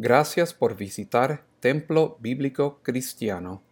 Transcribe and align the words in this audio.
Gracias 0.00 0.54
por 0.54 0.76
visitar 0.76 1.42
Templo 1.58 2.18
Bíblico 2.20 2.78
Cristiano 2.84 3.64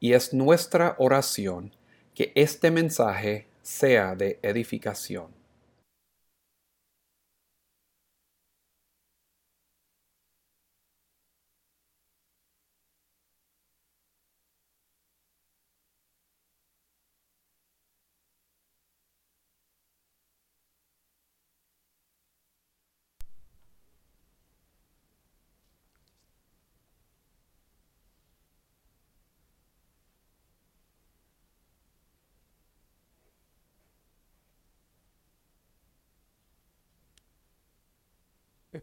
y 0.00 0.14
es 0.14 0.34
nuestra 0.34 0.96
oración 0.98 1.72
que 2.16 2.32
este 2.34 2.72
mensaje 2.72 3.46
sea 3.62 4.16
de 4.16 4.40
edificación. 4.42 5.37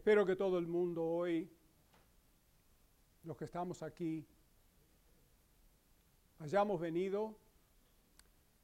Espero 0.06 0.24
que 0.24 0.36
todo 0.36 0.56
el 0.56 0.68
mundo 0.68 1.04
hoy, 1.04 1.50
los 3.24 3.36
que 3.36 3.44
estamos 3.44 3.82
aquí, 3.82 4.24
hayamos 6.38 6.80
venido 6.80 7.36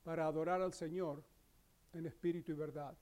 para 0.04 0.28
adorar 0.28 0.62
al 0.62 0.72
Señor 0.72 1.20
en 1.94 2.06
espíritu 2.06 2.52
y 2.52 2.54
verdad. 2.54 2.96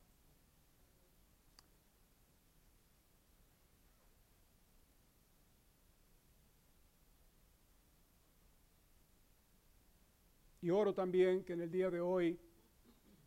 Y 10.62 10.70
oro 10.70 10.94
también 10.94 11.44
que 11.44 11.52
en 11.52 11.60
el 11.60 11.70
día 11.70 11.90
de 11.90 12.00
hoy, 12.00 12.40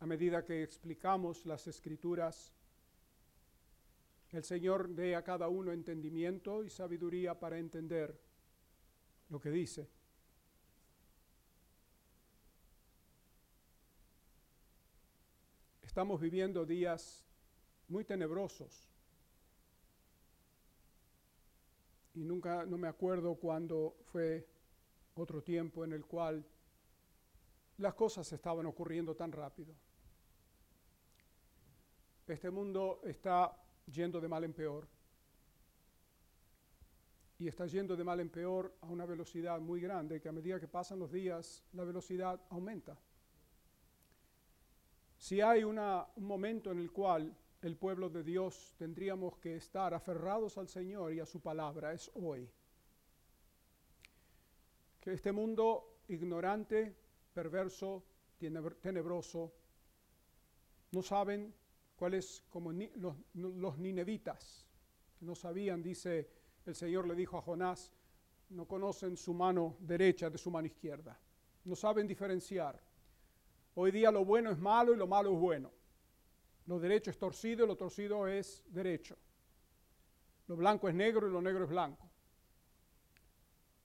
a 0.00 0.06
medida 0.06 0.44
que 0.44 0.64
explicamos 0.64 1.46
las 1.46 1.68
escrituras, 1.68 2.52
el 4.36 4.44
Señor 4.44 4.88
dé 4.88 5.14
a 5.14 5.22
cada 5.22 5.48
uno 5.48 5.72
entendimiento 5.72 6.64
y 6.64 6.70
sabiduría 6.70 7.38
para 7.38 7.58
entender 7.58 8.18
lo 9.28 9.40
que 9.40 9.50
dice. 9.50 9.88
Estamos 15.82 16.20
viviendo 16.20 16.66
días 16.66 17.24
muy 17.88 18.04
tenebrosos. 18.04 18.88
Y 22.14 22.24
nunca, 22.24 22.66
no 22.66 22.78
me 22.78 22.88
acuerdo 22.88 23.36
cuándo 23.36 23.96
fue 24.04 24.48
otro 25.14 25.42
tiempo 25.42 25.84
en 25.84 25.92
el 25.92 26.04
cual 26.06 26.44
las 27.78 27.94
cosas 27.94 28.32
estaban 28.32 28.66
ocurriendo 28.66 29.14
tan 29.14 29.30
rápido. 29.30 29.74
Este 32.26 32.50
mundo 32.50 33.00
está 33.04 33.63
yendo 33.86 34.20
de 34.20 34.28
mal 34.28 34.44
en 34.44 34.52
peor. 34.52 34.88
Y 37.38 37.48
está 37.48 37.66
yendo 37.66 37.96
de 37.96 38.04
mal 38.04 38.20
en 38.20 38.30
peor 38.30 38.76
a 38.80 38.86
una 38.86 39.06
velocidad 39.06 39.60
muy 39.60 39.80
grande, 39.80 40.20
que 40.20 40.28
a 40.28 40.32
medida 40.32 40.60
que 40.60 40.68
pasan 40.68 40.98
los 40.98 41.10
días, 41.10 41.64
la 41.72 41.84
velocidad 41.84 42.40
aumenta. 42.50 42.96
Si 45.18 45.40
hay 45.40 45.64
un 45.64 45.80
momento 46.16 46.70
en 46.70 46.78
el 46.78 46.92
cual 46.92 47.34
el 47.62 47.76
pueblo 47.76 48.10
de 48.10 48.22
Dios 48.22 48.74
tendríamos 48.76 49.38
que 49.38 49.56
estar 49.56 49.94
aferrados 49.94 50.58
al 50.58 50.68
Señor 50.68 51.14
y 51.14 51.20
a 51.20 51.26
su 51.26 51.40
palabra, 51.40 51.92
es 51.92 52.10
hoy. 52.14 52.48
Que 55.00 55.12
este 55.12 55.32
mundo 55.32 55.98
ignorante, 56.08 56.94
perverso, 57.32 58.04
tenebroso, 58.80 59.52
no 60.92 61.02
saben 61.02 61.54
cuáles 61.96 62.44
como 62.50 62.72
los, 62.72 63.16
los 63.34 63.78
ninevitas, 63.78 64.66
no 65.20 65.34
sabían, 65.34 65.82
dice 65.82 66.28
el 66.66 66.74
Señor 66.74 67.06
le 67.06 67.14
dijo 67.14 67.38
a 67.38 67.42
Jonás, 67.42 67.92
no 68.50 68.66
conocen 68.66 69.16
su 69.16 69.34
mano 69.34 69.76
derecha 69.80 70.30
de 70.30 70.38
su 70.38 70.50
mano 70.50 70.66
izquierda, 70.66 71.18
no 71.64 71.76
saben 71.76 72.06
diferenciar. 72.06 72.80
Hoy 73.74 73.90
día 73.90 74.10
lo 74.10 74.24
bueno 74.24 74.50
es 74.50 74.58
malo 74.58 74.94
y 74.94 74.96
lo 74.96 75.06
malo 75.06 75.32
es 75.32 75.38
bueno. 75.38 75.72
Lo 76.66 76.78
derecho 76.78 77.10
es 77.10 77.18
torcido 77.18 77.64
y 77.64 77.68
lo 77.68 77.76
torcido 77.76 78.26
es 78.28 78.62
derecho. 78.68 79.16
Lo 80.46 80.56
blanco 80.56 80.88
es 80.88 80.94
negro 80.94 81.28
y 81.28 81.32
lo 81.32 81.42
negro 81.42 81.64
es 81.64 81.70
blanco. 81.70 82.08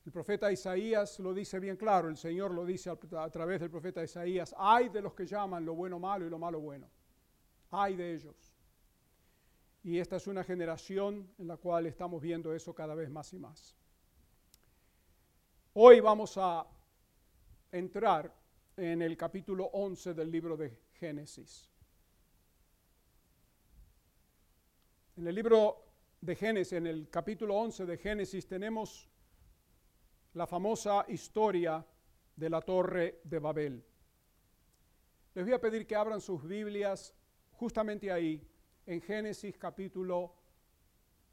El 0.05 0.11
profeta 0.11 0.51
Isaías 0.51 1.19
lo 1.19 1.33
dice 1.33 1.59
bien 1.59 1.75
claro, 1.75 2.09
el 2.09 2.17
Señor 2.17 2.51
lo 2.51 2.65
dice 2.65 2.89
a, 2.89 3.29
través 3.29 3.59
del 3.59 3.69
profeta 3.69 4.03
Isaías, 4.03 4.55
hay 4.57 4.89
de 4.89 5.01
los 5.01 5.13
que 5.13 5.25
llaman 5.25 5.65
lo 5.65 5.75
bueno 5.75 5.99
malo 5.99 6.25
y 6.25 6.29
lo 6.29 6.39
malo 6.39 6.59
bueno. 6.59 6.89
Hay 7.71 7.95
de 7.95 8.15
ellos. 8.15 8.35
Y 9.83 9.99
esta 9.99 10.17
es 10.17 10.27
una 10.27 10.43
generación 10.43 11.29
en 11.37 11.47
la 11.47 11.57
cual 11.57 11.85
estamos 11.85 12.21
viendo 12.21 12.53
eso 12.53 12.73
cada 12.73 12.95
vez 12.95 13.09
más 13.09 13.31
y 13.33 13.39
más. 13.39 13.75
Hoy 15.73 15.99
vamos 15.99 16.37
a 16.37 16.67
entrar 17.71 18.33
en 18.75 19.01
el 19.01 19.15
capítulo 19.15 19.65
11 19.65 20.13
del 20.13 20.31
libro 20.31 20.57
de 20.57 20.77
Génesis. 20.93 21.69
En 25.15 25.27
el 25.27 25.35
libro 25.35 25.85
de 26.21 26.35
Génesis, 26.35 26.73
en 26.73 26.87
el 26.87 27.09
capítulo 27.09 27.55
11 27.55 27.85
de 27.85 27.97
Génesis, 27.97 28.47
tenemos 28.47 29.07
la 30.33 30.47
famosa 30.47 31.05
historia 31.07 31.85
de 32.35 32.49
la 32.49 32.61
torre 32.61 33.21
de 33.23 33.39
Babel. 33.39 33.85
Les 35.35 35.45
voy 35.45 35.53
a 35.53 35.61
pedir 35.61 35.85
que 35.85 35.95
abran 35.95 36.21
sus 36.21 36.43
Biblias 36.43 37.13
justamente 37.59 38.09
ahí, 38.09 38.41
en 38.85 39.01
Génesis 39.01 39.57
capítulo 39.57 40.33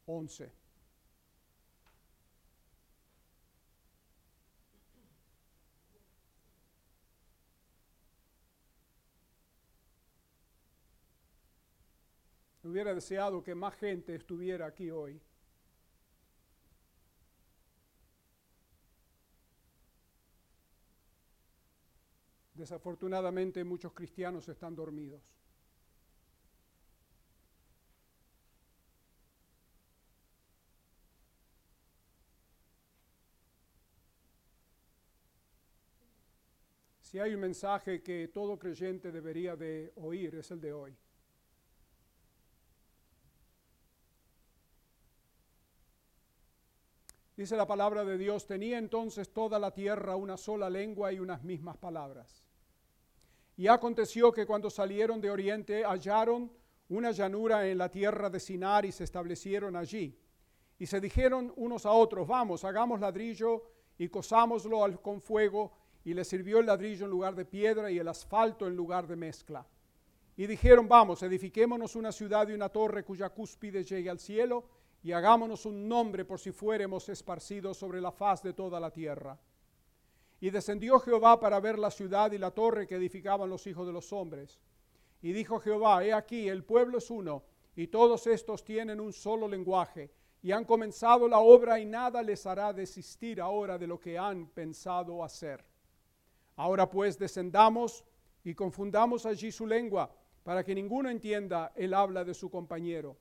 11. 0.07 0.51
Hubiera 12.65 12.93
deseado 12.93 13.45
que 13.45 13.55
más 13.55 13.77
gente 13.77 14.17
estuviera 14.17 14.67
aquí 14.67 14.91
hoy. 14.91 15.23
Desafortunadamente 22.55 23.63
muchos 23.63 23.93
cristianos 23.93 24.49
están 24.49 24.75
dormidos. 24.75 25.23
Si 37.17 37.21
hay 37.21 37.33
un 37.33 37.41
mensaje 37.41 38.03
que 38.03 38.29
todo 38.29 38.59
creyente 38.59 39.11
debería 39.11 39.57
de 39.57 39.91
oír, 39.97 40.35
es 40.35 40.51
el 40.51 40.61
de 40.61 40.75
hoy. 40.75 40.95
Dice 47.35 47.57
la 47.57 47.67
palabra 47.67 48.05
de 48.05 48.19
Dios, 48.19 48.47
tenía 48.47 48.77
entonces 48.77 49.33
toda 49.33 49.59
la 49.59 49.73
tierra 49.73 50.15
una 50.15 50.37
sola 50.37 50.69
lengua 50.69 51.11
y 51.11 51.19
unas 51.19 51.43
mismas 51.43 51.79
palabras. 51.79 52.45
Y 53.57 53.67
aconteció 53.67 54.31
que 54.31 54.45
cuando 54.45 54.69
salieron 54.69 55.19
de 55.19 55.31
oriente 55.31 55.87
hallaron 55.87 56.53
una 56.91 57.13
llanura 57.13 57.67
en 57.67 57.79
la 57.79 57.91
tierra 57.91 58.29
de 58.29 58.41
Sinar 58.41 58.85
y 58.85 58.93
se 58.93 59.05
establecieron 59.05 59.75
allí. 59.75 60.21
Y 60.79 60.85
se 60.85 61.01
dijeron 61.01 61.51
unos 61.57 61.87
a 61.87 61.93
otros, 61.93 62.29
vamos, 62.29 62.63
hagamos 62.63 63.01
ladrillo 63.01 63.63
y 63.97 64.07
cosámoslo 64.11 65.01
con 65.01 65.23
fuego 65.23 65.86
y 66.07 66.15
le 66.15 66.25
sirvió 66.25 66.61
el 66.61 66.67
ladrillo 66.67 67.05
en 67.05 67.11
lugar 67.11 67.35
de 67.35 67.45
piedra 67.45 67.91
y 67.91 67.99
el 67.99 68.07
asfalto 68.07 68.69
en 68.69 68.77
lugar 68.77 69.09
de 69.09 69.17
mezcla. 69.17 69.67
Y 70.37 70.47
dijeron, 70.47 70.87
vamos, 70.87 71.21
edifiquémonos 71.25 71.97
una 71.97 72.13
ciudad 72.13 72.47
y 72.49 72.53
una 72.53 72.69
torre 72.69 73.03
cuya 73.03 73.31
cúspide 73.31 73.83
llegue 73.83 74.09
al 74.09 74.21
cielo, 74.21 74.69
y 75.03 75.11
hagámonos 75.11 75.67
un 75.67 75.89
nombre 75.89 76.25
por 76.25 76.39
si 76.39 76.53
fuéramos 76.53 77.09
esparcidos 77.09 77.77
sobre 77.77 78.01
la 78.01 78.13
faz 78.13 78.41
de 78.41 78.53
toda 78.53 78.79
la 78.79 78.93
tierra. 78.93 79.37
Y 80.39 80.51
descendió 80.51 81.01
Jehová 81.01 81.41
para 81.41 81.59
ver 81.59 81.77
la 81.77 81.91
ciudad 81.91 82.31
y 82.31 82.39
la 82.39 82.53
torre 82.53 82.87
que 82.87 82.95
edificaban 82.95 83.51
los 83.51 83.67
hijos 83.67 83.85
de 83.85 83.93
los 83.93 84.13
hombres. 84.13 84.61
Y 85.23 85.33
dijo 85.33 85.59
Jehová, 85.59 86.05
he 86.05 86.13
aquí, 86.13 86.49
el 86.49 86.63
pueblo 86.63 86.99
es 86.99 87.11
uno, 87.11 87.43
y 87.75 87.89
todos 87.89 88.29
estos 88.29 88.63
tienen 88.63 89.01
un 89.01 89.13
solo 89.13 89.49
lenguaje, 89.49 90.13
y 90.41 90.53
han 90.53 90.65
comenzado 90.65 91.27
la 91.27 91.41
obra 91.41 91.81
y 91.81 91.85
nada 91.85 92.23
les 92.23 92.47
hará 92.47 92.73
desistir 92.73 93.41
ahora 93.41 93.77
de 93.77 93.89
lo 93.89 93.99
que 93.99 94.17
han 94.17 94.47
pensado 94.47 95.25
hacer. 95.25 95.65
Ahora 96.57 96.89
pues 96.89 97.19
descendamos 97.19 98.05
y 98.43 98.55
confundamos 98.55 99.27
allí 99.27 99.53
su 99.53 99.67
lengua, 99.67 100.11
para 100.43 100.63
que 100.63 100.75
ninguno 100.75 101.11
entienda 101.11 101.73
el 101.75 101.93
habla 101.93 102.25
de 102.25 102.33
su 102.33 102.49
compañero. 102.49 103.17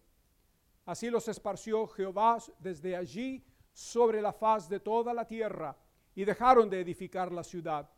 Así 0.85 1.09
los 1.09 1.27
esparció 1.27 1.87
Jehová 1.87 2.37
desde 2.59 2.95
allí 2.95 3.43
sobre 3.73 4.21
la 4.21 4.31
faz 4.31 4.69
de 4.69 4.79
toda 4.79 5.13
la 5.13 5.25
tierra 5.25 5.75
y 6.13 6.23
dejaron 6.23 6.69
de 6.69 6.79
edificar 6.81 7.31
la 7.31 7.43
ciudad. 7.43 7.89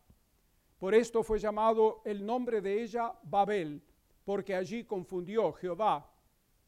Por 0.80 0.95
esto 0.95 1.24
fue 1.24 1.39
llamado 1.39 2.01
el 2.06 2.25
nombre 2.25 2.62
de 2.62 2.81
ella 2.81 3.13
Babel, 3.24 3.84
porque 4.24 4.56
allí 4.56 4.86
confundió 4.86 5.51
Jehová 5.51 6.10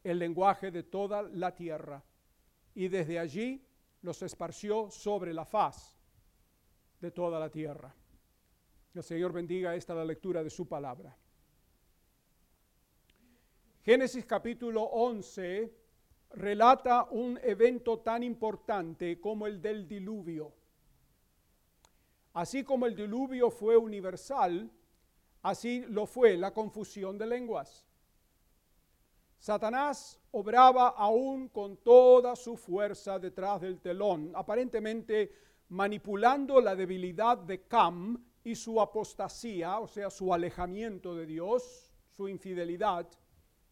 el 0.04 0.20
lenguaje 0.20 0.72
de 0.72 0.84
toda 0.84 1.22
la 1.22 1.56
tierra. 1.56 2.04
Y 2.76 2.88
desde 2.88 3.20
allí 3.20 3.66
los 4.02 4.22
esparció 4.22 4.90
sobre 4.92 5.34
la 5.34 5.46
faz 5.46 5.96
de 7.00 7.12
toda 7.12 7.40
la 7.40 7.50
tierra. 7.50 7.96
El 8.96 9.04
Señor 9.04 9.32
bendiga 9.32 9.76
esta 9.76 9.94
la 9.94 10.04
lectura 10.04 10.44
de 10.44 10.50
su 10.50 10.68
palabra. 10.68 11.16
Génesis 13.84 14.26
capítulo 14.26 14.82
11 14.82 15.72
relata 16.32 17.04
un 17.12 17.40
evento 17.44 18.00
tan 18.00 18.24
importante 18.24 19.22
como 19.22 19.46
el 19.46 19.62
del 19.62 19.88
diluvio. 19.88 20.54
Así 22.34 22.64
como 22.64 22.88
el 22.88 22.96
diluvio 22.96 23.52
fue 23.52 23.78
universal, 23.78 24.72
así 25.44 25.86
lo 25.88 26.08
fue 26.08 26.36
la 26.36 26.52
confusión 26.52 27.18
de 27.18 27.28
lenguas. 27.28 27.86
Satanás 29.38 30.20
obraba 30.32 30.90
aún 30.90 31.48
con 31.50 31.78
toda 31.78 32.36
su 32.36 32.58
fuerza 32.58 33.20
detrás 33.20 33.62
del 33.62 33.80
telón, 33.80 34.32
aparentemente 34.34 35.32
manipulando 35.70 36.60
la 36.60 36.76
debilidad 36.76 37.38
de 37.38 37.62
Cam 37.68 38.29
y 38.44 38.56
su 38.56 38.80
apostasía, 38.80 39.80
o 39.80 39.88
sea, 39.88 40.10
su 40.10 40.34
alejamiento 40.34 41.16
de 41.16 41.26
Dios, 41.26 41.92
su 42.10 42.28
infidelidad. 42.28 43.08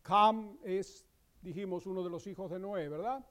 Cam 0.02 0.58
es, 0.64 1.06
dijimos, 1.42 1.86
uno 1.86 2.04
de 2.04 2.10
los 2.10 2.28
hijos 2.28 2.52
de 2.52 2.60
Noé, 2.60 2.90
¿verdad? 2.90 3.26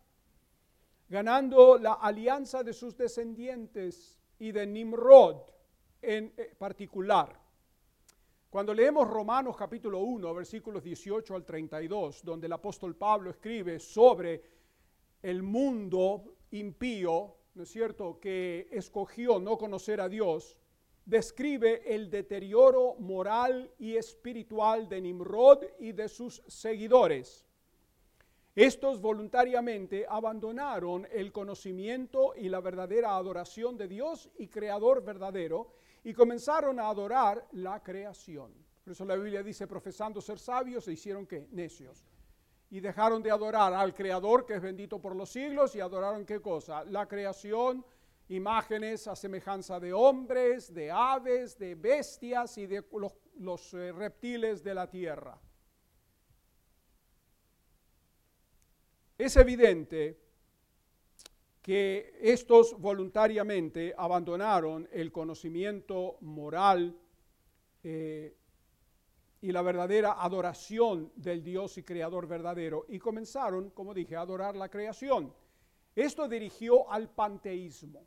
Ganando 1.09 1.79
la 1.79 1.95
alianza 1.95 2.63
de 2.63 2.73
sus 2.73 2.97
descendientes 2.97 4.19
y 4.39 4.53
de 4.53 4.67
Nimrod 4.67 5.43
en 6.03 6.33
eh, 6.37 6.55
particular. 6.59 7.41
Cuando 8.51 8.73
leemos 8.73 9.09
Romanos 9.09 9.57
capítulo 9.57 10.01
1, 10.01 10.35
versículos 10.35 10.83
18 10.83 11.35
al 11.35 11.45
32, 11.45 12.23
donde 12.25 12.47
el 12.47 12.53
apóstol 12.53 12.97
Pablo 12.97 13.31
escribe 13.31 13.79
sobre 13.79 14.43
el 15.23 15.43
mundo 15.43 16.37
impío, 16.53 17.37
¿no 17.55 17.63
es 17.65 17.69
cierto?, 17.69 18.19
que 18.21 18.69
escogió 18.71 19.39
no 19.39 19.59
conocer 19.59 20.01
a 20.01 20.09
Dios, 20.09 20.57
describe 21.07 21.95
el 21.95 22.11
deterioro 22.11 22.97
moral 22.99 23.71
y 23.79 23.97
espiritual 23.97 24.89
de 24.89 25.01
Nimrod 25.01 25.65
y 25.79 25.93
de 25.93 26.09
sus 26.09 26.43
seguidores. 26.49 27.47
Estos 28.57 29.01
voluntariamente 29.01 30.05
abandonaron 30.09 31.07
el 31.13 31.31
conocimiento 31.31 32.35
y 32.37 32.49
la 32.49 32.61
verdadera 32.61 33.15
adoración 33.15 33.77
de 33.77 33.87
Dios 33.87 34.31
y 34.39 34.49
Creador 34.49 35.05
verdadero 35.05 35.75
y 36.03 36.13
comenzaron 36.13 36.81
a 36.81 36.89
adorar 36.89 37.47
la 37.53 37.83
creación. 37.83 38.53
Por 38.83 38.93
eso 38.93 39.05
la 39.05 39.17
Biblia 39.17 39.43
dice, 39.43 39.67
profesando 39.67 40.21
ser 40.21 40.39
sabios, 40.39 40.85
se 40.85 40.93
hicieron 40.93 41.27
qué? 41.27 41.47
Necios. 41.51 42.05
Y 42.71 42.81
dejaron 42.81 43.23
de 43.23 43.31
adorar 43.31 43.75
al 43.75 43.93
Creador, 43.93 44.47
que 44.47 44.55
es 44.55 44.63
bendito 44.63 45.01
por 45.01 45.15
los 45.15 45.29
siglos, 45.29 45.77
y 45.77 45.81
adoraron 45.81 46.25
qué 46.25 46.41
cosa? 46.41 46.85
La 46.85 47.07
creación, 47.07 47.85
imágenes 48.29 49.07
a 49.07 49.15
semejanza 49.15 49.79
de 49.79 49.93
hombres, 49.93 50.73
de 50.73 50.91
aves, 50.91 51.59
de 51.59 51.75
bestias 51.75 52.59
y 52.59 52.67
de 52.67 52.85
los, 53.39 53.75
eh, 53.75 53.93
reptiles 53.93 54.63
de 54.65 54.75
la 54.75 54.89
tierra. 54.89 55.39
Es 59.19 59.37
evidente 59.37 60.21
que 61.63 62.19
estos 62.21 62.79
voluntariamente 62.79 63.95
abandonaron 63.97 64.89
el 64.93 65.11
conocimiento 65.11 66.19
moral 66.21 66.97
eh, 67.83 68.37
y 69.41 69.53
la 69.53 69.63
verdadera 69.63 70.23
adoración 70.23 71.13
del 71.17 71.43
Dios 71.43 71.79
y 71.79 71.83
Creador 71.83 72.27
verdadero 72.27 72.85
y 72.89 72.99
comenzaron, 72.99 73.71
como 73.71 73.95
dije, 73.95 74.17
a 74.17 74.21
adorar 74.21 74.57
la 74.57 74.69
creación. 74.69 75.33
Esto 75.95 76.29
dirigió 76.29 76.91
al 76.91 77.09
panteísmo. 77.09 78.05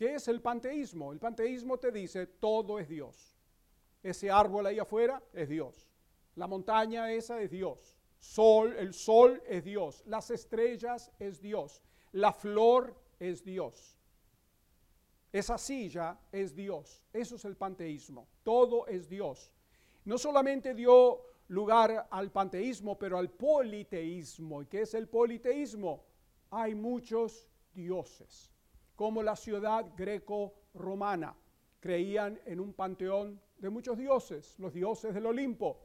¿Qué 0.00 0.14
es 0.14 0.28
el 0.28 0.40
panteísmo? 0.40 1.12
El 1.12 1.18
panteísmo 1.18 1.78
te 1.78 1.92
dice 1.92 2.26
todo 2.26 2.78
es 2.78 2.88
Dios. 2.88 3.36
Ese 4.02 4.30
árbol 4.30 4.64
ahí 4.64 4.78
afuera 4.78 5.22
es 5.34 5.46
Dios. 5.46 5.90
La 6.36 6.46
montaña 6.46 7.12
esa 7.12 7.38
es 7.42 7.50
Dios. 7.50 7.98
Sol, 8.18 8.74
el 8.78 8.94
sol 8.94 9.42
es 9.46 9.62
Dios. 9.62 10.02
Las 10.06 10.30
estrellas 10.30 11.12
es 11.18 11.38
Dios. 11.42 11.82
La 12.12 12.32
flor 12.32 12.98
es 13.18 13.44
Dios. 13.44 13.98
Esa 15.30 15.58
silla 15.58 16.18
es 16.32 16.56
Dios. 16.56 17.04
Eso 17.12 17.36
es 17.36 17.44
el 17.44 17.58
panteísmo. 17.58 18.26
Todo 18.42 18.86
es 18.86 19.06
Dios. 19.06 19.52
No 20.06 20.16
solamente 20.16 20.72
dio 20.72 21.20
lugar 21.48 22.08
al 22.10 22.32
panteísmo, 22.32 22.98
pero 22.98 23.18
al 23.18 23.28
politeísmo. 23.28 24.62
¿Y 24.62 24.66
qué 24.66 24.80
es 24.80 24.94
el 24.94 25.10
politeísmo? 25.10 26.06
Hay 26.50 26.74
muchos 26.74 27.46
dioses, 27.74 28.49
como 29.00 29.22
la 29.22 29.34
ciudad 29.34 29.86
greco-romana. 29.96 31.34
Creían 31.80 32.38
en 32.44 32.60
un 32.60 32.74
panteón 32.74 33.40
de 33.56 33.70
muchos 33.70 33.96
dioses, 33.96 34.58
los 34.58 34.74
dioses 34.74 35.14
del 35.14 35.24
Olimpo. 35.24 35.80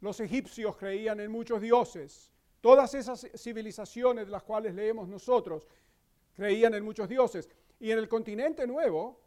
Los 0.00 0.18
egipcios 0.18 0.76
creían 0.76 1.20
en 1.20 1.30
muchos 1.30 1.60
dioses. 1.60 2.32
Todas 2.60 2.94
esas 2.94 3.28
civilizaciones 3.36 4.26
de 4.26 4.32
las 4.32 4.42
cuales 4.42 4.74
leemos 4.74 5.06
nosotros 5.06 5.68
creían 6.34 6.74
en 6.74 6.84
muchos 6.84 7.08
dioses. 7.08 7.48
Y 7.78 7.92
en 7.92 8.00
el 8.00 8.08
continente 8.08 8.66
nuevo, 8.66 9.20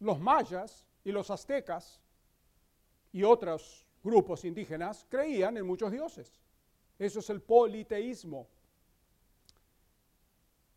los 0.00 0.18
mayas 0.18 0.86
y 1.04 1.12
los 1.12 1.30
aztecas 1.30 2.00
y 3.12 3.24
otros 3.24 3.86
grupos 4.02 4.42
indígenas 4.46 5.04
creían 5.10 5.58
en 5.58 5.66
muchos 5.66 5.92
dioses. 5.92 6.40
Eso 6.98 7.18
es 7.18 7.28
el 7.28 7.42
politeísmo. 7.42 8.48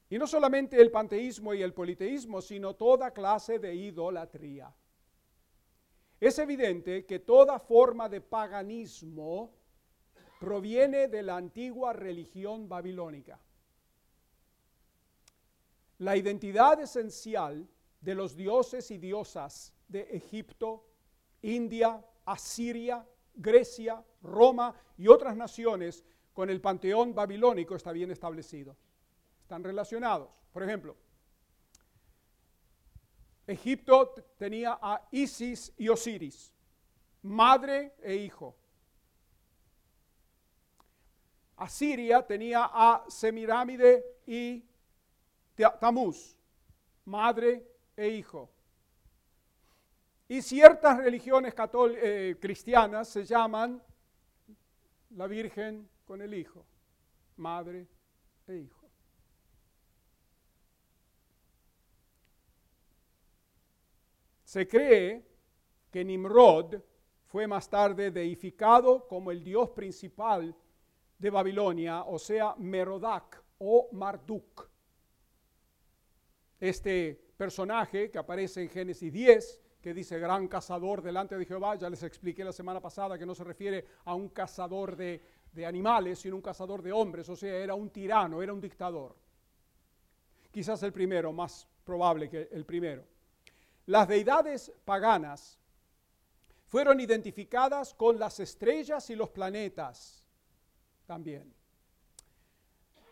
Y 0.09 0.17
no 0.17 0.25
solamente 0.25 0.81
el 0.81 0.89
panteísmo 0.89 1.53
y 1.53 1.61
el 1.61 1.73
politeísmo, 1.73 2.41
sino 2.41 2.75
toda 2.75 3.11
clase 3.11 3.59
de 3.59 3.75
idolatría. 3.75 4.73
Es 6.19 6.39
evidente 6.39 7.05
que 7.05 7.19
toda 7.19 7.59
forma 7.59 8.09
de 8.09 8.19
paganismo 8.19 9.53
proviene 10.39 11.07
de 11.07 11.21
la 11.21 11.37
antigua 11.37 11.93
religión 11.93 12.67
babilónica. 12.67 13.39
La 15.99 16.17
identidad 16.17 16.79
esencial 16.79 17.67
de 18.01 18.15
los 18.15 18.35
dioses 18.35 18.89
y 18.91 18.97
diosas 18.97 19.73
de 19.87 20.01
Egipto, 20.11 20.85
India, 21.41 22.03
Asiria, 22.25 23.05
Grecia, 23.35 24.03
Roma 24.21 24.73
y 24.97 25.07
otras 25.07 25.35
naciones 25.35 26.03
con 26.33 26.49
el 26.49 26.61
panteón 26.61 27.13
babilónico 27.13 27.75
está 27.75 27.91
bien 27.91 28.11
establecido. 28.11 28.75
Están 29.49 29.63
relacionados. 29.63 30.29
Por 30.53 30.61
ejemplo, 30.61 30.95
Egipto 33.47 34.13
tenía 34.37 34.77
a 34.79 35.07
Isis 35.09 35.73
y 35.75 35.89
Osiris, 35.89 36.53
madre 37.23 37.95
e 38.03 38.13
hijo. 38.13 38.55
Asiria 41.55 42.21
tenía 42.27 42.69
a 42.71 43.05
Semirámide 43.07 44.19
y 44.27 44.63
Tamuz, 45.79 46.37
madre 47.05 47.67
e 47.97 48.07
hijo. 48.07 48.51
Y 50.27 50.43
ciertas 50.43 50.99
religiones 50.99 51.55
eh, 51.57 52.37
cristianas 52.39 53.09
se 53.09 53.25
llaman 53.25 53.81
la 55.09 55.25
Virgen 55.25 55.89
con 56.05 56.21
el 56.21 56.35
Hijo, 56.35 56.63
madre 57.37 57.87
e 58.45 58.57
hijo. 58.57 58.78
Se 64.49 64.67
cree 64.67 65.23
que 65.91 66.03
Nimrod 66.03 66.81
fue 67.27 67.45
más 67.45 67.69
tarde 67.69 68.09
deificado 68.09 69.07
como 69.07 69.29
el 69.29 69.43
dios 69.43 69.69
principal 69.69 70.55
de 71.19 71.29
Babilonia, 71.29 72.01
o 72.01 72.17
sea, 72.17 72.55
Merodac 72.57 73.43
o 73.59 73.89
Marduk. 73.91 74.67
Este 76.59 77.13
personaje 77.37 78.09
que 78.09 78.17
aparece 78.17 78.63
en 78.63 78.69
Génesis 78.69 79.13
10, 79.13 79.61
que 79.79 79.93
dice 79.93 80.17
gran 80.17 80.47
cazador 80.47 81.03
delante 81.03 81.37
de 81.37 81.45
Jehová, 81.45 81.75
ya 81.75 81.87
les 81.87 82.01
expliqué 82.01 82.43
la 82.43 82.51
semana 82.51 82.81
pasada 82.81 83.19
que 83.19 83.27
no 83.27 83.35
se 83.35 83.43
refiere 83.43 83.85
a 84.05 84.15
un 84.15 84.29
cazador 84.29 84.95
de, 84.95 85.21
de 85.51 85.63
animales, 85.63 86.17
sino 86.17 86.35
un 86.35 86.41
cazador 86.41 86.81
de 86.81 86.91
hombres, 86.91 87.29
o 87.29 87.35
sea, 87.35 87.55
era 87.55 87.75
un 87.75 87.91
tirano, 87.91 88.41
era 88.41 88.51
un 88.51 88.61
dictador. 88.61 89.15
Quizás 90.49 90.81
el 90.81 90.91
primero, 90.91 91.31
más 91.31 91.67
probable 91.83 92.27
que 92.27 92.49
el 92.51 92.65
primero. 92.65 93.08
Las 93.89 94.07
deidades 94.07 94.71
paganas 94.85 95.57
fueron 96.67 96.99
identificadas 96.99 97.91
con 97.95 98.19
las 98.19 98.39
estrellas 98.39 99.09
y 99.09 99.15
los 99.15 99.31
planetas 99.31 100.23
también. 101.07 101.51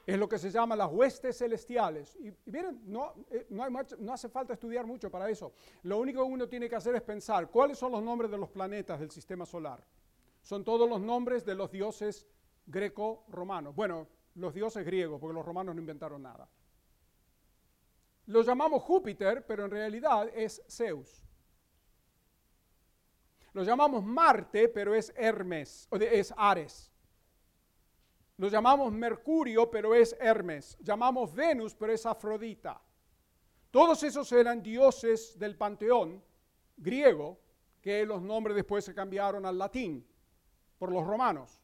es 0.05 0.19
lo 0.19 0.29
que 0.29 0.37
se 0.37 0.51
llama 0.51 0.75
las 0.75 0.91
huestes 0.91 1.39
celestiales. 1.39 2.15
Y, 2.17 2.31
miren, 2.45 2.79
no, 2.85 3.15
eh, 3.31 3.47
no, 3.49 3.67
no, 3.97 4.13
hace 4.13 4.29
falta 4.29 4.53
estudiar 4.53 4.85
mucho 4.85 5.09
para 5.09 5.27
eso. 5.31 5.51
Lo 5.81 5.97
único 5.97 6.23
que 6.23 6.31
uno 6.31 6.47
tiene 6.47 6.69
que 6.69 6.75
hacer 6.75 6.93
es 6.93 7.01
pensar 7.01 7.49
cuáles 7.49 7.79
son 7.79 7.91
los 7.91 8.03
nombres 8.03 8.29
de 8.29 8.37
los 8.37 8.49
planetas 8.49 8.99
del 8.99 9.09
sistema 9.09 9.47
solar. 9.47 9.83
Son 10.43 10.63
todos 10.63 10.87
los 10.87 11.01
nombres 11.01 11.43
de 11.43 11.55
los 11.55 11.71
dioses 11.71 12.27
greco-romanos. 12.67 13.73
Bueno, 13.73 14.07
los 14.35 14.53
dioses 14.53 14.85
griegos, 14.85 15.19
porque 15.19 15.33
los 15.33 15.43
romanos 15.43 15.73
no 15.73 15.81
inventaron 15.81 16.21
nada. 16.21 16.47
Lo 18.27 18.41
llamamos 18.41 18.83
Júpiter, 18.83 19.45
pero 19.45 19.65
en 19.65 19.71
realidad 19.71 20.29
es 20.33 20.61
Zeus. 20.69 21.23
Lo 23.53 23.63
llamamos 23.63 24.03
Marte, 24.03 24.67
pero 24.67 24.93
es 24.93 25.13
Hermes, 25.15 25.87
es 25.91 26.33
Ares. 26.37 26.91
Lo 28.35 28.49
llamamos 28.49 28.91
Mercurio, 28.91 29.71
pero 29.71 29.95
es 29.95 30.15
Hermes. 30.19 30.77
Llamamos 30.79 31.33
Venus, 31.33 31.73
pero 31.73 31.93
es 31.93 32.05
Afrodita. 32.05 32.79
Todos 33.71 34.03
esos 34.03 34.31
eran 34.31 34.61
dioses 34.61 35.39
del 35.39 35.55
panteón 35.57 36.23
griego, 36.75 37.39
que 37.81 38.05
los 38.05 38.21
nombres 38.21 38.55
después 38.55 38.83
se 38.83 38.93
cambiaron 38.93 39.45
al 39.45 39.57
latín 39.57 40.05
por 40.77 40.91
los 40.91 41.07
romanos. 41.07 41.61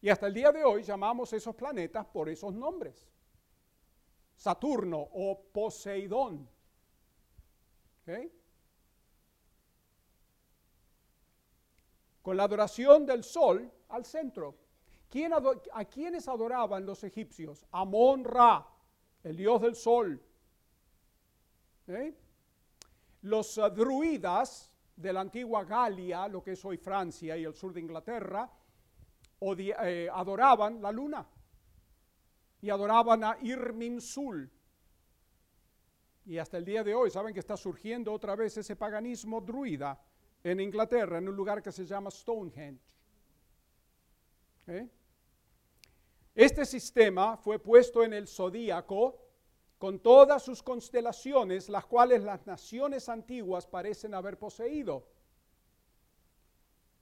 Y 0.00 0.08
hasta 0.08 0.26
el 0.26 0.34
día 0.34 0.50
de 0.50 0.64
hoy 0.64 0.82
llamamos 0.82 1.32
esos 1.34 1.54
planetas 1.54 2.06
por 2.06 2.30
esos 2.30 2.54
nombres. 2.54 3.06
Saturno 4.40 4.98
o 4.98 5.38
Poseidón. 5.52 6.48
Con 12.22 12.36
la 12.38 12.44
adoración 12.44 13.04
del 13.04 13.22
sol 13.22 13.70
al 13.90 14.06
centro. 14.06 14.56
¿A 15.74 15.84
quiénes 15.84 16.26
adoraban 16.26 16.86
los 16.86 17.04
egipcios? 17.04 17.66
Amón 17.72 18.24
Ra, 18.24 18.66
el 19.24 19.36
dios 19.36 19.60
del 19.60 19.76
sol. 19.76 20.22
Los 23.20 23.58
uh, 23.58 23.68
druidas 23.68 24.72
de 24.96 25.12
la 25.12 25.20
antigua 25.20 25.64
Galia, 25.64 26.26
lo 26.28 26.42
que 26.42 26.52
es 26.52 26.64
hoy 26.64 26.78
Francia 26.78 27.36
y 27.36 27.44
el 27.44 27.54
sur 27.54 27.74
de 27.74 27.80
Inglaterra, 27.80 28.50
eh, 29.42 30.08
adoraban 30.10 30.80
la 30.80 30.90
luna 30.90 31.26
y 32.62 32.70
adoraban 32.70 33.24
a 33.24 33.38
Irminsul. 33.40 34.50
Y 36.26 36.38
hasta 36.38 36.58
el 36.58 36.64
día 36.64 36.84
de 36.84 36.94
hoy 36.94 37.10
saben 37.10 37.32
que 37.32 37.40
está 37.40 37.56
surgiendo 37.56 38.12
otra 38.12 38.36
vez 38.36 38.56
ese 38.56 38.76
paganismo 38.76 39.40
druida 39.40 40.00
en 40.44 40.60
Inglaterra, 40.60 41.18
en 41.18 41.28
un 41.28 41.36
lugar 41.36 41.62
que 41.62 41.72
se 41.72 41.84
llama 41.84 42.10
Stonehenge. 42.10 42.80
¿Eh? 44.66 44.88
Este 46.34 46.64
sistema 46.64 47.36
fue 47.36 47.58
puesto 47.58 48.04
en 48.04 48.12
el 48.12 48.28
zodíaco 48.28 49.18
con 49.78 49.98
todas 49.98 50.42
sus 50.42 50.62
constelaciones, 50.62 51.68
las 51.68 51.86
cuales 51.86 52.22
las 52.22 52.46
naciones 52.46 53.08
antiguas 53.08 53.66
parecen 53.66 54.14
haber 54.14 54.38
poseído. 54.38 55.06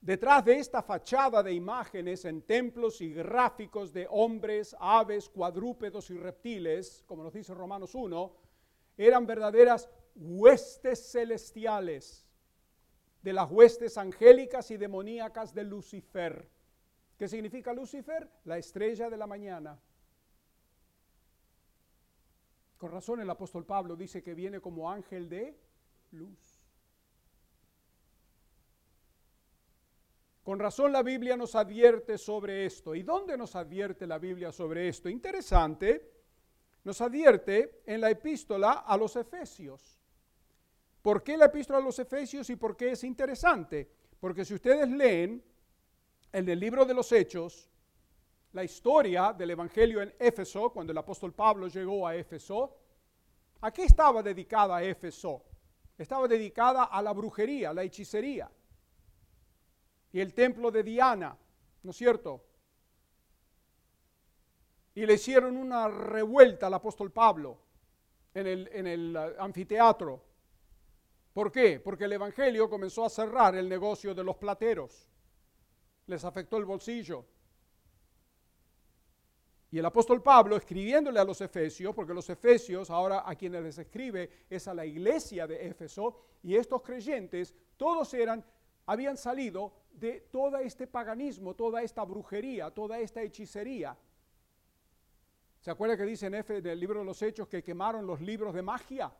Detrás 0.01 0.45
de 0.45 0.57
esta 0.57 0.81
fachada 0.81 1.43
de 1.43 1.53
imágenes 1.53 2.23
en 2.23 2.41
templos 2.41 3.01
y 3.01 3.11
gráficos 3.13 3.91
de 3.91 4.07
hombres, 4.09 4.75
aves, 4.79 5.27
cuadrúpedos 5.27 6.09
y 6.09 6.17
reptiles, 6.17 7.03
como 7.05 7.23
nos 7.23 7.33
dice 7.33 7.53
Romanos 7.53 7.93
1, 7.93 8.31
eran 8.97 9.25
verdaderas 9.25 9.89
huestes 10.15 11.11
celestiales, 11.11 12.25
de 13.21 13.33
las 13.33 13.51
huestes 13.51 13.97
angélicas 13.97 14.71
y 14.71 14.77
demoníacas 14.77 15.53
de 15.53 15.65
Lucifer. 15.65 16.49
¿Qué 17.17 17.27
significa 17.27 17.73
Lucifer? 17.73 18.29
La 18.45 18.57
estrella 18.57 19.09
de 19.09 19.17
la 19.17 19.27
mañana. 19.27 19.77
Con 22.77 22.91
razón 22.91 23.19
el 23.19 23.29
apóstol 23.29 23.65
Pablo 23.65 23.97
dice 23.97 24.23
que 24.23 24.33
viene 24.33 24.61
como 24.61 24.89
ángel 24.89 25.27
de 25.27 25.59
luz. 26.11 26.48
Con 30.49 30.57
razón 30.57 30.91
la 30.91 31.03
Biblia 31.03 31.37
nos 31.37 31.53
advierte 31.53 32.17
sobre 32.17 32.65
esto. 32.65 32.95
¿Y 32.95 33.03
dónde 33.03 33.37
nos 33.37 33.55
advierte 33.55 34.07
la 34.07 34.17
Biblia 34.17 34.51
sobre 34.51 34.87
esto? 34.87 35.07
Interesante, 35.07 36.11
nos 36.83 36.99
advierte 37.01 37.83
en 37.85 38.01
la 38.01 38.09
epístola 38.09 38.83
a 38.87 38.97
los 38.97 39.15
Efesios. 39.15 40.01
¿Por 41.03 41.21
qué 41.21 41.37
la 41.37 41.45
epístola 41.45 41.77
a 41.77 41.83
los 41.83 41.99
Efesios 41.99 42.49
y 42.49 42.55
por 42.55 42.75
qué 42.75 42.93
es 42.93 43.03
interesante? 43.03 43.91
Porque 44.19 44.43
si 44.43 44.55
ustedes 44.55 44.89
leen 44.89 45.43
en 46.31 46.49
el 46.49 46.59
libro 46.59 46.83
de 46.83 46.95
los 46.95 47.11
Hechos, 47.11 47.69
la 48.53 48.63
historia 48.63 49.33
del 49.33 49.51
Evangelio 49.51 50.01
en 50.01 50.15
Éfeso, 50.17 50.73
cuando 50.73 50.91
el 50.91 50.97
apóstol 50.97 51.31
Pablo 51.31 51.67
llegó 51.67 52.07
a 52.07 52.15
Éfeso, 52.15 52.75
¿a 53.61 53.69
qué 53.69 53.83
estaba 53.83 54.23
dedicada 54.23 54.81
Éfeso? 54.81 55.43
Estaba 55.95 56.27
dedicada 56.27 56.85
a 56.85 57.03
la 57.03 57.13
brujería, 57.13 57.71
la 57.71 57.83
hechicería. 57.83 58.49
Y 60.11 60.19
el 60.19 60.33
templo 60.33 60.71
de 60.71 60.83
Diana, 60.83 61.37
¿no 61.83 61.91
es 61.91 61.97
cierto? 61.97 62.43
Y 64.95 65.05
le 65.05 65.13
hicieron 65.13 65.55
una 65.55 65.87
revuelta 65.87 66.67
al 66.67 66.73
apóstol 66.73 67.11
Pablo 67.11 67.59
en 68.33 68.47
el, 68.47 68.69
en 68.71 68.87
el 68.87 69.15
uh, 69.15 69.41
anfiteatro. 69.41 70.23
¿Por 71.33 71.51
qué? 71.51 71.79
Porque 71.79 72.05
el 72.05 72.13
Evangelio 72.13 72.69
comenzó 72.69 73.05
a 73.05 73.09
cerrar 73.09 73.55
el 73.55 73.69
negocio 73.69 74.13
de 74.13 74.23
los 74.23 74.35
plateros 74.37 75.09
les 76.09 76.25
afectó 76.25 76.57
el 76.57 76.65
bolsillo. 76.65 77.25
Y 79.71 79.77
el 79.77 79.85
apóstol 79.85 80.23
Pablo, 80.23 80.57
escribiéndole 80.57 81.19
a 81.19 81.23
los 81.23 81.39
efesios, 81.41 81.93
porque 81.93 82.13
los 82.13 82.27
efesios 82.29 82.89
ahora 82.89 83.23
a 83.25 83.35
quienes 83.35 83.63
les 83.63 83.77
escribe 83.77 84.47
es 84.49 84.67
a 84.67 84.73
la 84.73 84.85
iglesia 84.85 85.45
de 85.45 85.67
Éfeso, 85.67 86.17
y 86.41 86.55
estos 86.55 86.81
creyentes, 86.81 87.53
todos 87.77 88.11
eran, 88.15 88.43
habían 88.89 89.17
salido 89.17 89.71
de 89.91 90.21
todo 90.31 90.57
este 90.57 90.87
paganismo, 90.87 91.53
toda 91.53 91.83
esta 91.83 92.03
brujería, 92.03 92.71
toda 92.71 92.97
esta 92.97 93.21
hechicería. 93.21 93.95
¿Se 95.59 95.69
acuerda 95.69 95.95
que 95.95 96.05
dice 96.05 96.25
en 96.25 96.33
F 96.33 96.59
del 96.59 96.79
libro 96.79 97.01
de 97.01 97.05
los 97.05 97.21
Hechos 97.21 97.47
que 97.47 97.61
quemaron 97.61 98.07
los 98.07 98.19
libros 98.19 98.51
de 98.51 98.63
magia? 98.63 99.13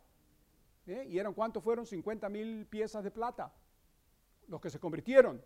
¿Eh? 0.87 1.05
¿Y 1.09 1.19
eran 1.19 1.35
cuántos 1.35 1.63
fueron? 1.63 1.85
50 1.85 2.29
mil 2.29 2.65
piezas 2.65 3.03
de 3.03 3.11
plata, 3.11 3.53
los 4.47 4.59
que 4.59 4.71
se 4.71 4.79
convirtieron. 4.79 5.39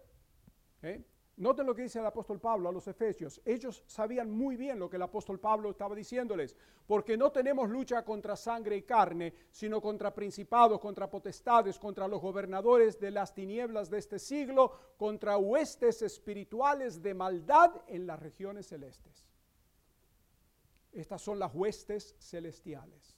¿Eh? 0.84 1.04
Noten 1.36 1.66
lo 1.66 1.74
que 1.74 1.82
dice 1.82 1.98
el 1.98 2.06
apóstol 2.06 2.40
Pablo 2.40 2.70
a 2.70 2.72
los 2.72 2.88
Efesios. 2.88 3.42
Ellos 3.44 3.84
sabían 3.88 4.30
muy 4.30 4.56
bien 4.56 4.78
lo 4.78 4.88
que 4.88 4.98
el 4.98 5.02
apóstol 5.02 5.40
Pablo 5.40 5.72
estaba 5.72 5.96
diciéndoles, 5.96 6.56
porque 6.86 7.18
no 7.18 7.32
tenemos 7.32 7.70
lucha 7.70 8.06
contra 8.06 8.36
sangre 8.36 8.78
y 8.78 8.84
carne, 8.84 9.34
sino 9.50 9.82
contra 9.82 10.14
principados, 10.14 10.80
contra 10.80 11.10
potestades, 11.10 11.80
contra 11.80 12.08
los 12.08 12.22
gobernadores 12.22 13.00
de 13.00 13.10
las 13.10 13.34
tinieblas 13.34 13.90
de 13.90 13.98
este 13.98 14.20
siglo, 14.20 14.94
contra 14.96 15.38
huestes 15.38 16.04
espirituales 16.04 17.02
de 17.02 17.16
maldad 17.16 17.82
en 17.88 18.06
las 18.06 18.20
regiones 18.20 18.68
celestes. 18.68 19.26
Estas 20.92 21.20
son 21.20 21.40
las 21.40 21.56
huestes 21.56 22.16
celestiales. 22.20 23.18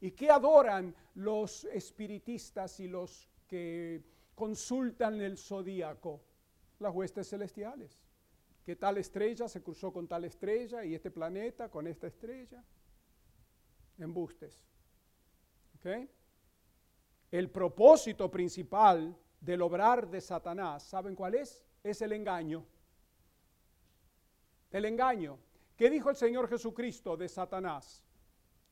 ¿Y 0.00 0.12
qué 0.12 0.30
adoran 0.30 0.94
los 1.16 1.64
espiritistas 1.64 2.78
y 2.78 2.86
los 2.86 3.28
que 3.48 4.00
consultan 4.36 5.20
el 5.20 5.36
zodíaco? 5.36 6.27
Las 6.78 6.94
huestes 6.94 7.28
celestiales. 7.28 7.98
Que 8.64 8.76
tal 8.76 8.98
estrella 8.98 9.48
se 9.48 9.62
cruzó 9.62 9.92
con 9.92 10.06
tal 10.06 10.24
estrella 10.24 10.84
y 10.84 10.94
este 10.94 11.10
planeta 11.10 11.70
con 11.70 11.86
esta 11.86 12.06
estrella. 12.06 12.62
Embustes. 13.98 14.64
El 17.30 17.50
propósito 17.50 18.30
principal 18.30 19.16
del 19.40 19.62
obrar 19.62 20.08
de 20.08 20.20
Satanás, 20.20 20.82
¿saben 20.82 21.14
cuál 21.14 21.34
es? 21.34 21.64
Es 21.82 22.02
el 22.02 22.12
engaño. 22.12 22.66
El 24.70 24.84
engaño. 24.84 25.38
¿Qué 25.76 25.88
dijo 25.88 26.10
el 26.10 26.16
Señor 26.16 26.48
Jesucristo 26.48 27.16
de 27.16 27.28
Satanás? 27.28 28.04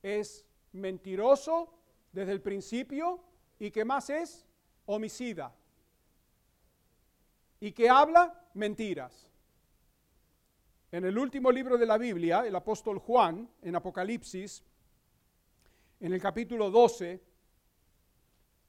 Es 0.03 0.45
mentiroso 0.73 1.73
desde 2.13 2.33
el 2.33 2.43
principio 2.43 3.23
y 3.59 3.71
que 3.71 3.85
más 3.85 4.11
es 4.11 4.47
homicida 4.85 5.55
y 7.61 7.73
que 7.73 7.89
habla 7.89 8.35
mentiras. 8.55 9.27
En 10.93 11.05
el 11.05 11.19
último 11.19 11.51
libro 11.51 11.77
de 11.77 11.87
la 11.87 11.99
Biblia, 11.99 12.47
el 12.47 12.55
apóstol 12.55 12.99
Juan, 12.99 13.49
en 13.63 13.77
Apocalipsis, 13.77 14.63
en 16.01 16.13
el 16.13 16.21
capítulo 16.21 16.71
12, 16.71 17.21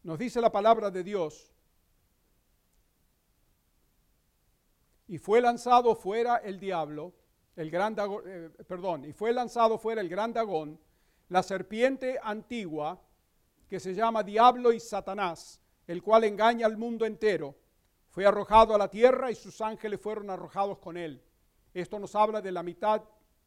nos 0.04 0.18
dice 0.18 0.42
la 0.42 0.52
palabra 0.52 0.90
de 0.90 1.04
Dios, 1.04 1.52
y 5.08 5.18
fue 5.18 5.42
lanzado 5.42 5.96
fuera 5.96 6.38
el 6.38 6.60
diablo, 6.60 7.14
el 7.56 7.72
gran 7.72 7.96
eh, 8.26 8.50
perdón, 8.68 9.06
y 9.06 9.14
fue 9.14 9.32
lanzado 9.32 9.78
fuera 9.78 10.02
el 10.02 10.10
gran 10.10 10.34
dragón, 10.34 10.80
la 11.30 11.44
serpiente 11.44 12.20
antigua, 12.22 13.02
que 13.70 13.80
se 13.80 13.94
llama 13.94 14.24
Diablo 14.24 14.72
y 14.72 14.80
Satanás, 14.80 15.60
el 15.88 16.02
cual 16.02 16.24
engaña 16.24 16.66
al 16.66 16.78
mundo 16.78 17.06
entero 17.06 17.56
fue 18.18 18.26
arrojado 18.26 18.74
a 18.74 18.80
la 18.80 18.90
tierra 18.90 19.30
y 19.30 19.36
sus 19.36 19.62
ángeles 19.62 20.02
fueron 20.02 20.32
arrojados 20.32 20.80
con 20.80 20.98
él. 20.98 21.22
Esto 21.72 22.00
nos 22.00 22.16
habla 22.16 22.42
de 22.42 22.52
la 22.52 22.64
mitad 22.64 23.04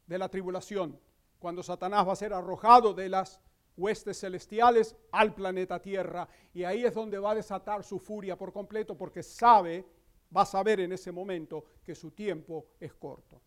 de 0.07 0.17
la 0.17 0.29
tribulación, 0.29 0.97
cuando 1.39 1.61
Satanás 1.61 2.07
va 2.07 2.13
a 2.13 2.15
ser 2.15 2.31
arrojado 2.33 2.93
de 2.93 3.09
las 3.09 3.41
huestes 3.75 4.21
celestiales 4.21 4.95
al 5.11 5.33
planeta 5.33 5.81
Tierra. 5.81 6.25
Y 6.53 6.63
ahí 6.63 6.85
es 6.85 6.93
donde 6.93 7.19
va 7.19 7.31
a 7.31 7.35
desatar 7.35 7.83
su 7.83 7.99
furia 7.99 8.37
por 8.37 8.53
completo 8.53 8.95
porque 8.95 9.23
sabe, 9.23 9.85
va 10.33 10.43
a 10.43 10.45
saber 10.45 10.79
en 10.79 10.93
ese 10.93 11.11
momento 11.11 11.65
que 11.83 11.93
su 11.93 12.11
tiempo 12.11 12.67
es 12.79 12.93
corto. 12.93 13.41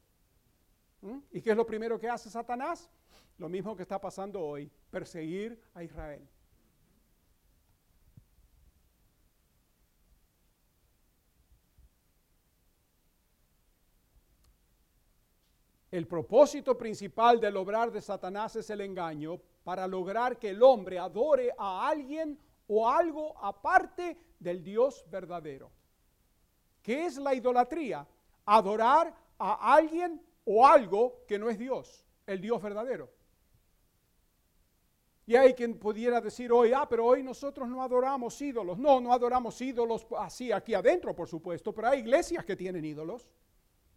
¿Mm? 1.00 1.20
¿Y 1.30 1.40
qué 1.40 1.52
es 1.52 1.56
lo 1.56 1.64
primero 1.64 1.98
que 1.98 2.10
hace 2.10 2.28
Satanás? 2.28 2.90
Lo 3.38 3.48
mismo 3.48 3.74
que 3.74 3.82
está 3.84 3.98
pasando 3.98 4.42
hoy, 4.42 4.70
perseguir 4.90 5.58
a 5.72 5.82
Israel. 5.82 6.28
El 15.94 16.08
propósito 16.08 16.76
principal 16.76 17.38
del 17.38 17.56
obrar 17.56 17.92
de 17.92 18.00
Satanás 18.00 18.56
es 18.56 18.68
el 18.68 18.80
engaño 18.80 19.40
para 19.62 19.86
lograr 19.86 20.40
que 20.40 20.48
el 20.50 20.60
hombre 20.60 20.98
adore 20.98 21.52
a 21.56 21.88
alguien 21.88 22.36
o 22.66 22.90
algo 22.90 23.38
aparte 23.38 24.18
del 24.40 24.64
Dios 24.64 25.04
verdadero. 25.08 25.70
¿Qué 26.82 27.06
es 27.06 27.16
la 27.16 27.32
idolatría? 27.32 28.04
Adorar 28.44 29.14
a 29.38 29.72
alguien 29.72 30.20
o 30.44 30.66
algo 30.66 31.22
que 31.28 31.38
no 31.38 31.48
es 31.48 31.56
Dios, 31.56 32.04
el 32.26 32.40
Dios 32.40 32.60
verdadero. 32.60 33.08
Y 35.26 35.36
hay 35.36 35.54
quien 35.54 35.78
pudiera 35.78 36.20
decir 36.20 36.50
hoy, 36.50 36.72
ah, 36.72 36.88
pero 36.90 37.06
hoy 37.06 37.22
nosotros 37.22 37.68
no 37.68 37.80
adoramos 37.80 38.42
ídolos. 38.42 38.78
No, 38.78 39.00
no 39.00 39.12
adoramos 39.12 39.60
ídolos 39.60 40.08
así 40.18 40.50
aquí 40.50 40.74
adentro, 40.74 41.14
por 41.14 41.28
supuesto, 41.28 41.72
pero 41.72 41.86
hay 41.86 42.00
iglesias 42.00 42.44
que 42.44 42.56
tienen 42.56 42.84
ídolos. 42.84 43.30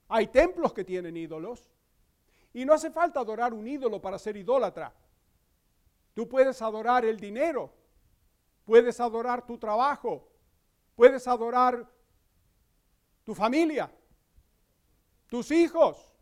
Hay 0.09 0.27
templos 0.27 0.73
que 0.73 0.83
tienen 0.83 1.17
ídolos. 1.17 1.67
Y 2.53 2.65
no 2.65 2.73
hace 2.73 2.89
falta 2.91 3.19
adorar 3.19 3.53
un 3.53 3.67
ídolo 3.67 4.01
para 4.01 4.17
ser 4.17 4.37
idólatra. 4.37 4.93
Tú 6.13 6.27
puedes 6.27 6.61
adorar 6.61 7.05
el 7.05 7.19
dinero, 7.19 7.71
puedes 8.65 8.99
adorar 8.99 9.45
tu 9.45 9.57
trabajo, 9.57 10.27
puedes 10.95 11.27
adorar 11.27 11.87
tu 13.23 13.35
familia, 13.35 13.91
tus 15.27 15.51
hijos. 15.51 16.15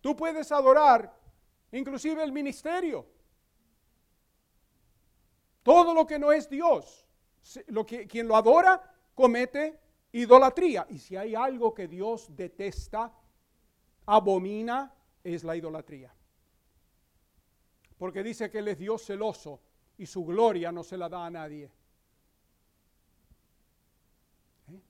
Tú 0.00 0.14
puedes 0.14 0.52
adorar 0.52 1.12
inclusive 1.72 2.22
el 2.22 2.30
ministerio. 2.30 3.06
Todo 5.62 5.94
lo 5.94 6.06
que 6.06 6.18
no 6.18 6.30
es 6.30 6.48
Dios, 6.48 7.06
quien 8.08 8.28
lo 8.28 8.36
adora 8.36 8.94
comete 9.14 9.80
idolatría. 10.12 10.86
Y 10.90 10.98
si 10.98 11.16
hay 11.16 11.34
algo 11.34 11.74
que 11.74 11.88
Dios 11.88 12.28
detesta, 12.36 13.12
abomina 14.06 14.92
es 15.22 15.44
la 15.44 15.56
idolatría. 15.56 16.14
Porque 17.98 18.22
dice 18.22 18.50
que 18.50 18.58
Él 18.58 18.68
es 18.68 18.78
Dios 18.78 19.04
celoso 19.04 19.60
y 19.96 20.06
su 20.06 20.24
gloria 20.24 20.72
no 20.72 20.82
se 20.82 20.96
la 20.96 21.08
da 21.08 21.26
a 21.26 21.30
nadie. 21.30 21.70
¿Eh? 24.68 24.80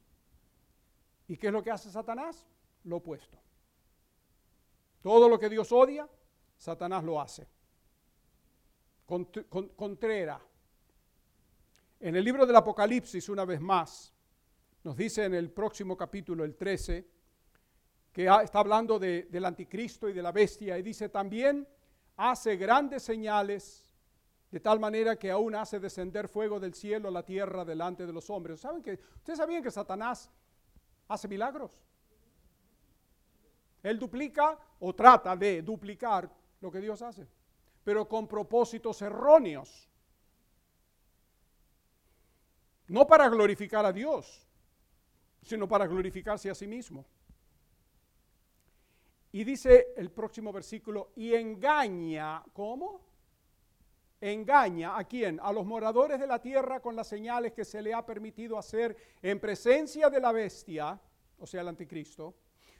¿Y 1.28 1.36
qué 1.36 1.48
es 1.48 1.52
lo 1.52 1.62
que 1.62 1.70
hace 1.70 1.90
Satanás? 1.90 2.46
Lo 2.84 2.96
opuesto. 2.96 3.38
Todo 5.02 5.28
lo 5.28 5.38
que 5.38 5.48
Dios 5.48 5.70
odia, 5.70 6.08
Satanás 6.56 7.04
lo 7.04 7.20
hace. 7.20 7.46
contrera. 9.06 10.40
En 12.00 12.16
el 12.16 12.24
libro 12.24 12.46
del 12.46 12.56
Apocalipsis, 12.56 13.28
una 13.28 13.44
vez 13.44 13.60
más, 13.60 14.12
nos 14.82 14.96
dice 14.96 15.24
en 15.24 15.34
el 15.34 15.50
próximo 15.50 15.96
capítulo, 15.96 16.44
el 16.44 16.56
13, 16.56 17.06
que 18.14 18.28
está 18.44 18.60
hablando 18.60 19.00
del 19.00 19.44
anticristo 19.44 20.08
y 20.08 20.12
de 20.12 20.22
la 20.22 20.30
bestia, 20.30 20.78
y 20.78 20.82
dice 20.82 21.08
también, 21.08 21.66
hace 22.16 22.56
grandes 22.56 23.02
señales, 23.02 23.92
de 24.52 24.60
tal 24.60 24.78
manera 24.78 25.16
que 25.16 25.32
aún 25.32 25.56
hace 25.56 25.80
descender 25.80 26.28
fuego 26.28 26.60
del 26.60 26.74
cielo 26.74 27.08
a 27.08 27.10
la 27.10 27.24
tierra 27.24 27.64
delante 27.64 28.06
de 28.06 28.12
los 28.12 28.30
hombres. 28.30 28.60
¿Saben 28.60 28.84
que, 28.84 29.00
¿Ustedes 29.16 29.36
sabían 29.36 29.64
que 29.64 29.70
Satanás 29.72 30.30
hace 31.08 31.26
milagros? 31.26 31.76
Él 33.82 33.98
duplica 33.98 34.56
o 34.78 34.94
trata 34.94 35.34
de 35.34 35.60
duplicar 35.60 36.30
lo 36.60 36.70
que 36.70 36.80
Dios 36.80 37.02
hace, 37.02 37.26
pero 37.82 38.08
con 38.08 38.28
propósitos 38.28 39.02
erróneos. 39.02 39.88
No 42.86 43.08
para 43.08 43.28
glorificar 43.28 43.84
a 43.84 43.92
Dios, 43.92 44.46
sino 45.42 45.66
para 45.66 45.88
glorificarse 45.88 46.48
a 46.48 46.54
sí 46.54 46.68
mismo. 46.68 47.04
Y 49.34 49.42
dice 49.42 49.88
el 49.96 50.12
próximo 50.12 50.52
versículo, 50.52 51.10
y 51.16 51.34
engaña, 51.34 52.40
¿cómo? 52.52 53.00
Engaña 54.20 54.96
a 54.96 55.02
quién? 55.02 55.40
A 55.42 55.52
los 55.52 55.66
moradores 55.66 56.20
de 56.20 56.26
la 56.28 56.40
tierra 56.40 56.78
con 56.78 56.94
las 56.94 57.08
señales 57.08 57.52
que 57.52 57.64
se 57.64 57.82
le 57.82 57.92
ha 57.92 58.06
permitido 58.06 58.56
hacer 58.56 58.96
en 59.20 59.40
presencia 59.40 60.08
de 60.08 60.20
la 60.20 60.30
bestia, 60.30 61.00
o 61.36 61.48
sea, 61.48 61.62
el 61.62 61.68
anticristo, 61.68 62.36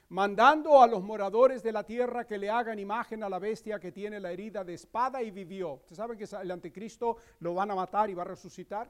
mandando 0.07 0.81
a 0.81 0.87
los 0.87 1.03
moradores 1.03 1.61
de 1.61 1.73
la 1.73 1.83
tierra 1.83 2.25
que 2.25 2.37
le 2.37 2.49
hagan 2.49 2.79
imagen 2.79 3.21
a 3.23 3.27
la 3.27 3.37
bestia 3.37 3.77
que 3.77 3.91
tiene 3.91 4.21
la 4.21 4.31
herida 4.31 4.63
de 4.63 4.75
espada 4.75 5.21
y 5.21 5.31
vivió. 5.31 5.73
¿Usted 5.73 5.97
sabe 5.97 6.15
que 6.15 6.23
el 6.41 6.51
anticristo 6.51 7.17
lo 7.39 7.53
van 7.53 7.71
a 7.71 7.75
matar 7.75 8.09
y 8.09 8.13
va 8.13 8.21
a 8.21 8.27
resucitar? 8.27 8.89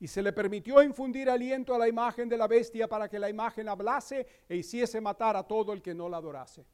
Y 0.00 0.08
se 0.08 0.22
le 0.22 0.32
permitió 0.32 0.82
infundir 0.82 1.30
aliento 1.30 1.74
a 1.74 1.78
la 1.78 1.88
imagen 1.88 2.28
de 2.28 2.36
la 2.36 2.46
bestia 2.46 2.88
para 2.88 3.08
que 3.08 3.18
la 3.18 3.30
imagen 3.30 3.68
hablase 3.68 4.26
e 4.48 4.56
hiciese 4.56 5.00
matar 5.00 5.36
a 5.36 5.46
todo 5.46 5.72
el 5.72 5.80
que 5.80 5.94
no 5.94 6.08
la 6.08 6.16
adorase. 6.16 6.66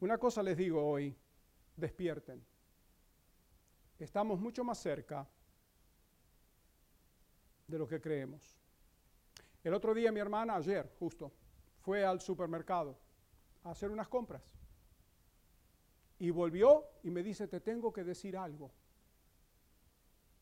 Una 0.00 0.18
cosa 0.18 0.42
les 0.42 0.56
digo 0.56 0.84
hoy, 0.84 1.16
despierten. 1.76 2.44
Estamos 3.98 4.40
mucho 4.40 4.64
más 4.64 4.78
cerca 4.78 5.28
de 7.68 7.78
lo 7.78 7.86
que 7.86 8.00
creemos. 8.00 8.58
El 9.62 9.74
otro 9.74 9.94
día 9.94 10.10
mi 10.10 10.18
hermana, 10.18 10.56
ayer 10.56 10.90
justo, 10.98 11.32
fue 11.82 12.04
al 12.04 12.20
supermercado 12.20 12.98
a 13.62 13.70
hacer 13.70 13.90
unas 13.90 14.08
compras. 14.08 14.42
Y 16.22 16.30
volvió 16.30 16.84
y 17.02 17.10
me 17.10 17.20
dice, 17.20 17.48
te 17.48 17.58
tengo 17.58 17.92
que 17.92 18.04
decir 18.04 18.36
algo. 18.36 18.70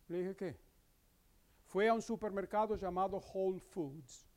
Le 0.09 0.19
dije, 0.19 0.37
¿qué? 0.37 0.61
Fue 1.65 1.89
a 1.89 1.95
un 1.95 2.03
supermercado 2.03 2.77
llamado 2.77 3.17
Whole 3.17 3.61
Foods. 3.61 4.29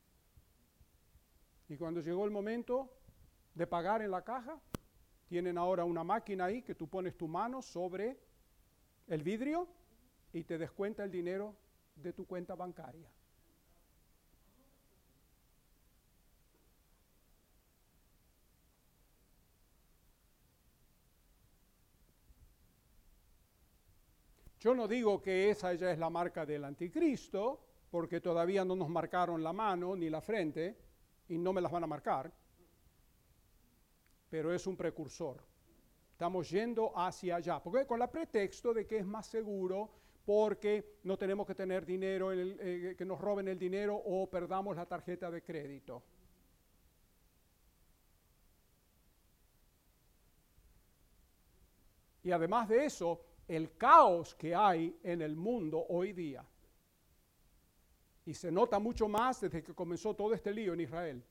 Y 1.68 1.76
cuando 1.76 2.00
llegó 2.00 2.24
el 2.24 2.32
momento 2.32 2.94
de 3.54 3.68
pagar 3.68 4.02
en 4.02 4.12
la 4.12 4.24
caja, 4.24 4.58
tienen 5.28 5.58
ahora 5.58 5.84
una 5.84 6.02
máquina 6.02 6.46
ahí 6.46 6.62
que 6.62 6.76
tú 6.76 6.88
pones 6.88 7.18
tu 7.18 7.28
mano 7.28 7.62
sobre 7.62 8.18
el 9.08 9.22
vidrio 9.22 9.68
y 10.32 10.46
te 10.46 10.58
descuenta 10.58 11.04
el 11.04 11.12
dinero 11.12 11.58
de 11.94 12.14
tu 12.14 12.26
cuenta 12.26 12.56
bancaria. 12.56 13.12
Yo 24.64 24.74
no 24.74 24.88
digo 24.88 25.22
que 25.22 25.50
esa 25.50 25.74
ya 25.74 25.92
es 25.92 26.00
la 26.00 26.10
marca 26.10 26.46
del 26.46 26.64
anticristo, 26.64 27.60
porque 27.92 28.22
todavía 28.22 28.64
no 28.64 28.78
nos 28.78 28.88
marcaron 28.88 29.44
la 29.44 29.52
mano 29.52 29.94
ni 29.94 30.10
la 30.10 30.22
frente, 30.22 30.78
y 31.28 31.38
no 31.38 31.52
me 31.52 31.60
las 31.60 31.70
van 31.70 31.84
a 31.84 31.88
marcar, 31.88 32.32
pero 34.30 34.54
es 34.54 34.66
un 34.66 34.78
precursor. 34.78 35.44
Estamos 36.14 36.50
yendo 36.50 36.98
hacia 36.98 37.36
allá, 37.36 37.62
porque 37.62 37.86
con 37.86 38.00
la 38.00 38.10
pretexto 38.10 38.74
de 38.74 38.88
que 38.88 39.00
es 39.00 39.06
más 39.06 39.28
seguro 39.28 39.92
porque 40.24 41.00
no 41.04 41.18
tenemos 41.18 41.46
que 41.46 41.56
tener 41.56 41.86
dinero, 41.86 42.32
eh, 42.32 42.96
que 42.98 43.04
nos 43.04 43.20
roben 43.20 43.50
el 43.50 43.60
dinero 43.60 43.98
o 43.98 44.30
perdamos 44.30 44.78
la 44.78 44.86
tarjeta 44.86 45.30
de 45.30 45.44
crédito. 45.44 46.02
Y 52.24 52.32
además 52.32 52.70
de 52.70 52.86
eso, 52.86 53.33
el 53.48 53.76
caos 53.78 54.36
que 54.36 54.56
hay 54.56 54.98
en 55.04 55.22
el 55.22 55.36
mundo 55.36 55.86
hoy 55.90 56.14
día. 56.14 56.46
Y 58.26 58.34
se 58.34 58.52
nota 58.52 58.80
mucho 58.80 59.08
más 59.08 59.42
desde 59.42 59.64
que 59.64 59.74
comenzó 59.74 60.16
todo 60.16 60.34
este 60.34 60.54
lío 60.54 60.74
en 60.74 60.82
Israel. 60.82 61.24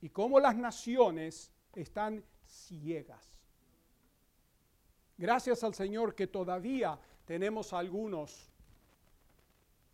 Y 0.00 0.10
cómo 0.10 0.38
las 0.38 0.56
naciones 0.56 1.52
están 1.74 2.24
ciegas. 2.44 3.40
Gracias 5.16 5.64
al 5.64 5.74
Señor 5.74 6.14
que 6.14 6.26
todavía 6.26 6.98
tenemos 7.24 7.72
algunos 7.72 8.50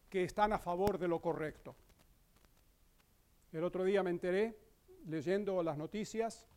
que 0.08 0.24
están 0.24 0.52
a 0.52 0.58
favor 0.58 0.98
de 0.98 1.08
lo 1.08 1.20
correcto. 1.20 1.76
El 3.52 3.64
otro 3.64 3.84
día 3.84 4.02
me 4.02 4.10
enteré, 4.10 4.58
leyendo 5.06 5.62
las 5.62 5.76
noticias, 5.76 6.48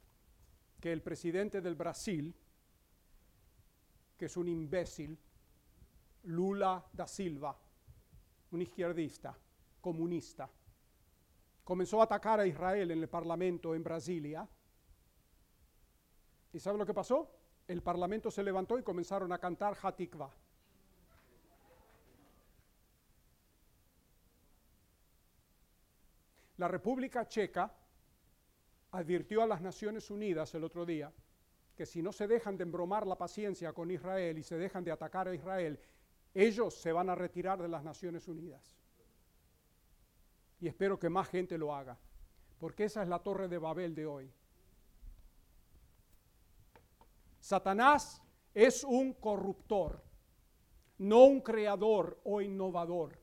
que 0.79 0.91
el 0.91 1.01
presidente 1.01 1.61
del 1.61 1.75
Brasil, 1.75 2.35
que 4.17 4.25
es 4.25 4.37
un 4.37 4.47
imbécil, 4.47 5.17
Lula 6.23 6.83
da 6.93 7.07
Silva, 7.07 7.57
un 8.51 8.61
izquierdista, 8.61 9.37
comunista. 9.81 10.49
Comenzó 11.63 12.01
a 12.01 12.05
atacar 12.05 12.39
a 12.39 12.47
Israel 12.47 12.91
en 12.91 13.01
el 13.01 13.09
Parlamento 13.09 13.75
en 13.75 13.83
Brasilia. 13.83 14.47
¿Y 16.51 16.59
sabe 16.59 16.77
lo 16.77 16.85
que 16.85 16.93
pasó? 16.93 17.29
El 17.67 17.81
Parlamento 17.81 18.29
se 18.29 18.43
levantó 18.43 18.77
y 18.77 18.83
comenzaron 18.83 19.31
a 19.31 19.39
cantar 19.39 19.75
Hatikva. 19.81 20.31
La 26.57 26.67
República 26.67 27.27
Checa 27.27 27.73
advirtió 28.91 29.41
a 29.41 29.47
las 29.47 29.61
Naciones 29.61 30.11
Unidas 30.11 30.53
el 30.53 30.63
otro 30.63 30.85
día 30.85 31.11
que 31.75 31.85
si 31.85 32.01
no 32.01 32.11
se 32.11 32.27
dejan 32.27 32.57
de 32.57 32.63
embromar 32.63 33.07
la 33.07 33.17
paciencia 33.17 33.73
con 33.73 33.89
Israel 33.89 34.37
y 34.37 34.43
se 34.43 34.57
dejan 34.57 34.83
de 34.83 34.91
atacar 34.91 35.27
a 35.27 35.35
Israel, 35.35 35.79
ellos 36.33 36.75
se 36.75 36.91
van 36.91 37.09
a 37.09 37.15
retirar 37.15 37.61
de 37.61 37.67
las 37.67 37.83
Naciones 37.83 38.27
Unidas. 38.27 38.75
Y 40.59 40.67
espero 40.67 40.99
que 40.99 41.09
más 41.09 41.27
gente 41.29 41.57
lo 41.57 41.75
haga, 41.75 41.97
porque 42.59 42.85
esa 42.85 43.03
es 43.03 43.09
la 43.09 43.19
torre 43.19 43.47
de 43.47 43.57
Babel 43.57 43.95
de 43.95 44.05
hoy. 44.05 44.33
Satanás 47.39 48.21
es 48.53 48.83
un 48.83 49.13
corruptor, 49.13 50.01
no 50.99 51.25
un 51.25 51.41
creador 51.41 52.19
o 52.23 52.39
innovador. 52.39 53.19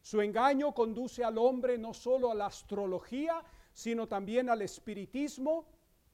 Su 0.00 0.20
engaño 0.20 0.74
conduce 0.74 1.22
al 1.22 1.38
hombre 1.38 1.78
no 1.78 1.94
solo 1.94 2.30
a 2.30 2.34
la 2.34 2.46
astrología, 2.46 3.42
sino 3.72 4.08
también 4.08 4.50
al 4.50 4.62
espiritismo 4.62 5.66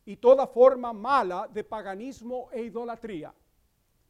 y 0.09 0.17
toda 0.17 0.47
forma 0.47 0.95
mala 0.95 1.47
de 1.53 1.65
paganismo 1.65 2.49
e 2.51 2.63
idolatría. 2.63 3.35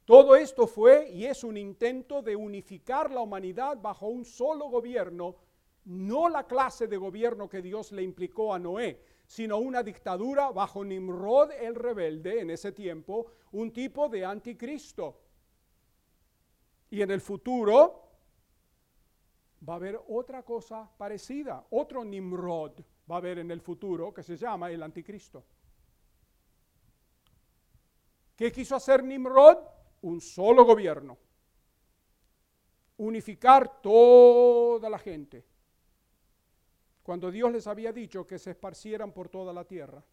Todo 0.05 0.37
esto 0.37 0.69
fue 0.69 1.11
y 1.11 1.25
es 1.25 1.43
un 1.43 1.57
intento 1.57 2.23
de 2.23 2.37
unificar 2.37 3.11
la 3.11 3.21
humanidad 3.21 3.79
bajo 3.83 4.07
un 4.07 4.25
solo 4.25 4.69
gobierno, 4.69 5.35
no 5.87 6.29
la 6.29 6.47
clase 6.47 6.87
de 6.87 6.97
gobierno 6.97 7.49
que 7.49 7.61
Dios 7.61 7.91
le 7.91 8.05
implicó 8.05 8.55
a 8.55 8.61
Noé, 8.61 9.03
sino 9.27 9.59
una 9.59 9.83
dictadura 9.83 10.53
bajo 10.53 10.85
Nimrod 10.85 11.51
el 11.51 11.75
rebelde 11.75 12.43
en 12.43 12.51
ese 12.51 12.71
tiempo, 12.71 13.33
un 13.51 13.73
tipo 13.73 14.09
de 14.09 14.25
anticristo. 14.25 15.21
Y 16.91 17.03
en 17.03 17.11
el 17.11 17.21
futuro 17.21 18.05
va 19.69 19.73
a 19.73 19.77
haber 19.77 20.01
otra 20.07 20.45
cosa 20.45 20.89
parecida, 20.97 21.67
otro 21.71 22.05
Nimrod 22.05 22.83
va 23.11 23.17
a 23.17 23.19
haber 23.19 23.41
en 23.41 23.51
el 23.51 23.61
futuro 23.61 24.15
que 24.15 24.23
se 24.23 24.37
llama 24.37 24.71
el 24.71 24.85
anticristo. 24.85 25.45
¿Qué 28.38 28.53
quiso 28.53 28.77
hacer 28.77 29.03
Nimrod? 29.03 29.59
Un 30.03 30.20
solo 30.20 30.64
gobierno. 30.64 31.18
Unificar 32.98 33.83
toda 33.83 34.88
la 34.88 35.01
gente. 35.01 35.44
Cuando 37.03 37.33
Dios 37.33 37.51
les 37.51 37.66
había 37.66 37.92
dicho 37.92 38.24
que 38.24 38.38
se 38.38 38.53
esparcieran 38.53 39.11
por 39.11 39.29
toda 39.29 39.53
la 39.53 39.64
tierra. 39.64 40.05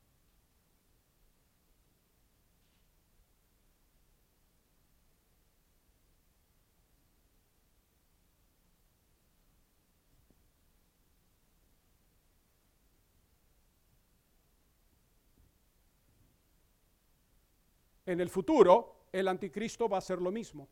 En 18.06 18.20
el 18.20 18.30
futuro, 18.30 19.08
el 19.12 19.28
anticristo 19.28 19.90
va 19.90 19.98
a 19.98 20.00
hacer 20.00 20.22
lo 20.22 20.32
mismo. 20.32 20.68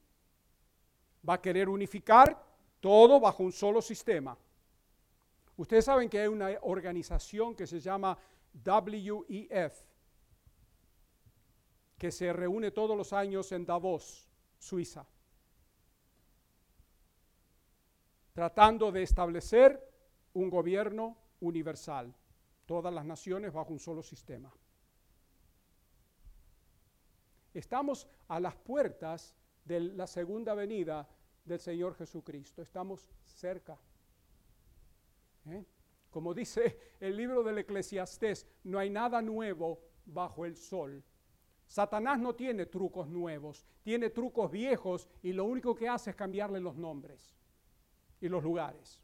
Va 1.28 1.36
a 1.36 1.42
querer 1.42 1.70
unificar 1.70 2.42
todo 2.80 3.20
bajo 3.20 3.44
un 3.44 3.52
solo 3.52 3.82
sistema. 3.82 4.38
Ustedes 5.56 5.86
saben 5.86 6.10
que 6.10 6.20
hay 6.20 6.28
una 6.28 6.50
organización 6.64 7.56
que 7.56 7.68
se 7.68 7.80
llama 7.80 8.18
WEF, 8.54 9.74
que 11.98 12.12
se 12.12 12.34
reúne 12.34 12.72
todos 12.72 12.98
los 12.98 13.14
años 13.14 13.52
en 13.52 13.66
Davos, 13.66 14.28
Suiza, 14.60 15.06
tratando 18.34 18.92
de 18.92 19.04
establecer 19.04 19.80
un 20.34 20.50
gobierno 20.50 21.18
universal, 21.40 22.14
todas 22.66 22.94
las 22.94 23.06
naciones 23.06 23.54
bajo 23.54 23.72
un 23.72 23.80
solo 23.80 24.02
sistema. 24.02 24.52
Estamos 27.54 28.08
a 28.28 28.40
las 28.40 28.56
puertas 28.56 29.36
de 29.64 29.80
la 29.80 30.08
segunda 30.08 30.54
venida 30.54 31.08
del 31.46 31.60
Señor 31.60 31.96
Jesucristo. 31.96 32.62
Estamos 32.62 33.08
cerca. 33.24 33.78
¿Eh? 35.46 35.64
Como 36.10 36.34
dice 36.34 36.96
el 37.00 37.16
libro 37.16 37.44
del 37.44 37.60
Eclesiastés, 37.60 38.48
no 38.64 38.80
hay 38.80 38.90
nada 38.90 39.22
nuevo 39.22 39.80
bajo 40.06 40.46
el 40.46 40.56
sol. 40.56 41.04
Satanás 41.68 42.20
no 42.20 42.36
tiene 42.36 42.66
trucos 42.66 43.08
nuevos, 43.08 43.66
tiene 43.82 44.10
trucos 44.10 44.52
viejos 44.52 45.10
y 45.22 45.34
lo 45.34 45.46
único 45.46 45.74
que 45.76 45.90
hace 45.90 46.12
es 46.12 46.16
cambiarle 46.16 46.60
los 46.60 46.76
nombres 46.76 47.36
y 48.22 48.30
los 48.30 48.44
lugares. 48.44 49.00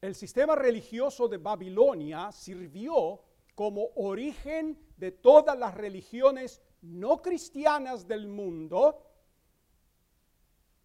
El 0.00 0.16
sistema 0.16 0.56
religioso 0.56 1.28
de 1.28 1.36
Babilonia 1.36 2.32
sirvió 2.32 3.20
como 3.54 3.90
origen 3.96 4.78
de 4.96 5.12
todas 5.12 5.58
las 5.58 5.74
religiones 5.74 6.62
no 6.82 7.22
cristianas 7.22 8.06
del 8.08 8.26
mundo 8.26 9.06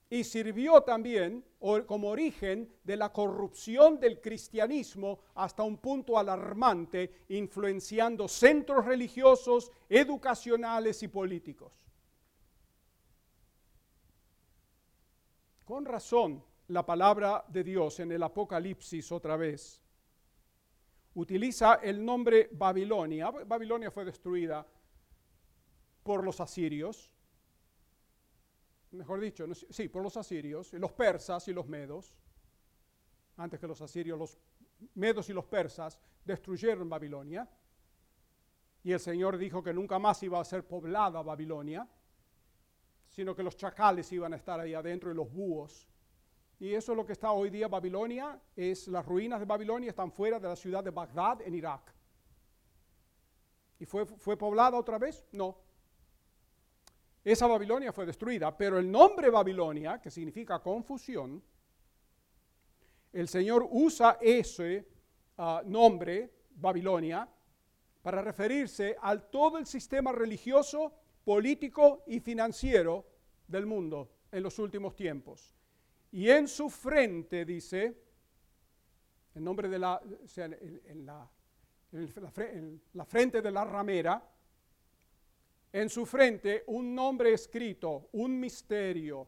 y 0.09 0.23
sirvió 0.23 0.81
también 0.83 1.43
como 1.85 2.09
origen 2.09 2.73
de 2.83 2.95
la 2.95 3.11
corrupción 3.11 3.99
del 3.99 4.21
cristianismo 4.21 5.19
hasta 5.35 5.63
un 5.63 5.77
punto 5.77 6.17
alarmante, 6.17 7.25
influenciando 7.29 8.27
centros 8.27 8.85
religiosos, 8.85 9.71
educacionales 9.89 11.03
y 11.03 11.09
políticos. 11.09 11.73
Con 15.65 15.83
razón, 15.83 16.41
la 16.69 16.85
palabra 16.85 17.43
de 17.49 17.63
Dios 17.63 17.99
en 17.99 18.13
el 18.13 18.23
Apocalipsis 18.23 19.11
otra 19.11 19.35
vez 19.35 19.81
utiliza 21.17 21.79
el 21.81 22.03
nombre 22.03 22.49
Babilonia. 22.51 23.31
Babilonia 23.31 23.89
fue 23.89 24.05
destruida 24.05 24.65
por 26.03 26.23
los 26.23 26.39
asirios, 26.39 27.11
mejor 28.91 29.19
dicho, 29.19 29.45
sí, 29.53 29.89
por 29.89 30.03
los 30.03 30.15
asirios, 30.15 30.73
los 30.73 30.91
persas 30.91 31.47
y 31.47 31.53
los 31.53 31.67
medos. 31.67 32.15
Antes 33.37 33.59
que 33.59 33.67
los 33.67 33.81
asirios, 33.81 34.17
los 34.17 34.37
medos 34.93 35.29
y 35.29 35.33
los 35.33 35.45
persas 35.45 35.99
destruyeron 36.23 36.87
Babilonia. 36.87 37.49
Y 38.83 38.91
el 38.91 38.99
Señor 38.99 39.37
dijo 39.37 39.63
que 39.63 39.73
nunca 39.73 39.99
más 39.99 40.21
iba 40.21 40.39
a 40.39 40.45
ser 40.45 40.65
poblada 40.65 41.21
Babilonia, 41.23 41.87
sino 43.09 43.35
que 43.35 43.43
los 43.43 43.57
chacales 43.57 44.11
iban 44.11 44.33
a 44.33 44.37
estar 44.37 44.59
ahí 44.59 44.75
adentro 44.75 45.11
y 45.11 45.15
los 45.15 45.31
búhos 45.31 45.87
y 46.59 46.73
eso 46.73 46.91
es 46.91 46.95
lo 46.97 47.05
que 47.05 47.13
está 47.13 47.31
hoy 47.31 47.49
día 47.49 47.67
Babilonia, 47.67 48.39
es 48.55 48.87
las 48.87 49.05
ruinas 49.05 49.39
de 49.39 49.45
Babilonia 49.45 49.89
están 49.89 50.11
fuera 50.11 50.39
de 50.39 50.47
la 50.47 50.55
ciudad 50.55 50.83
de 50.83 50.89
Bagdad 50.89 51.41
en 51.41 51.53
Irak. 51.53 51.93
¿Y 53.79 53.85
fue, 53.85 54.05
fue 54.05 54.35
poblada 54.35 54.77
otra 54.77 54.97
vez? 54.97 55.23
No. 55.31 55.57
Esa 57.23 57.45
Babilonia 57.45 57.91
fue 57.91 58.05
destruida, 58.05 58.55
pero 58.57 58.79
el 58.79 58.89
nombre 58.89 59.29
Babilonia, 59.29 60.01
que 60.01 60.09
significa 60.09 60.59
confusión, 60.59 61.43
el 63.13 63.27
Señor 63.27 63.67
usa 63.69 64.17
ese 64.19 64.87
ah, 65.37 65.61
nombre, 65.65 66.31
Babilonia, 66.51 67.27
para 68.01 68.21
referirse 68.21 68.95
al 69.01 69.29
todo 69.29 69.57
el 69.57 69.65
sistema 69.65 70.11
religioso, 70.11 70.93
político 71.23 72.03
y 72.07 72.19
financiero 72.19 73.05
del 73.47 73.65
mundo 73.65 74.09
en 74.31 74.43
los 74.43 74.57
últimos 74.59 74.95
tiempos. 74.95 75.56
Y 76.11 76.29
en 76.29 76.47
su 76.47 76.69
frente, 76.69 77.45
dice, 77.45 77.95
en 79.35 79.43
nombre 79.43 79.67
de 79.67 79.79
la, 79.79 80.01
en, 80.37 81.05
la, 81.05 81.29
en 81.91 82.81
la 82.93 83.05
frente 83.05 83.41
de 83.41 83.51
la 83.51 83.65
ramera, 83.65 84.23
en 85.71 85.89
su 85.89 86.05
frente 86.05 86.63
un 86.67 86.95
nombre 86.95 87.33
escrito, 87.33 88.09
un 88.13 88.39
misterio. 88.39 89.27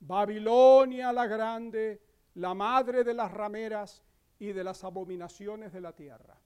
Babilonia 0.00 1.12
la 1.12 1.26
grande, 1.26 2.02
la 2.34 2.54
madre 2.54 3.04
de 3.04 3.14
las 3.14 3.30
rameras 3.30 4.02
y 4.38 4.52
de 4.52 4.64
las 4.64 4.82
abominaciones 4.82 5.72
de 5.72 5.80
la 5.80 5.94
tierra. 5.94 6.40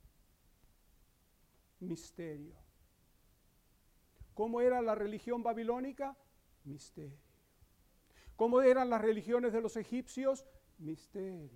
Misterio. 1.81 2.57
¿Cómo 4.35 4.61
era 4.61 4.83
la 4.83 4.95
religión 4.95 5.43
babilónica? 5.43 6.17
Misterio. 6.65 7.24
¿Cómo 8.37 8.63
eran 8.63 8.91
las 8.91 9.01
religiones 9.01 9.53
de 9.53 9.61
los 9.61 9.77
egipcios? 9.77 10.45
Misterio. 10.79 11.51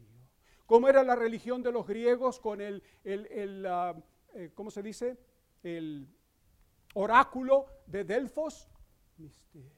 ¿Cómo 0.66 0.88
era 0.88 1.02
la 1.02 1.16
religión 1.16 1.62
de 1.62 1.72
los 1.72 1.86
griegos 1.86 2.38
con 2.38 2.60
el, 2.60 2.82
el, 3.02 3.64
ah, 3.66 3.94
eh, 4.34 4.50
¿cómo 4.54 4.70
se 4.70 4.82
dice? 4.82 5.16
El 5.62 6.06
oráculo 6.94 7.66
de 7.86 8.04
Delfos, 8.04 8.68
misterio. 9.16 9.72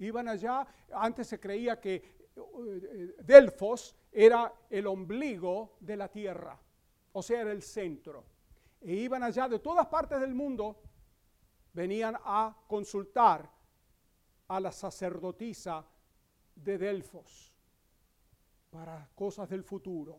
Iban 0.00 0.28
allá, 0.28 0.66
antes 0.92 1.28
se 1.28 1.38
creía 1.38 1.80
que 1.80 1.94
eh, 2.36 3.14
Delfos 3.22 3.94
era 4.10 4.52
el 4.68 4.86
ombligo 4.86 5.76
de 5.78 5.96
la 5.96 6.08
tierra, 6.08 6.58
o 7.12 7.22
sea, 7.22 7.42
era 7.42 7.52
el 7.52 7.62
centro. 7.62 8.24
E 8.80 8.94
iban 8.94 9.22
allá 9.22 9.46
de 9.46 9.58
todas 9.58 9.86
partes 9.86 10.18
del 10.20 10.34
mundo, 10.34 10.82
venían 11.72 12.16
a 12.24 12.56
consultar 12.66 13.48
a 14.48 14.58
la 14.58 14.72
sacerdotisa 14.72 15.86
de 16.64 16.78
Delfos 16.78 17.52
para 18.70 19.08
cosas 19.14 19.48
del 19.48 19.62
futuro. 19.62 20.18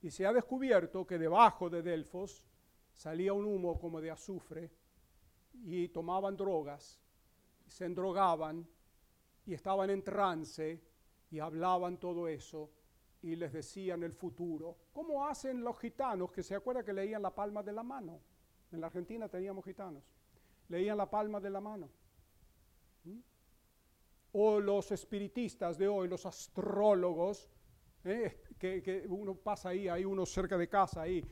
Y 0.00 0.10
se 0.10 0.26
ha 0.26 0.32
descubierto 0.32 1.06
que 1.06 1.18
debajo 1.18 1.70
de 1.70 1.82
Delfos 1.82 2.44
salía 2.92 3.32
un 3.32 3.46
humo 3.46 3.78
como 3.78 4.00
de 4.00 4.10
azufre 4.10 4.70
y 5.64 5.88
tomaban 5.88 6.36
drogas, 6.36 7.00
se 7.66 7.84
endrogaban 7.84 8.66
y 9.46 9.54
estaban 9.54 9.90
en 9.90 10.02
trance 10.02 10.82
y 11.30 11.38
hablaban 11.38 11.98
todo 11.98 12.28
eso 12.28 12.70
y 13.22 13.36
les 13.36 13.52
decían 13.52 14.02
el 14.02 14.12
futuro. 14.12 14.76
¿Cómo 14.92 15.26
hacen 15.26 15.62
los 15.62 15.78
gitanos 15.78 16.32
que 16.32 16.42
se 16.42 16.54
acuerdan 16.54 16.84
que 16.84 16.92
leían 16.92 17.22
la 17.22 17.34
palma 17.34 17.62
de 17.62 17.72
la 17.72 17.82
mano? 17.82 18.20
En 18.72 18.80
la 18.80 18.88
Argentina 18.88 19.28
teníamos 19.28 19.64
gitanos. 19.64 20.02
Leían 20.68 20.96
la 20.96 21.08
palma 21.08 21.40
de 21.40 21.50
la 21.50 21.60
mano. 21.60 21.88
¿Mm? 23.04 23.18
O 24.32 24.60
los 24.60 24.90
espiritistas 24.92 25.76
de 25.76 25.88
hoy, 25.88 26.08
los 26.08 26.24
astrólogos, 26.24 27.48
¿eh? 28.04 28.42
que, 28.58 29.04
uno 29.08 29.34
pasa 29.34 29.70
ahí, 29.70 29.88
hay 29.88 30.04
uno 30.04 30.24
cerca 30.24 30.56
de 30.56 30.68
casa 30.68 31.02
ahí, 31.02 31.24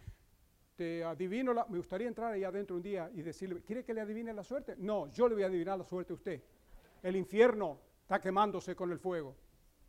te 0.76 1.04
adivino 1.04 1.52
la, 1.52 1.66
me 1.66 1.78
gustaría 1.78 2.08
entrar 2.08 2.32
ahí 2.32 2.42
adentro 2.42 2.76
un 2.76 2.82
día 2.82 3.10
y 3.12 3.22
decirle, 3.22 3.62
¿quiere 3.62 3.84
que 3.84 3.92
le 3.92 4.00
adivine 4.00 4.32
la 4.32 4.42
suerte? 4.42 4.76
No, 4.78 5.08
yo 5.08 5.28
le 5.28 5.34
voy 5.34 5.44
a 5.44 5.46
adivinar 5.46 5.78
la 5.78 5.84
suerte 5.84 6.12
a 6.12 6.16
usted. 6.16 6.42
El 7.02 7.16
infierno 7.16 7.80
está 8.02 8.20
quemándose 8.20 8.74
con 8.74 8.90
el 8.90 8.98
fuego. 8.98 9.36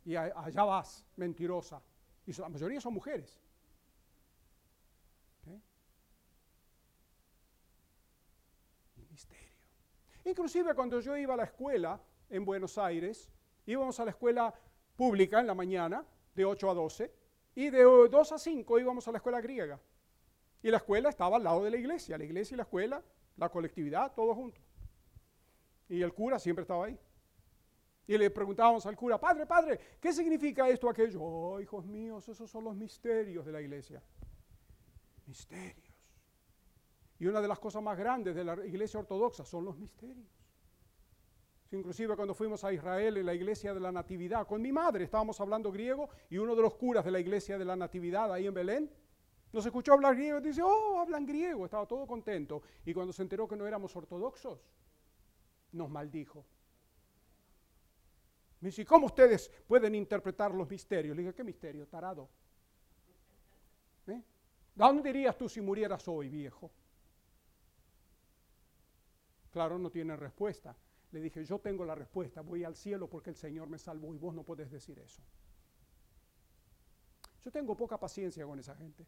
Y 0.04 0.16
allá 0.16 0.64
vas, 0.64 1.06
mentirosa. 1.16 1.82
Y 2.26 2.32
la 2.32 2.48
mayoría 2.48 2.80
son 2.80 2.94
mujeres. 2.94 3.40
Misterio. 9.10 9.48
Inclusive 10.24 10.74
cuando 10.74 11.00
yo 11.00 11.16
iba 11.16 11.34
a 11.34 11.36
la 11.36 11.44
escuela 11.44 12.00
en 12.32 12.46
Buenos 12.46 12.78
Aires, 12.78 13.30
íbamos 13.66 14.00
a 14.00 14.06
la 14.06 14.10
escuela 14.10 14.54
pública 14.96 15.38
en 15.38 15.46
la 15.46 15.54
mañana, 15.54 16.04
de 16.34 16.44
8 16.46 16.70
a 16.70 16.74
12, 16.74 17.14
y 17.54 17.68
de 17.68 17.82
2 17.82 18.32
a 18.32 18.38
5 18.38 18.78
íbamos 18.78 19.06
a 19.06 19.12
la 19.12 19.18
escuela 19.18 19.40
griega. 19.40 19.78
Y 20.62 20.70
la 20.70 20.78
escuela 20.78 21.10
estaba 21.10 21.36
al 21.36 21.44
lado 21.44 21.62
de 21.62 21.70
la 21.70 21.76
iglesia, 21.76 22.16
la 22.16 22.24
iglesia 22.24 22.54
y 22.54 22.56
la 22.56 22.62
escuela, 22.62 23.02
la 23.36 23.50
colectividad, 23.50 24.14
todos 24.14 24.34
juntos. 24.34 24.64
Y 25.90 26.00
el 26.00 26.14
cura 26.14 26.38
siempre 26.38 26.62
estaba 26.62 26.86
ahí. 26.86 26.98
Y 28.06 28.16
le 28.16 28.30
preguntábamos 28.30 28.86
al 28.86 28.96
cura, 28.96 29.20
padre, 29.20 29.44
padre, 29.44 29.78
¿qué 30.00 30.10
significa 30.12 30.66
esto, 30.68 30.88
aquello? 30.88 31.20
Oh, 31.22 31.60
hijos 31.60 31.84
míos, 31.84 32.26
esos 32.28 32.50
son 32.50 32.64
los 32.64 32.74
misterios 32.74 33.44
de 33.44 33.52
la 33.52 33.60
iglesia. 33.60 34.02
Misterios. 35.26 35.92
Y 37.18 37.26
una 37.26 37.42
de 37.42 37.48
las 37.48 37.58
cosas 37.58 37.82
más 37.82 37.98
grandes 37.98 38.34
de 38.34 38.42
la 38.42 38.64
iglesia 38.64 38.98
ortodoxa 39.00 39.44
son 39.44 39.66
los 39.66 39.76
misterios. 39.76 40.41
Inclusive 41.72 42.14
cuando 42.16 42.34
fuimos 42.34 42.62
a 42.64 42.72
Israel 42.72 43.16
en 43.16 43.26
la 43.26 43.34
iglesia 43.34 43.72
de 43.72 43.80
la 43.80 43.90
Natividad, 43.90 44.46
con 44.46 44.60
mi 44.60 44.70
madre 44.70 45.04
estábamos 45.04 45.40
hablando 45.40 45.72
griego 45.72 46.10
y 46.28 46.36
uno 46.36 46.54
de 46.54 46.62
los 46.62 46.74
curas 46.74 47.04
de 47.04 47.10
la 47.10 47.18
iglesia 47.18 47.56
de 47.56 47.64
la 47.64 47.74
Natividad 47.74 48.32
ahí 48.32 48.46
en 48.46 48.54
Belén 48.54 48.90
nos 49.52 49.66
escuchó 49.66 49.92
hablar 49.92 50.14
griego 50.14 50.38
y 50.38 50.42
dice, 50.42 50.62
oh, 50.62 50.98
hablan 50.98 51.26
griego, 51.26 51.64
estaba 51.64 51.86
todo 51.86 52.06
contento. 52.06 52.62
Y 52.84 52.94
cuando 52.94 53.12
se 53.12 53.22
enteró 53.22 53.46
que 53.46 53.56
no 53.56 53.66
éramos 53.66 53.94
ortodoxos, 53.94 54.66
nos 55.72 55.90
maldijo. 55.90 56.44
Me 58.60 58.68
dice, 58.68 58.86
¿cómo 58.86 59.06
ustedes 59.06 59.50
pueden 59.66 59.94
interpretar 59.94 60.54
los 60.54 60.68
misterios? 60.70 61.14
Le 61.14 61.22
dije, 61.22 61.34
¿qué 61.34 61.44
misterio? 61.44 61.86
Tarado. 61.86 62.28
¿Eh? 64.06 64.22
¿Dónde 64.74 65.10
irías 65.10 65.36
tú 65.36 65.48
si 65.48 65.60
murieras 65.60 66.06
hoy, 66.08 66.28
viejo? 66.28 66.70
Claro, 69.50 69.78
no 69.78 69.90
tiene 69.90 70.16
respuesta. 70.16 70.74
Le 71.12 71.20
dije, 71.20 71.44
yo 71.44 71.58
tengo 71.58 71.84
la 71.84 71.94
respuesta, 71.94 72.40
voy 72.40 72.64
al 72.64 72.74
cielo 72.74 73.08
porque 73.08 73.30
el 73.30 73.36
Señor 73.36 73.68
me 73.68 73.78
salvó 73.78 74.14
y 74.14 74.18
vos 74.18 74.34
no 74.34 74.42
podés 74.42 74.70
decir 74.70 74.98
eso. 74.98 75.22
Yo 77.42 77.50
tengo 77.50 77.76
poca 77.76 77.98
paciencia 77.98 78.46
con 78.46 78.58
esa 78.58 78.74
gente. 78.74 79.06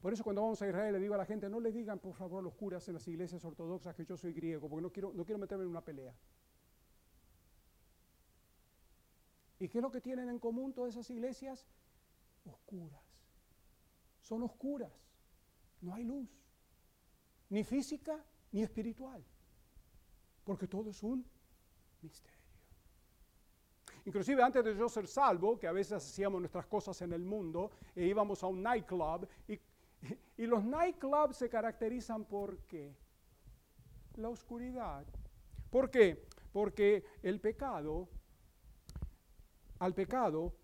Por 0.00 0.14
eso 0.14 0.24
cuando 0.24 0.40
vamos 0.40 0.62
a 0.62 0.66
Israel 0.66 0.94
le 0.94 0.98
digo 0.98 1.14
a 1.14 1.18
la 1.18 1.26
gente, 1.26 1.50
no 1.50 1.60
le 1.60 1.70
digan 1.70 1.98
por 1.98 2.14
favor 2.14 2.42
los 2.42 2.54
curas 2.54 2.88
en 2.88 2.94
las 2.94 3.06
iglesias 3.06 3.44
ortodoxas 3.44 3.94
que 3.94 4.04
yo 4.04 4.16
soy 4.16 4.32
griego, 4.32 4.68
porque 4.68 4.82
no 4.82 4.90
quiero, 4.90 5.12
no 5.12 5.24
quiero 5.26 5.38
meterme 5.38 5.64
en 5.64 5.70
una 5.70 5.84
pelea. 5.84 6.14
¿Y 9.58 9.68
qué 9.68 9.78
es 9.78 9.82
lo 9.82 9.90
que 9.90 10.00
tienen 10.00 10.30
en 10.30 10.38
común 10.38 10.72
todas 10.72 10.94
esas 10.94 11.10
iglesias? 11.10 11.66
Oscuras. 12.46 13.04
Son 14.20 14.42
oscuras. 14.42 14.90
No 15.82 15.94
hay 15.94 16.04
luz. 16.04 16.30
Ni 17.50 17.62
física 17.62 18.24
ni 18.52 18.62
espiritual. 18.62 19.22
Porque 20.44 20.66
todo 20.66 20.90
es 20.90 21.02
un 21.02 21.24
misterio. 22.02 22.40
Inclusive 24.06 24.42
antes 24.42 24.64
de 24.64 24.76
yo 24.76 24.88
ser 24.88 25.06
salvo, 25.06 25.58
que 25.58 25.66
a 25.66 25.72
veces 25.72 25.92
hacíamos 26.04 26.40
nuestras 26.40 26.66
cosas 26.66 27.00
en 27.02 27.12
el 27.12 27.22
mundo 27.22 27.70
e 27.94 28.06
íbamos 28.06 28.42
a 28.42 28.46
un 28.46 28.62
nightclub, 28.62 29.28
y, 29.46 29.60
los 30.46 30.64
nightclubs 30.64 31.36
se 31.36 31.50
caracterizan 31.50 32.24
por 32.24 32.58
qué? 32.60 32.96
La 34.16 34.30
oscuridad. 34.30 35.04
¿Por 35.70 35.90
qué? 35.90 36.26
Porque 36.52 37.04
el 37.22 37.40
pecado 37.40 38.08
al 39.78 39.94
pecado, 39.94 40.54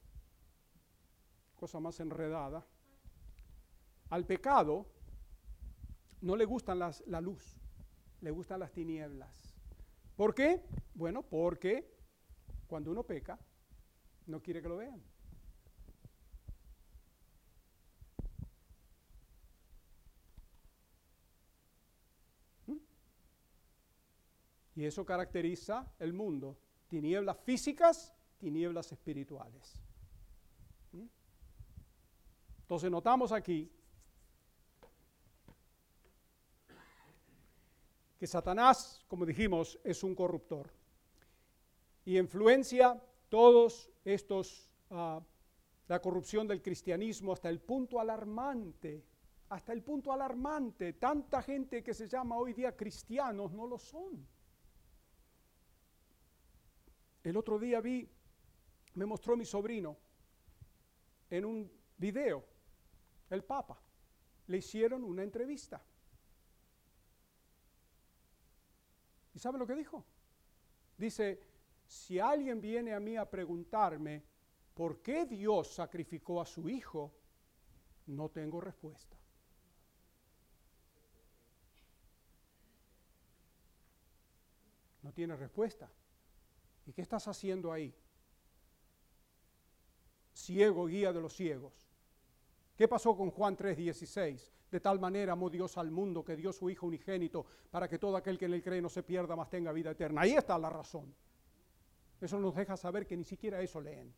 cosa 1.54 1.80
más 1.80 1.98
enredada, 2.00 2.66
al 4.10 4.26
pecado 4.26 4.86
no 6.20 6.36
le 6.36 6.44
gustan 6.44 6.78
la 6.78 7.20
luz, 7.20 7.58
le 8.20 8.30
gustan 8.30 8.60
las 8.60 8.72
tinieblas. 8.72 9.45
¿Por 10.16 10.34
qué? 10.34 10.62
Bueno, 10.94 11.22
porque 11.22 11.94
cuando 12.66 12.90
uno 12.90 13.04
peca, 13.04 13.38
no 14.26 14.42
quiere 14.42 14.62
que 14.62 14.68
lo 14.68 14.78
vean. 14.78 15.02
¿Mm? 22.66 22.76
Y 24.74 24.84
eso 24.84 25.04
caracteriza 25.04 25.92
el 25.98 26.12
mundo. 26.12 26.58
Tinieblas 26.88 27.36
físicas 27.44 28.16
tinieblas 28.38 28.92
espirituales. 28.92 29.74
¿Mm? 30.92 31.06
Entonces 32.62 32.90
notamos 32.90 33.32
aquí 33.32 33.70
que 38.18 38.26
Satanás, 38.26 39.04
como 39.08 39.26
dijimos, 39.26 39.78
es 39.84 40.02
un 40.02 40.14
corruptor 40.14 40.70
y 42.04 42.18
influencia 42.18 43.02
todos 43.28 43.90
estos, 44.04 44.70
uh, 44.90 45.20
la 45.88 46.00
corrupción 46.00 46.46
del 46.46 46.62
cristianismo 46.62 47.32
hasta 47.32 47.48
el 47.48 47.60
punto 47.60 48.00
alarmante, 48.00 49.04
hasta 49.48 49.72
el 49.72 49.82
punto 49.82 50.12
alarmante. 50.12 50.94
Tanta 50.94 51.42
gente 51.42 51.82
que 51.82 51.92
se 51.92 52.08
llama 52.08 52.36
hoy 52.36 52.52
día 52.52 52.76
cristianos 52.76 53.52
no 53.52 53.66
lo 53.66 53.78
son. 53.78 54.26
El 57.24 57.36
otro 57.36 57.58
día 57.58 57.80
vi 57.80 58.08
me 58.94 59.04
mostró 59.04 59.36
mi 59.36 59.44
sobrino 59.44 59.96
en 61.28 61.44
un 61.44 61.70
video, 61.98 62.44
el 63.28 63.44
Papa. 63.44 63.78
Le 64.46 64.58
hicieron 64.58 65.04
una 65.04 65.22
entrevista. 65.22 65.84
¿Y 69.36 69.38
sabe 69.38 69.58
lo 69.58 69.66
que 69.66 69.74
dijo? 69.74 70.02
Dice, 70.96 71.38
si 71.86 72.18
alguien 72.18 72.58
viene 72.58 72.94
a 72.94 73.00
mí 73.00 73.18
a 73.18 73.28
preguntarme 73.28 74.24
por 74.72 75.02
qué 75.02 75.26
Dios 75.26 75.74
sacrificó 75.74 76.40
a 76.40 76.46
su 76.46 76.70
hijo, 76.70 77.12
no 78.06 78.30
tengo 78.30 78.62
respuesta. 78.62 79.14
No 85.02 85.12
tiene 85.12 85.36
respuesta. 85.36 85.92
¿Y 86.86 86.94
qué 86.94 87.02
estás 87.02 87.28
haciendo 87.28 87.70
ahí? 87.70 87.94
ciego 90.32 90.86
guía 90.86 91.12
de 91.12 91.20
los 91.20 91.34
ciegos. 91.34 91.85
¿Qué 92.76 92.86
pasó 92.86 93.16
con 93.16 93.30
Juan 93.30 93.56
3:16? 93.56 94.52
De 94.70 94.80
tal 94.80 95.00
manera 95.00 95.32
amó 95.32 95.48
Dios 95.48 95.78
al 95.78 95.90
mundo 95.90 96.22
que 96.22 96.36
dio 96.36 96.52
su 96.52 96.68
Hijo 96.68 96.86
unigénito 96.86 97.46
para 97.70 97.88
que 97.88 97.98
todo 97.98 98.16
aquel 98.16 98.38
que 98.38 98.44
en 98.44 98.54
él 98.54 98.62
cree 98.62 98.82
no 98.82 98.88
se 98.88 99.02
pierda, 99.02 99.34
mas 99.34 99.48
tenga 99.48 99.72
vida 99.72 99.92
eterna. 99.92 100.20
Ahí 100.20 100.32
está 100.32 100.58
la 100.58 100.68
razón. 100.68 101.14
Eso 102.20 102.38
nos 102.38 102.54
deja 102.54 102.76
saber 102.76 103.06
que 103.06 103.16
ni 103.16 103.24
siquiera 103.24 103.60
eso 103.60 103.80
leen. 103.80 104.12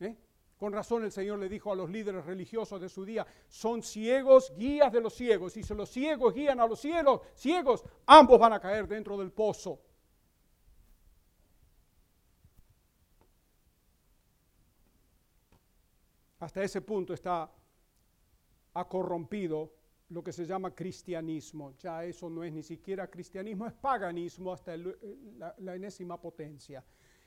¿Eh? 0.00 0.16
Con 0.56 0.72
razón 0.72 1.04
el 1.04 1.12
Señor 1.12 1.38
le 1.38 1.48
dijo 1.48 1.72
a 1.72 1.76
los 1.76 1.90
líderes 1.90 2.24
religiosos 2.24 2.80
de 2.80 2.88
su 2.88 3.04
día, 3.04 3.26
son 3.48 3.82
ciegos, 3.82 4.52
guías 4.56 4.92
de 4.92 5.00
los 5.00 5.14
ciegos, 5.14 5.56
y 5.56 5.62
si 5.62 5.74
los 5.74 5.90
ciegos 5.90 6.32
guían 6.32 6.60
a 6.60 6.66
los 6.66 6.80
ciegos, 6.80 7.20
ciegos, 7.34 7.84
ambos 8.06 8.38
van 8.38 8.52
a 8.52 8.60
caer 8.60 8.86
dentro 8.86 9.18
del 9.18 9.32
pozo. 9.32 9.80
Hasta 16.44 16.62
ese 16.62 16.82
punto 16.82 17.14
está 17.14 17.50
ha 18.74 18.88
corrompido 18.88 19.72
lo 20.10 20.22
que 20.22 20.30
se 20.30 20.44
llama 20.44 20.74
cristianismo. 20.74 21.72
Ya 21.78 22.04
eso 22.04 22.28
no 22.28 22.44
es 22.44 22.52
ni 22.52 22.62
siquiera 22.62 23.08
cristianismo, 23.08 23.66
es 23.66 23.72
paganismo 23.72 24.52
hasta 24.52 24.76
la, 24.76 25.54
la, 25.58 25.74
enésima 25.74 26.20
potencia. 26.20 26.84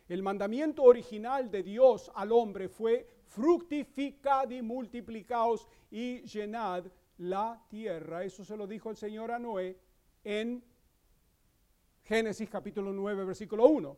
El 0.07 0.21
mandamiento 0.21 0.83
original 0.83 1.49
de 1.49 1.63
Dios 1.63 2.11
al 2.13 2.31
hombre 2.31 2.69
fue 2.69 3.07
fructificad 3.25 4.51
y 4.51 4.61
multiplicaos 4.61 5.67
y 5.89 6.21
llenad 6.21 6.85
la 7.17 7.59
tierra. 7.67 8.23
Eso 8.23 8.45
se 8.45 8.55
lo 8.55 8.67
dijo 8.67 8.91
el 8.91 8.97
Señor 8.97 9.31
a 9.31 9.39
Noé 9.39 9.79
en 10.23 10.63
Génesis 12.03 12.49
capítulo 12.49 12.93
9, 12.93 13.25
versículo 13.25 13.65
1. 13.65 13.97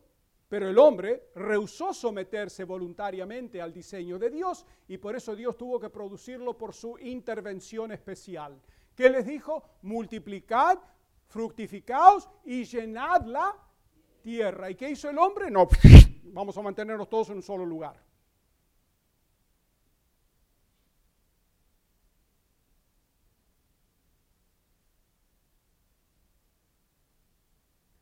Pero 0.50 0.68
el 0.68 0.76
hombre 0.80 1.30
rehusó 1.36 1.94
someterse 1.94 2.64
voluntariamente 2.64 3.62
al 3.62 3.72
diseño 3.72 4.18
de 4.18 4.30
Dios 4.30 4.66
y 4.88 4.98
por 4.98 5.14
eso 5.14 5.36
Dios 5.36 5.56
tuvo 5.56 5.78
que 5.78 5.90
producirlo 5.90 6.58
por 6.58 6.74
su 6.74 6.98
intervención 6.98 7.92
especial. 7.92 8.60
¿Qué 8.96 9.08
les 9.08 9.24
dijo? 9.24 9.62
Multiplicad, 9.82 10.76
fructificaos 11.28 12.28
y 12.44 12.64
llenad 12.64 13.26
la 13.26 13.56
tierra. 14.22 14.68
¿Y 14.68 14.74
qué 14.74 14.90
hizo 14.90 15.08
el 15.08 15.18
hombre? 15.18 15.52
No, 15.52 15.68
vamos 16.24 16.58
a 16.58 16.62
mantenernos 16.62 17.08
todos 17.08 17.30
en 17.30 17.36
un 17.36 17.42
solo 17.42 17.64
lugar. 17.64 18.02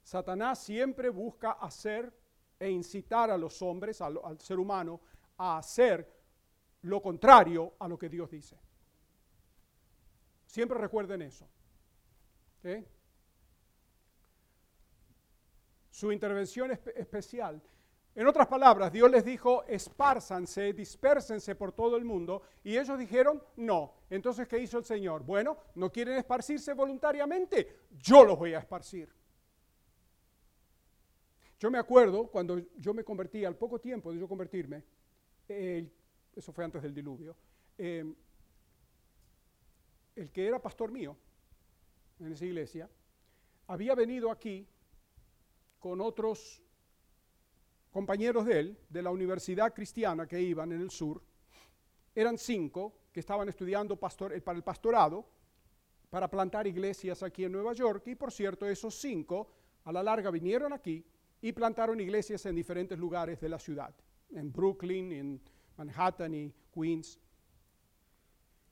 Satanás 0.02 0.60
siempre 0.60 1.10
busca 1.10 1.50
hacer 1.50 2.10
e 2.58 2.70
incitar 2.70 3.30
a 3.30 3.38
los 3.38 3.62
hombres, 3.62 4.00
al, 4.00 4.40
ser 4.40 4.58
humano, 4.58 5.00
a 5.36 5.58
hacer 5.58 6.06
lo 6.82 7.00
contrario 7.00 7.74
a 7.78 7.88
lo 7.88 7.98
que 7.98 8.08
Dios 8.08 8.30
dice. 8.30 8.58
Siempre 10.46 10.78
recuerden 10.78 11.22
eso. 11.22 11.46
Su 15.90 16.12
intervención 16.12 16.70
especial. 16.70 17.62
En 18.14 18.26
otras 18.26 18.48
palabras, 18.48 18.90
Dios 18.92 19.08
les 19.10 19.24
dijo, 19.24 19.62
espárzanse, 19.64 20.72
dispérsense 20.72 21.54
por 21.54 21.70
todo 21.70 21.96
el 21.96 22.04
mundo, 22.04 22.42
y 22.64 22.76
ellos 22.76 22.98
dijeron, 22.98 23.40
no. 23.56 23.94
Entonces, 24.10 24.48
¿qué 24.48 24.58
hizo 24.58 24.78
el 24.78 24.84
Señor? 24.84 25.22
Bueno, 25.22 25.56
¿no 25.76 25.92
quieren 25.92 26.16
esparcirse 26.16 26.72
voluntariamente? 26.72 27.82
Yo 27.90 28.24
los 28.24 28.36
voy 28.36 28.54
a 28.54 28.58
esparcir. 28.58 29.08
Yo 31.58 31.70
me 31.70 31.78
acuerdo 31.78 32.28
cuando 32.28 32.58
yo 32.76 32.94
me 32.94 33.02
convertí, 33.02 33.44
al 33.44 33.56
poco 33.56 33.80
tiempo 33.80 34.12
de 34.12 34.20
yo 34.20 34.28
convertirme, 34.28 34.84
eso 35.48 36.52
fue 36.52 36.64
antes 36.64 36.80
del 36.82 36.94
diluvio, 36.94 37.34
em, 37.76 38.14
el 40.14 40.30
que 40.30 40.46
era 40.46 40.62
pastor 40.62 40.92
mío 40.92 41.16
en 42.20 42.32
esa 42.32 42.44
iglesia, 42.44 42.88
había 43.66 43.94
venido 43.96 44.30
aquí 44.30 44.66
con 45.80 46.00
otros 46.00 46.62
compañeros 47.90 48.46
de 48.46 48.60
él, 48.60 48.78
de 48.88 49.02
la 49.02 49.10
universidad 49.10 49.74
cristiana 49.74 50.28
que 50.28 50.40
iban 50.40 50.70
en 50.70 50.80
el 50.80 50.90
sur, 50.90 51.20
eran 52.14 52.38
cinco 52.38 52.94
que 53.12 53.20
estaban 53.20 53.48
estudiando 53.48 53.96
pastor, 53.96 54.40
para 54.42 54.56
el 54.56 54.62
pastorado, 54.62 55.26
para 56.08 56.30
plantar 56.30 56.68
iglesias 56.68 57.22
aquí 57.22 57.44
en 57.44 57.52
Nueva 57.52 57.72
York, 57.72 58.06
y 58.06 58.14
por 58.14 58.30
cierto, 58.30 58.66
esos 58.66 58.94
cinco 58.94 59.50
a 59.84 59.92
la 59.92 60.02
larga 60.04 60.30
vinieron 60.30 60.72
aquí 60.72 61.04
y 61.40 61.52
plantaron 61.52 62.00
iglesias 62.00 62.44
en 62.46 62.54
diferentes 62.54 62.98
lugares 62.98 63.40
de 63.40 63.48
la 63.48 63.58
ciudad, 63.58 63.94
en 64.30 64.52
Brooklyn, 64.52 65.12
en 65.12 65.40
Manhattan 65.76 66.34
y 66.34 66.52
Queens. 66.72 67.18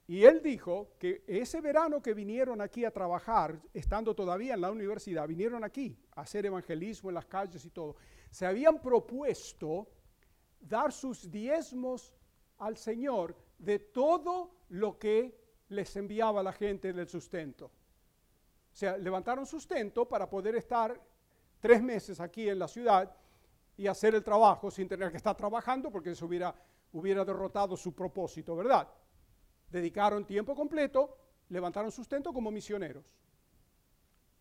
Y 0.09 0.24
él 0.24 0.40
dijo 0.42 0.92
que 0.98 1.24
ese 1.26 1.61
verano 1.61 2.00
que 2.00 2.14
vinieron 2.14 2.61
aquí 2.61 2.85
a 2.85 2.92
trabajar, 2.92 3.61
estando 3.74 4.14
todavía 4.14 4.55
en 4.55 4.61
la 4.61 4.70
universidad, 4.70 5.26
vinieron 5.26 5.64
aquí 5.64 5.98
a 6.12 6.20
hacer 6.20 6.46
evangelismo 6.46 7.11
en 7.11 7.14
las 7.14 7.26
calles 7.26 7.64
y 7.64 7.70
todo, 7.70 7.96
se 8.31 8.46
habían 8.46 8.81
propuesto 8.81 9.88
dar 10.61 10.92
sus 10.92 11.31
diezmos 11.31 12.12
al 12.59 12.76
Señor 12.76 13.37
de 13.59 13.79
todo 13.79 14.52
lo 14.68 14.98
que 14.98 15.37
les 15.68 15.96
enviaba 15.96 16.42
la 16.42 16.52
gente 16.52 16.92
del 16.92 17.09
sustento. 17.09 17.66
O 17.66 18.79
sea, 18.79 18.96
levantaron 18.96 19.46
sustento 19.46 20.07
para 20.07 20.29
poder 20.29 20.55
estar 20.55 21.00
tres 21.66 21.83
meses 21.83 22.20
aquí 22.20 22.48
en 22.48 22.61
la 22.61 22.68
ciudad 22.68 23.12
y 23.76 23.88
hacer 23.88 24.14
el 24.14 24.22
trabajo 24.22 24.70
sin 24.70 24.87
tener 24.87 25.11
que 25.11 25.16
estar 25.16 25.37
trabajando 25.37 25.90
porque 25.90 26.12
eso 26.12 26.26
hubiera, 26.26 26.55
hubiera 26.92 27.24
derrotado 27.24 27.76
su 27.76 27.92
propósito, 27.92 28.55
¿verdad? 28.55 28.88
Dedicaron 29.68 30.24
tiempo 30.24 30.55
completo, 30.55 31.18
levantaron 31.48 31.90
sustento 31.90 32.33
como 32.33 32.52
misioneros 32.52 33.05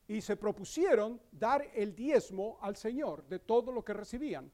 y 0.07 0.21
se 0.21 0.35
propusieron 0.35 1.19
dar 1.31 1.67
el 1.73 1.95
diezmo 1.95 2.59
al 2.61 2.75
Señor 2.75 3.27
de 3.27 3.39
todo 3.39 3.71
lo 3.71 3.83
que 3.83 3.93
recibían. 3.93 4.51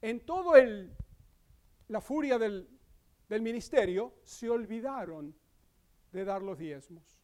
En 0.00 0.20
todo 0.20 0.56
el, 0.56 0.96
la 1.88 2.00
furia 2.00 2.38
del, 2.38 2.66
del 3.28 3.42
ministerio 3.42 4.14
se 4.22 4.48
olvidaron 4.48 5.34
de 6.10 6.24
dar 6.24 6.40
los 6.40 6.56
diezmos. 6.56 7.17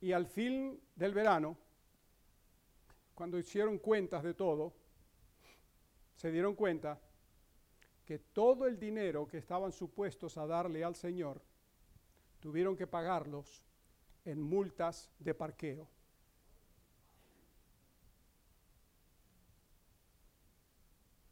Y 0.00 0.12
al 0.12 0.26
fin 0.26 0.80
del 0.94 1.14
verano, 1.14 1.56
cuando 3.14 3.38
hicieron 3.38 3.78
cuentas 3.78 4.22
de 4.22 4.34
todo, 4.34 4.72
se 6.14 6.30
dieron 6.30 6.54
cuenta 6.54 7.00
que 8.04 8.18
todo 8.18 8.66
el 8.66 8.78
dinero 8.78 9.26
que 9.26 9.38
estaban 9.38 9.72
supuestos 9.72 10.38
a 10.38 10.46
darle 10.46 10.84
al 10.84 10.94
Señor, 10.94 11.42
tuvieron 12.40 12.76
que 12.76 12.86
pagarlos 12.86 13.64
en 14.24 14.40
multas 14.40 15.10
de 15.18 15.34
parqueo. 15.34 15.88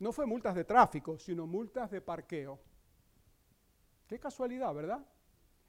No 0.01 0.13
fue 0.13 0.27
multas 0.27 0.55
de 0.55 0.65
tráfico, 0.65 1.19
sino 1.19 1.47
multas 1.47 1.91
de 1.91 2.01
parqueo. 2.01 2.59
Qué 4.09 4.19
casualidad, 4.19 4.75
¿verdad? 4.75 5.07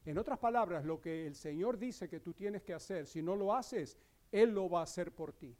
En 0.05 0.17
otras 0.19 0.37
palabras, 0.37 0.85
lo 0.85 1.01
que 1.01 1.25
el 1.25 1.35
Señor 1.35 1.79
dice 1.79 2.07
que 2.07 2.19
tú 2.19 2.33
tienes 2.33 2.61
que 2.61 2.73
hacer, 2.73 3.07
si 3.07 3.23
no 3.23 3.35
lo 3.35 3.55
haces, 3.55 3.97
Él 4.31 4.51
lo 4.51 4.69
va 4.69 4.81
a 4.81 4.83
hacer 4.83 5.11
por 5.11 5.33
ti. 5.33 5.55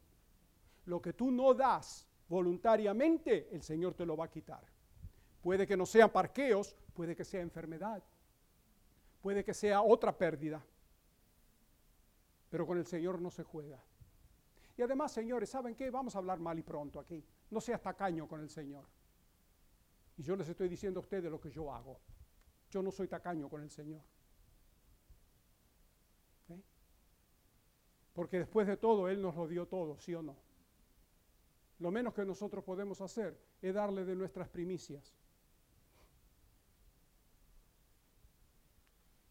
Lo 0.86 1.01
que 1.01 1.13
tú 1.13 1.31
no 1.31 1.53
das 1.55 2.08
voluntariamente, 2.29 3.49
el 3.51 3.63
Señor 3.63 3.95
te 3.95 4.05
lo 4.05 4.15
va 4.15 4.25
a 4.25 4.29
quitar. 4.29 4.63
Puede 5.41 5.65
que 5.65 5.75
no 5.75 5.86
sean 5.86 6.12
parqueos, 6.12 6.75
puede 6.93 7.15
que 7.15 7.25
sea 7.25 7.41
enfermedad, 7.41 8.03
puede 9.21 9.43
que 9.43 9.53
sea 9.53 9.81
otra 9.81 10.15
pérdida, 10.15 10.63
pero 12.49 12.67
con 12.67 12.77
el 12.77 12.86
Señor 12.86 13.19
no 13.19 13.31
se 13.31 13.43
juega. 13.43 13.84
Y 14.77 14.81
además, 14.81 15.12
señores, 15.12 15.49
¿saben 15.49 15.75
qué? 15.75 15.89
Vamos 15.89 16.15
a 16.15 16.19
hablar 16.19 16.39
mal 16.39 16.60
y 16.60 16.62
pronto 16.62 16.99
aquí. 16.99 17.23
No 17.49 17.62
seas 17.62 17.81
tacaño 17.81 18.27
con 18.27 18.41
el 18.41 18.49
Señor. 18.49 18.86
Y 20.17 20.23
yo 20.23 20.36
les 20.36 20.47
estoy 20.49 20.69
diciendo 20.69 20.99
a 20.99 21.03
ustedes 21.03 21.31
lo 21.31 21.39
que 21.39 21.49
yo 21.49 21.73
hago. 21.73 21.99
Yo 22.69 22.81
no 22.81 22.91
soy 22.91 23.08
tacaño 23.08 23.49
con 23.49 23.62
el 23.62 23.69
Señor. 23.69 24.01
Porque 28.15 28.39
después 28.39 28.65
de 28.65 28.78
todo, 28.78 29.10
Él 29.10 29.21
nos 29.21 29.36
lo 29.36 29.45
dio 29.45 29.67
todo, 29.67 29.99
¿sí 29.99 30.15
o 30.15 30.23
no? 30.23 30.38
Lo 31.80 31.91
menos 31.91 32.13
que 32.13 32.23
nosotros 32.23 32.63
podemos 32.63 33.01
hacer 33.01 33.38
es 33.62 33.73
darle 33.75 34.06
de 34.06 34.15
nuestras 34.15 34.47
primicias. 34.47 35.13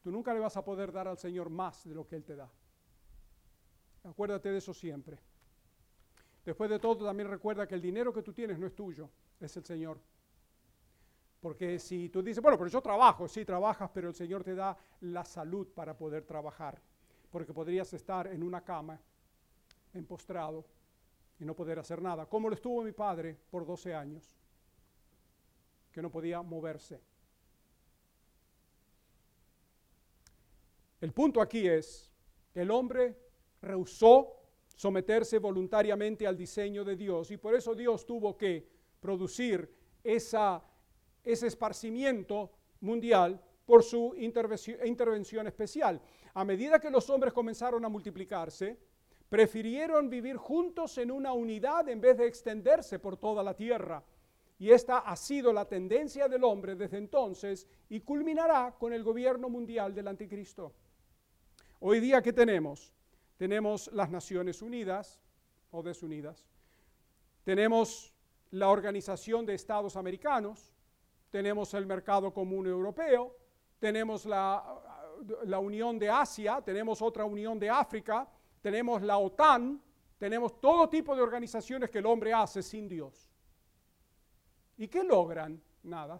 Tú 0.02 0.12
nunca 0.12 0.34
le 0.34 0.40
vas 0.40 0.58
a 0.58 0.64
poder 0.64 0.92
dar 0.92 1.08
al 1.08 1.16
Señor 1.16 1.48
más 1.48 1.88
de 1.88 1.94
lo 1.94 2.06
que 2.06 2.16
Él 2.16 2.24
te 2.24 2.36
da. 2.36 2.52
Acuérdate 4.04 4.50
de 4.50 4.58
eso 4.58 4.74
siempre. 4.74 5.18
Después 6.44 6.68
de 6.68 6.78
todo, 6.78 7.06
también 7.06 7.30
recuerda 7.30 7.66
que 7.66 7.74
el 7.74 7.80
dinero 7.80 8.12
que 8.12 8.22
tú 8.22 8.34
tienes 8.34 8.58
no 8.58 8.66
es 8.66 8.74
tuyo, 8.74 9.08
es 9.40 9.56
el 9.56 9.64
Señor. 9.64 9.98
Porque 11.40 11.78
si 11.78 12.10
tú 12.10 12.22
dices, 12.22 12.42
bueno, 12.42 12.58
pero 12.58 12.68
yo 12.68 12.82
trabajo, 12.82 13.26
sí 13.28 13.46
trabajas, 13.46 13.90
pero 13.94 14.08
el 14.08 14.14
Señor 14.14 14.44
te 14.44 14.54
da 14.54 14.76
la 15.00 15.24
salud 15.24 15.68
para 15.68 15.96
poder 15.96 16.26
trabajar 16.26 16.82
porque 17.34 17.52
podrías 17.52 17.92
estar 17.92 18.28
en 18.28 18.44
una 18.44 18.60
cama, 18.62 18.96
en 19.92 20.06
postrado, 20.06 20.64
y 21.40 21.44
no 21.44 21.52
poder 21.52 21.80
hacer 21.80 22.00
nada, 22.00 22.26
como 22.26 22.48
lo 22.48 22.54
estuvo 22.54 22.84
mi 22.84 22.92
padre 22.92 23.36
por 23.50 23.66
12 23.66 23.92
años, 23.92 24.36
que 25.90 26.00
no 26.00 26.12
podía 26.12 26.42
moverse. 26.42 27.00
El 31.00 31.12
punto 31.12 31.40
aquí 31.40 31.66
es, 31.66 32.08
el 32.54 32.70
hombre 32.70 33.18
rehusó 33.60 34.36
someterse 34.76 35.40
voluntariamente 35.40 36.28
al 36.28 36.36
diseño 36.36 36.84
de 36.84 36.94
Dios 36.94 37.32
y 37.32 37.36
por 37.36 37.56
eso 37.56 37.74
Dios 37.74 38.06
tuvo 38.06 38.36
que 38.36 38.64
producir 39.00 39.68
esa, 40.04 40.62
ese 41.24 41.48
esparcimiento 41.48 42.52
mundial 42.80 43.42
por 43.64 43.82
su 43.82 44.14
intervención, 44.16 45.46
especial. 45.46 46.00
A 46.34 46.44
medida 46.44 46.78
que 46.78 46.90
los 46.90 47.08
hombres 47.10 47.32
comenzaron 47.32 47.84
a 47.84 47.88
multiplicarse, 47.88 48.78
prefirieron 49.28 50.10
vivir 50.10 50.36
juntos 50.36 50.98
en 50.98 51.10
una 51.10 51.32
unidad 51.32 51.88
en 51.88 52.00
vez 52.00 52.18
de 52.18 52.26
extenderse 52.26 52.98
por 52.98 53.16
toda 53.16 53.42
la 53.42 53.54
tierra. 53.54 54.02
Y 54.58 54.70
esta 54.70 54.98
ha 54.98 55.16
sido 55.16 55.52
la 55.52 55.66
tendencia 55.66 56.28
del 56.28 56.44
hombre 56.44 56.76
desde 56.76 56.98
entonces 56.98 57.66
y 57.88 58.00
culminará 58.00 58.74
con 58.78 58.92
el 58.92 59.02
gobierno 59.02 59.48
mundial 59.48 59.94
del 59.94 60.08
anticristo. 60.08 60.72
Hoy 61.80 62.00
día, 62.00 62.22
¿qué 62.22 62.32
tenemos? 62.32 62.92
Tenemos 63.36 63.90
las 63.92 64.10
Naciones 64.10 64.62
Unidas 64.62 65.20
o 65.70 65.82
desunidas. 65.82 66.46
Tenemos 67.42 68.14
la 68.52 68.68
Organización 68.68 69.44
de 69.44 69.54
Estados 69.54 69.96
Americanos. 69.96 70.72
Tenemos 71.30 71.74
el 71.74 71.86
Mercado 71.86 72.32
Común 72.32 72.66
Europeo. 72.66 73.36
Tenemos 73.84 74.24
la, 74.24 74.64
la 75.42 75.58
Unión 75.58 75.98
de 75.98 76.08
Asia. 76.08 76.62
Tenemos 76.62 77.02
otra 77.02 77.26
Unión 77.26 77.58
de 77.58 77.68
África. 77.68 78.26
Tenemos 78.62 79.02
la 79.02 79.18
OTAN. 79.18 79.78
Tenemos 80.16 80.58
todo 80.58 80.88
tipo 80.88 81.14
de 81.14 81.20
organizaciones 81.20 81.90
que 81.90 81.98
el 81.98 82.06
hombre 82.06 82.32
hace 82.32 82.62
sin 82.62 82.88
Dios. 82.88 83.30
¿Y 84.78 84.88
qué 84.88 85.04
logran? 85.04 85.62
Nada. 85.82 86.18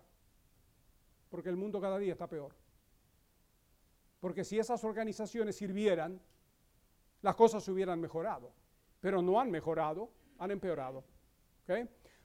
Porque 1.31 1.49
el 1.49 1.57
mundo 1.57 1.81
cada 1.81 1.97
día 1.97 2.13
está 2.13 2.27
peor. 2.27 2.55
Porque 4.21 4.45
si 4.45 4.59
esas 4.59 4.85
organizaciones 4.85 5.57
sirvieran, 5.57 6.21
las 7.23 7.35
cosas 7.35 7.67
hubieran 7.69 7.99
mejorado. 7.99 8.53
Pero 9.01 9.23
no 9.23 9.41
han 9.41 9.51
mejorado, 9.51 10.11
han 10.39 10.51
empeorado. 10.51 11.03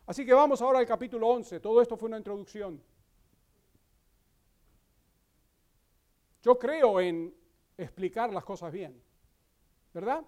Así 0.06 0.26
que 0.26 0.34
vamos 0.34 0.62
ahora 0.62 0.80
al 0.80 0.86
capítulo 0.86 1.30
11. 1.30 1.62
Todo 1.62 1.82
esto 1.82 1.96
fue 1.96 2.10
una 2.10 2.18
introducción. 2.18 2.84
Yo 6.42 6.58
creo 6.58 7.00
en 7.00 7.36
explicar 7.78 8.32
las 8.32 8.44
cosas 8.44 8.72
bien. 8.72 9.02
¿Verdad? 9.94 10.24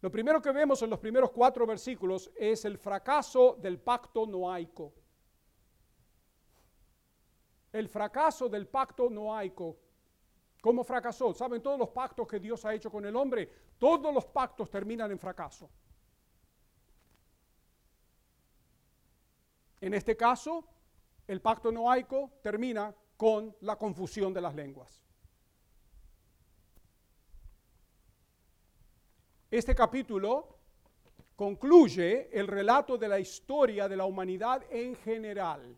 Lo 0.00 0.10
primero 0.10 0.40
que 0.40 0.50
vemos 0.50 0.82
en 0.82 0.90
los 0.90 0.98
primeros 0.98 1.30
cuatro 1.30 1.66
versículos 1.66 2.30
es 2.34 2.64
el 2.64 2.78
fracaso 2.78 3.56
del 3.60 3.78
pacto 3.78 4.26
noaico. 4.26 4.94
El 7.72 7.88
fracaso 7.88 8.48
del 8.48 8.66
pacto 8.66 9.10
noaico. 9.10 9.76
¿Cómo 10.60 10.84
fracasó? 10.84 11.32
¿Saben 11.32 11.62
todos 11.62 11.78
los 11.78 11.90
pactos 11.90 12.26
que 12.26 12.40
Dios 12.40 12.64
ha 12.64 12.74
hecho 12.74 12.90
con 12.90 13.04
el 13.04 13.14
hombre? 13.14 13.50
Todos 13.78 14.12
los 14.12 14.26
pactos 14.26 14.70
terminan 14.70 15.10
en 15.10 15.18
fracaso. 15.18 15.70
En 19.80 19.94
este 19.94 20.16
caso, 20.16 20.64
el 21.26 21.40
pacto 21.40 21.72
noaico 21.72 22.32
termina 22.42 22.94
con 23.20 23.54
la 23.60 23.76
confusión 23.76 24.32
de 24.32 24.40
las 24.40 24.54
lenguas. 24.54 24.98
Este 29.50 29.74
capítulo 29.74 30.56
concluye 31.36 32.30
el 32.32 32.46
relato 32.46 32.96
de 32.96 33.08
la 33.08 33.20
historia 33.20 33.90
de 33.90 33.96
la 33.98 34.06
humanidad 34.06 34.64
en 34.70 34.96
general. 34.96 35.76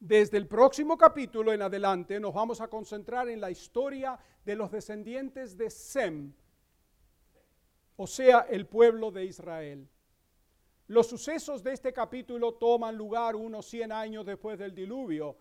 Desde 0.00 0.38
el 0.38 0.48
próximo 0.48 0.96
capítulo 0.96 1.52
en 1.52 1.60
adelante 1.60 2.18
nos 2.18 2.32
vamos 2.32 2.62
a 2.62 2.68
concentrar 2.68 3.28
en 3.28 3.42
la 3.42 3.50
historia 3.50 4.18
de 4.46 4.56
los 4.56 4.70
descendientes 4.70 5.58
de 5.58 5.68
Sem, 5.68 6.32
o 7.96 8.06
sea, 8.06 8.46
el 8.48 8.66
pueblo 8.66 9.10
de 9.10 9.26
Israel. 9.26 9.86
Los 10.86 11.08
sucesos 11.08 11.62
de 11.62 11.74
este 11.74 11.92
capítulo 11.92 12.54
toman 12.54 12.96
lugar 12.96 13.36
unos 13.36 13.66
100 13.66 13.92
años 13.92 14.24
después 14.24 14.58
del 14.58 14.74
diluvio, 14.74 15.36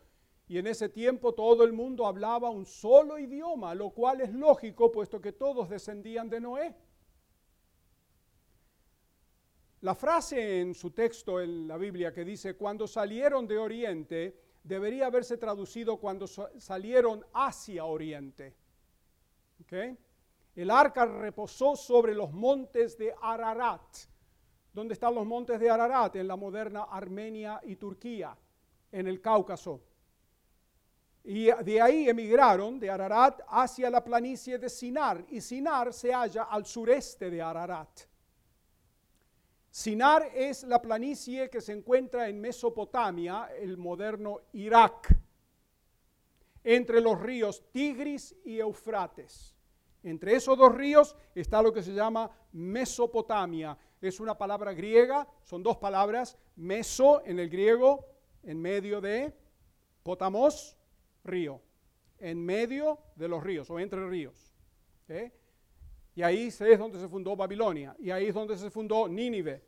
y 0.52 0.58
en 0.58 0.68
ese 0.68 0.90
tiempo 0.90 1.34
todo 1.34 1.64
el 1.64 1.72
mundo 1.72 2.06
hablaba 2.06 2.50
un 2.50 2.66
solo 2.66 3.18
idioma, 3.18 3.74
lo 3.74 3.92
cual 3.92 4.20
es 4.20 4.34
lógico 4.34 4.92
puesto 4.92 5.22
que 5.22 5.32
todos 5.32 5.70
descendían 5.70 6.30
de 6.30 6.42
Noé. 6.42 6.76
La 9.80 9.96
frase 9.96 10.60
en 10.60 10.76
su 10.76 10.92
texto 10.92 11.40
en 11.40 11.70
la 11.70 11.78
Biblia 11.78 12.12
que 12.12 12.26
dice, 12.26 12.58
cuando 12.58 12.86
salieron 12.86 13.48
de 13.48 13.58
Oriente, 13.58 14.42
debería 14.62 15.06
haberse 15.06 15.38
traducido 15.38 15.96
cuando 15.96 16.28
salieron 16.28 17.26
hacia 17.34 17.86
Oriente. 17.86 18.54
El 20.54 20.70
arca 20.70 21.06
reposó 21.06 21.78
sobre 21.78 22.14
los 22.14 22.34
montes 22.34 22.98
de 22.98 23.16
Ararat. 23.22 24.00
¿Dónde 24.74 24.96
están 24.96 25.16
los 25.16 25.26
montes 25.26 25.62
de 25.62 25.70
Ararat? 25.70 26.18
En 26.18 26.28
la 26.28 26.36
moderna 26.36 26.84
Armenia 26.92 27.62
y 27.64 27.78
Turquía, 27.78 28.38
en 28.92 29.08
el 29.08 29.22
Cáucaso. 29.22 29.91
Y 31.24 31.52
de 31.52 31.82
ahí 31.82 32.10
emigraron 32.10 32.80
de 32.80 32.90
Ararat 32.90 33.42
hacia 33.48 33.90
la 33.90 34.04
planicie 34.04 34.58
de 34.58 34.70
Sinar, 34.70 35.24
y 35.30 35.40
Sinar 35.40 35.94
se 35.94 36.12
halla 36.12 36.44
al 36.44 36.66
sureste 36.66 37.30
de 37.30 37.42
Ararat. 37.42 38.02
Sinar 39.70 40.30
es 40.34 40.64
la 40.64 40.82
planicie 40.82 41.50
que 41.50 41.62
se 41.62 41.72
encuentra 41.72 42.28
en 42.28 42.42
Mesopotamia, 42.42 43.50
el 43.58 43.78
moderno 43.78 44.42
Irak, 44.54 45.16
entre 46.64 47.00
los 47.00 47.20
ríos 47.20 47.64
Tigris 47.72 48.36
y 48.44 48.60
Eufrates. 48.60 49.56
Entre 50.04 50.36
esos 50.36 50.58
dos 50.58 50.74
ríos 50.74 51.16
está 51.36 51.62
lo 51.62 51.72
que 51.72 51.84
se 51.84 51.94
llama 51.94 52.30
Mesopotamia. 52.54 53.78
Es 54.02 54.20
una 54.20 54.36
palabra 54.38 54.74
griega, 54.74 55.28
son 55.44 55.62
dos 55.62 55.78
palabras, 55.78 56.38
meso 56.56 57.22
en 57.24 57.40
el 57.40 57.50
griego, 57.50 58.06
en 58.44 58.60
medio 58.60 59.00
de 59.00 59.32
potamos, 60.04 60.76
río, 61.24 61.62
en 62.20 62.44
medio 62.44 63.00
de 63.16 63.28
los 63.28 63.44
ríos 63.44 63.70
o 63.70 63.80
entre 63.80 64.08
ríos. 64.08 64.54
Y 66.16 66.22
ahí 66.22 66.48
es 66.48 66.80
donde 66.80 67.00
se 67.00 67.08
fundó 67.08 67.36
Babilonia, 67.36 67.96
y 68.00 68.12
ahí 68.12 68.28
es 68.28 68.34
donde 68.34 68.58
se 68.58 68.70
fundó 68.70 69.08
Nínive. 69.08 69.64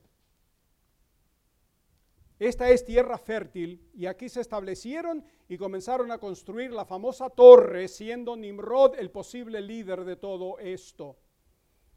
Esta 2.39 2.69
es 2.69 2.83
tierra 2.83 3.17
fértil 3.17 3.89
y 3.93 4.05
aquí 4.05 4.27
se 4.27 4.41
establecieron 4.41 5.23
y 5.47 5.57
comenzaron 5.57 6.11
a 6.11 6.17
construir 6.17 6.71
la 6.71 6.83
famosa 6.83 7.29
torre, 7.29 7.87
siendo 7.87 8.35
Nimrod 8.35 8.95
el 8.99 9.11
posible 9.11 9.61
líder 9.61 10.03
de 10.03 10.17
todo 10.17 10.59
esto. 10.59 11.17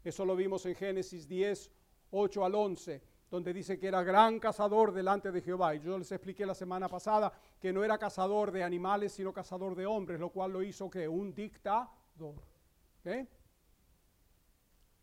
Eso 0.03 0.25
lo 0.25 0.35
vimos 0.35 0.65
en 0.65 0.75
Génesis 0.75 1.27
10, 1.27 1.71
8 2.11 2.45
al 2.45 2.55
11 2.55 3.01
donde 3.29 3.53
dice 3.53 3.77
que 3.77 3.87
era 3.87 4.03
gran 4.03 4.39
cazador 4.39 4.93
delante 4.93 5.31
de 5.31 5.41
Jehová. 5.41 5.75
Y 5.75 5.79
yo 5.81 5.97
les 5.97 6.11
expliqué 6.11 6.45
la 6.45 6.55
semana 6.55 6.87
pasada 6.87 7.31
que 7.59 7.73
no 7.73 7.83
era 7.83 7.97
cazador 7.97 8.51
de 8.51 8.63
animales, 8.63 9.13
sino 9.13 9.33
cazador 9.33 9.75
de 9.75 9.85
hombres, 9.85 10.19
lo 10.19 10.29
cual 10.29 10.53
lo 10.53 10.63
hizo 10.63 10.89
que 10.89 11.07
un 11.07 11.33
dictador. 11.33 12.35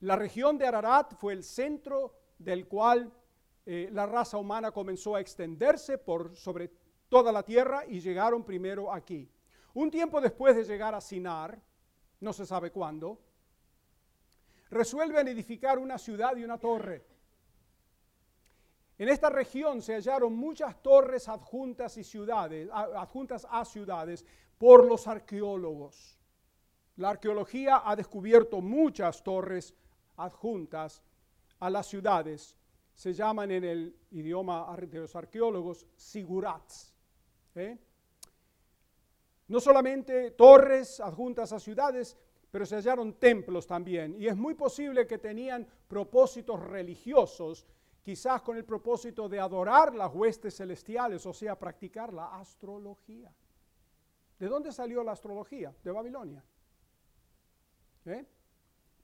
La 0.01 0.17
región 0.17 0.59
de 0.59 0.67
Ararat 0.67 1.15
fue 1.15 1.33
el 1.33 1.43
centro 1.43 2.15
del 2.39 2.67
cual 2.67 3.11
eh, 3.65 3.89
la 3.93 4.05
raza 4.05 4.37
humana 4.37 4.71
comenzó 4.71 5.17
a 5.17 5.21
extenderse 5.21 5.97
por 5.97 6.37
sobre 6.37 6.71
toda 7.09 7.33
la 7.33 7.43
tierra 7.43 7.85
y 7.87 8.01
llegaron 8.01 8.45
primero 8.45 8.93
aquí. 8.93 9.31
Un 9.73 9.91
tiempo 9.91 10.21
después 10.21 10.55
de 10.57 10.65
llegar 10.65 10.95
a 10.95 11.01
Sinar, 11.01 11.59
no 12.21 12.33
se 12.33 12.45
sabe 12.45 12.71
cuándo, 12.71 13.19
resuelven 14.71 15.29
edificar 15.29 15.79
una 15.79 15.99
ciudad 15.99 16.37
y 16.37 16.45
una 16.45 16.59
torre. 16.59 17.14
En 18.97 19.09
esta 19.09 19.29
región 19.29 19.83
se 19.83 19.95
hallaron 19.95 20.35
muchas 20.37 20.81
torres 20.81 21.29
adjuntas, 21.29 21.97
y 21.97 22.05
ciudades, 22.05 22.69
adjuntas 22.73 23.47
a 23.51 23.65
ciudades 23.65 24.25
por 24.57 24.87
los 24.87 25.09
arqueólogos. 25.09 26.19
La 26.97 27.11
arqueología 27.11 27.83
ha 27.85 27.97
descubierto 27.97 28.61
muchas 28.61 29.23
torres 29.23 29.75
adjuntas 30.17 31.03
a 31.59 31.71
las 31.71 31.89
ciudades. 31.89 32.57
Se 32.95 33.13
llaman 33.13 33.51
en 33.51 33.65
el 33.65 33.97
idioma 34.13 34.77
de 34.77 35.01
los 35.01 35.17
arqueólogos 35.17 35.87
sigurats. 35.97 36.95
¿eh? 37.57 37.77
No 39.49 39.59
solamente 39.59 40.31
torres 40.31 41.01
adjuntas 41.01 41.53
a 41.53 41.59
ciudades, 41.59 42.17
pero 42.49 42.65
se 42.65 42.77
hallaron 42.77 43.15
templos 43.15 43.67
también. 43.67 44.15
Y 44.17 44.29
es 44.29 44.37
muy 44.37 44.55
posible 44.55 45.05
que 45.09 45.19
tenían 45.19 45.67
propósitos 45.89 46.63
religiosos 46.63 47.67
quizás 48.05 48.43
con 48.43 48.57
el 48.59 48.67
propósito 48.67 49.29
de 49.31 49.41
adorar 49.41 49.95
las 49.95 50.15
huestes 50.15 50.55
celestiales, 50.55 51.25
o 51.25 51.33
sea, 51.33 51.59
practicar 51.59 52.13
la 52.13 52.37
astrología. 52.37 53.33
¿De 54.39 54.47
dónde 54.47 54.71
salió 54.73 55.03
la 55.03 55.13
astrología? 55.13 55.75
De 55.83 55.91
Babilonia. 55.91 56.45
¿Eh? 58.05 58.27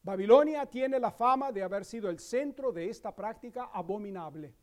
Babilonia 0.03 0.67
tiene 0.67 1.01
la 1.01 1.11
fama 1.11 1.51
de 1.51 1.63
haber 1.63 1.87
sido 1.87 2.11
el 2.11 2.19
centro 2.19 2.73
de 2.73 2.91
esta 2.91 3.17
práctica 3.17 3.71
abominable. 3.73 4.55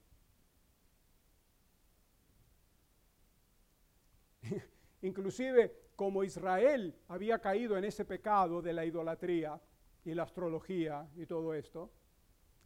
Inclusive 5.01 5.89
como 5.95 6.23
Israel 6.23 6.95
había 7.07 7.39
caído 7.39 7.75
en 7.75 7.85
ese 7.85 8.05
pecado 8.05 8.61
de 8.61 8.73
la 8.73 8.85
idolatría 8.85 9.59
y 10.05 10.13
la 10.13 10.21
astrología 10.23 11.09
y 11.15 11.25
todo 11.25 11.55
esto, 11.55 11.91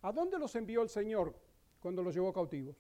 ¿a 0.02 0.12
dónde 0.12 0.38
los 0.38 0.54
envió 0.56 0.82
el 0.82 0.90
Señor 0.90 1.34
cuando 1.82 2.02
los 2.04 2.14
llevó 2.14 2.32
cautivos? 2.32 2.78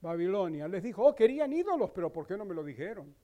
Babilonia. 0.00 0.68
Les 0.68 0.82
dijo, 0.82 1.02
oh, 1.02 1.14
querían 1.14 1.52
ídolos, 1.52 1.90
pero 1.90 2.12
¿por 2.12 2.26
qué 2.26 2.36
no 2.36 2.44
me 2.44 2.54
lo 2.54 2.62
dijeron? 2.62 3.14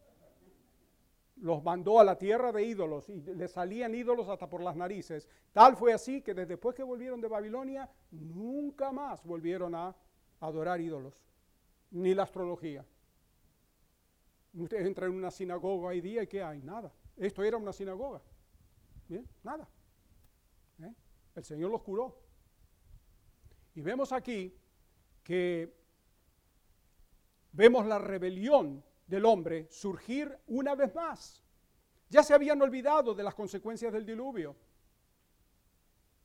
Los 1.37 1.63
mandó 1.63 2.01
a 2.01 2.05
la 2.05 2.19
tierra 2.19 2.53
de 2.53 2.65
ídolos 2.65 3.09
y 3.09 3.21
le 3.21 3.49
salían 3.49 3.95
ídolos 3.95 4.29
hasta 4.29 4.49
por 4.49 4.63
las 4.63 4.77
narices. 4.77 5.29
Tal 5.53 5.77
fue 5.77 5.93
así 5.93 6.21
que 6.21 6.35
después 6.35 6.75
que 6.75 6.83
volvieron 6.83 7.21
de 7.21 7.29
Babilonia, 7.29 7.89
nunca 8.11 8.93
más 8.93 9.25
volvieron 9.25 9.75
a 9.75 9.95
adorar 10.41 10.81
ídolos, 10.81 11.25
ni 11.91 12.15
la 12.15 12.25
astrología. 12.25 12.85
Usted 14.55 14.85
entra 14.85 15.07
en 15.07 15.13
una 15.13 15.31
sinagoga 15.31 15.89
hoy 15.89 16.01
día 16.01 16.23
y 16.23 16.27
¿qué 16.27 16.43
hay? 16.43 16.61
Nada. 16.63 16.93
Esto 17.17 17.43
era 17.43 17.57
una 17.57 17.73
sinagoga. 17.73 18.21
Bien, 19.09 19.27
nada. 19.43 19.69
¿Eh? 20.83 20.95
El 21.37 21.45
Señor 21.45 21.71
los 21.71 21.83
curó. 21.83 22.30
Y 23.75 23.81
vemos 23.81 24.13
aquí 24.13 24.55
que 25.23 25.73
vemos 27.53 27.87
la 27.87 27.99
rebelión 27.99 28.83
del 29.07 29.25
hombre 29.25 29.67
surgir 29.71 30.37
una 30.47 30.75
vez 30.75 30.95
más. 30.95 31.43
Ya 32.09 32.23
se 32.23 32.35
habían 32.35 32.61
olvidado 32.63 33.15
de 33.15 33.23
las 33.23 33.35
consecuencias 33.35 33.93
del 33.93 34.05
diluvio. 34.05 34.57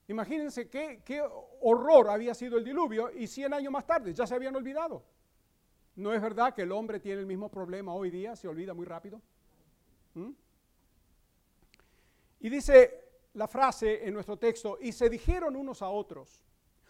Imagínense 0.07 0.69
qué, 0.69 1.27
horror 1.61 2.09
había 2.09 2.33
sido 2.33 2.57
el 2.57 2.63
diluvio 2.63 3.11
y 3.11 3.27
100 3.27 3.53
años 3.53 3.71
más 3.71 3.85
tarde 3.85 4.13
ya 4.13 4.27
se 4.27 4.35
habían 4.35 4.55
olvidado. 4.55 5.03
¿No 5.95 6.13
es 6.13 6.21
verdad 6.21 6.53
que 6.53 6.63
el 6.63 6.71
hombre 6.71 6.99
tiene 6.99 7.21
el 7.21 7.25
mismo 7.25 7.49
problema 7.49 7.93
hoy 7.93 8.11
día? 8.11 8.35
Se 8.35 8.47
olvida 8.47 8.73
muy 8.73 8.85
rápido. 8.85 9.21
¿Mm? 10.13 10.31
Y 12.41 12.49
dice 12.49 13.05
la 13.33 13.47
frase 13.47 14.07
en 14.07 14.13
nuestro 14.13 14.37
texto, 14.37 14.77
y 14.79 14.91
se 14.91 15.09
dijeron 15.09 15.55
unos 15.55 15.81
a 15.81 15.89
otros. 15.89 16.45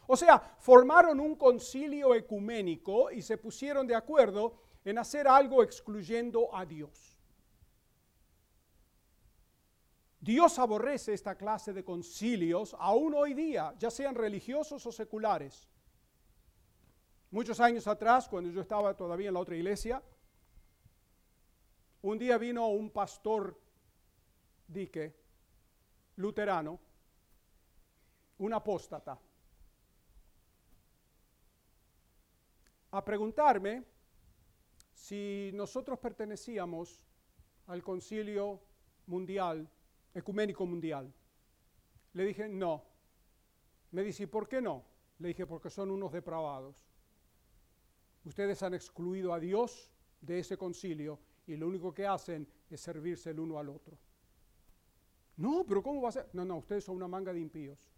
O 0.08 0.16
sea, 0.16 0.40
formaron 0.60 1.20
un 1.20 1.36
concilio 1.36 2.14
ecuménico 2.14 3.12
y 3.12 3.22
se 3.22 3.38
pusieron 3.38 3.88
de 3.88 3.96
acuerdo 3.96 4.56
en 4.84 4.98
hacer 4.98 5.28
algo 5.28 5.64
excluyendo 5.64 6.56
a 6.56 6.66
Dios. 6.66 7.20
Dios 10.20 10.58
aborrece 10.58 11.14
esta 11.14 11.36
clase 11.36 11.72
de 11.72 11.84
concilios 11.84 12.76
aún 12.80 13.14
hoy 13.14 13.34
día, 13.34 13.76
ya 13.78 13.92
sean 13.92 14.16
religiosos 14.16 14.86
o 14.86 14.92
seculares. 14.92 15.68
Muchos 17.30 17.60
años 17.60 17.86
atrás, 17.88 18.28
cuando 18.28 18.50
yo 18.50 18.62
estaba 18.62 18.96
todavía 18.96 19.28
en 19.28 19.34
la 19.34 19.40
otra 19.40 19.56
iglesia, 19.56 20.02
un 22.02 22.18
día 22.18 22.38
vino 22.38 22.68
un 22.68 22.90
pastor 22.90 23.60
dique, 24.68 25.16
luterano, 26.16 26.80
un 28.40 28.54
apóstata, 28.54 29.20
a 32.98 33.04
preguntarme 33.04 33.84
si 34.94 35.52
nosotros 35.54 36.00
pertenecíamos 36.00 37.04
al 37.68 37.84
concilio 37.84 38.62
mundial, 39.08 39.70
ecuménico 40.14 40.66
mundial. 40.66 41.14
Le 42.14 42.24
dije, 42.24 42.48
no. 42.48 42.86
Me 43.92 44.02
dice, 44.02 44.28
¿por 44.30 44.48
qué 44.48 44.62
no? 44.62 44.86
Le 45.20 45.30
dije, 45.30 45.46
porque 45.46 45.70
son 45.70 45.92
unos 45.92 46.14
depravados. 46.14 46.88
Ustedes 48.24 48.64
han 48.64 48.74
excluido 48.74 49.34
a 49.34 49.40
Dios 49.40 49.92
de 50.22 50.40
ese 50.40 50.58
concilio 50.58 51.20
y 51.46 51.58
lo 51.58 51.68
único 51.68 51.94
que 51.94 52.08
hacen 52.08 52.48
es 52.70 52.80
servirse 52.80 53.32
el 53.32 53.42
uno 53.42 53.60
al 53.60 53.70
otro. 53.70 53.98
No, 55.36 55.66
pero 55.68 55.84
¿cómo 55.84 56.02
va 56.02 56.10
a 56.10 56.14
ser? 56.14 56.30
No, 56.32 56.46
no, 56.46 56.58
ustedes 56.58 56.86
son 56.86 56.96
una 56.96 57.10
manga 57.10 57.34
de 57.34 57.42
impíos. 57.42 57.92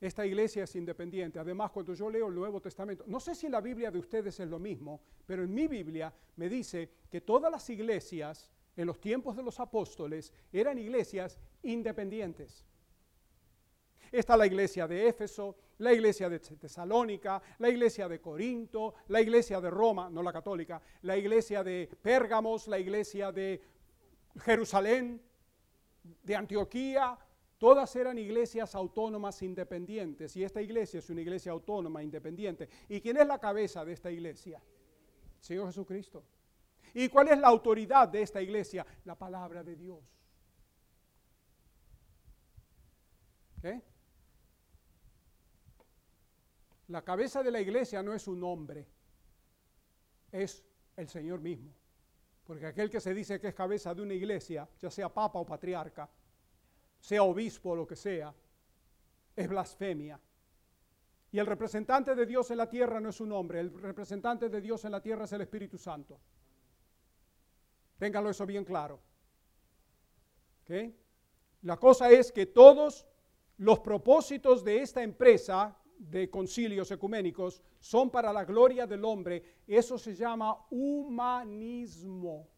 Esta 0.00 0.24
iglesia 0.24 0.64
es 0.64 0.76
independiente. 0.76 1.38
Además, 1.38 1.72
cuando 1.72 1.92
yo 1.92 2.08
leo 2.08 2.28
el 2.28 2.34
Nuevo 2.34 2.60
Testamento, 2.60 3.04
no 3.06 3.18
sé 3.18 3.34
si 3.34 3.46
en 3.46 3.52
la 3.52 3.60
Biblia 3.60 3.90
de 3.90 3.98
ustedes 3.98 4.38
es 4.38 4.48
lo 4.48 4.58
mismo, 4.58 5.00
pero 5.26 5.42
en 5.42 5.52
mi 5.52 5.66
Biblia 5.66 6.12
me 6.36 6.48
dice 6.48 6.90
que 7.10 7.20
todas 7.20 7.50
las 7.50 7.68
iglesias 7.70 8.50
en 8.76 8.86
los 8.86 9.00
tiempos 9.00 9.36
de 9.36 9.42
los 9.42 9.58
apóstoles 9.58 10.32
eran 10.52 10.78
iglesias 10.78 11.36
independientes. 11.62 12.64
Está 14.12 14.36
la 14.36 14.46
iglesia 14.46 14.86
de 14.86 15.08
Éfeso, 15.08 15.56
la 15.78 15.92
iglesia 15.92 16.28
de 16.28 16.38
Tesalónica, 16.38 17.42
la 17.58 17.68
iglesia 17.68 18.08
de 18.08 18.20
Corinto, 18.20 18.94
la 19.08 19.20
iglesia 19.20 19.60
de 19.60 19.68
Roma, 19.68 20.08
no 20.08 20.22
la 20.22 20.32
católica, 20.32 20.80
la 21.02 21.16
iglesia 21.16 21.62
de 21.64 21.90
Pérgamos, 22.00 22.68
la 22.68 22.78
iglesia 22.78 23.32
de 23.32 23.60
Jerusalén, 24.40 25.20
de 26.22 26.36
Antioquía, 26.36 27.18
todas 27.58 27.94
eran 27.96 28.18
iglesias 28.18 28.74
autónomas 28.74 29.42
independientes 29.42 30.36
y 30.36 30.44
esta 30.44 30.62
iglesia 30.62 30.98
es 30.98 31.10
una 31.10 31.20
iglesia 31.20 31.52
autónoma 31.52 32.02
independiente. 32.02 32.68
¿Y 32.88 33.00
quién 33.00 33.16
es 33.16 33.26
la 33.26 33.38
cabeza 33.38 33.84
de 33.84 33.92
esta 33.92 34.10
iglesia? 34.10 34.62
Señor 35.40 35.66
Jesucristo. 35.66 36.24
¿Y 36.94 37.08
cuál 37.08 37.28
es 37.28 37.38
la 37.38 37.48
autoridad 37.48 38.08
de 38.08 38.22
esta 38.22 38.40
iglesia? 38.40 38.86
La 39.04 39.14
palabra 39.14 39.62
de 39.62 39.76
Dios. 39.76 40.00
¿Qué? 43.60 43.82
La 46.88 47.02
cabeza 47.02 47.42
de 47.42 47.50
la 47.50 47.60
iglesia 47.60 48.02
no 48.02 48.14
es 48.14 48.26
un 48.28 48.42
hombre, 48.42 48.86
es 50.32 50.64
el 50.96 51.08
Señor 51.08 51.40
mismo. 51.40 51.74
Porque 52.44 52.66
aquel 52.66 52.88
que 52.88 53.00
se 53.00 53.12
dice 53.12 53.38
que 53.38 53.48
es 53.48 53.54
cabeza 53.54 53.94
de 53.94 54.00
una 54.00 54.14
iglesia, 54.14 54.66
ya 54.78 54.90
sea 54.90 55.12
papa 55.12 55.38
o 55.38 55.44
patriarca, 55.44 56.08
sea 57.08 57.22
obispo 57.22 57.70
o 57.70 57.76
lo 57.76 57.86
que 57.86 57.96
sea, 57.96 58.34
es 59.34 59.48
blasfemia. 59.48 60.20
Y 61.32 61.38
el 61.38 61.46
representante 61.46 62.14
de 62.14 62.26
Dios 62.26 62.50
en 62.50 62.58
la 62.58 62.68
tierra 62.68 63.00
no 63.00 63.08
es 63.08 63.20
un 63.22 63.32
hombre, 63.32 63.60
el 63.60 63.72
representante 63.72 64.50
de 64.50 64.60
Dios 64.60 64.84
en 64.84 64.92
la 64.92 65.00
tierra 65.00 65.24
es 65.24 65.32
el 65.32 65.40
Espíritu 65.40 65.78
Santo. 65.78 66.20
Ténganlo 67.98 68.28
eso 68.28 68.44
bien 68.44 68.62
claro. 68.62 69.00
La 71.62 71.78
cosa 71.78 72.10
es 72.10 72.30
que 72.30 72.44
todos 72.44 73.06
los 73.56 73.80
propósitos 73.80 74.62
de 74.62 74.82
esta 74.82 75.02
empresa 75.02 75.78
de 75.96 76.28
concilios 76.28 76.90
ecuménicos 76.90 77.62
son 77.80 78.10
para 78.10 78.34
la 78.34 78.44
gloria 78.44 78.86
del 78.86 79.02
hombre. 79.02 79.62
Eso 79.66 79.96
se 79.96 80.14
llama 80.14 80.66
humanismo. 80.68 82.50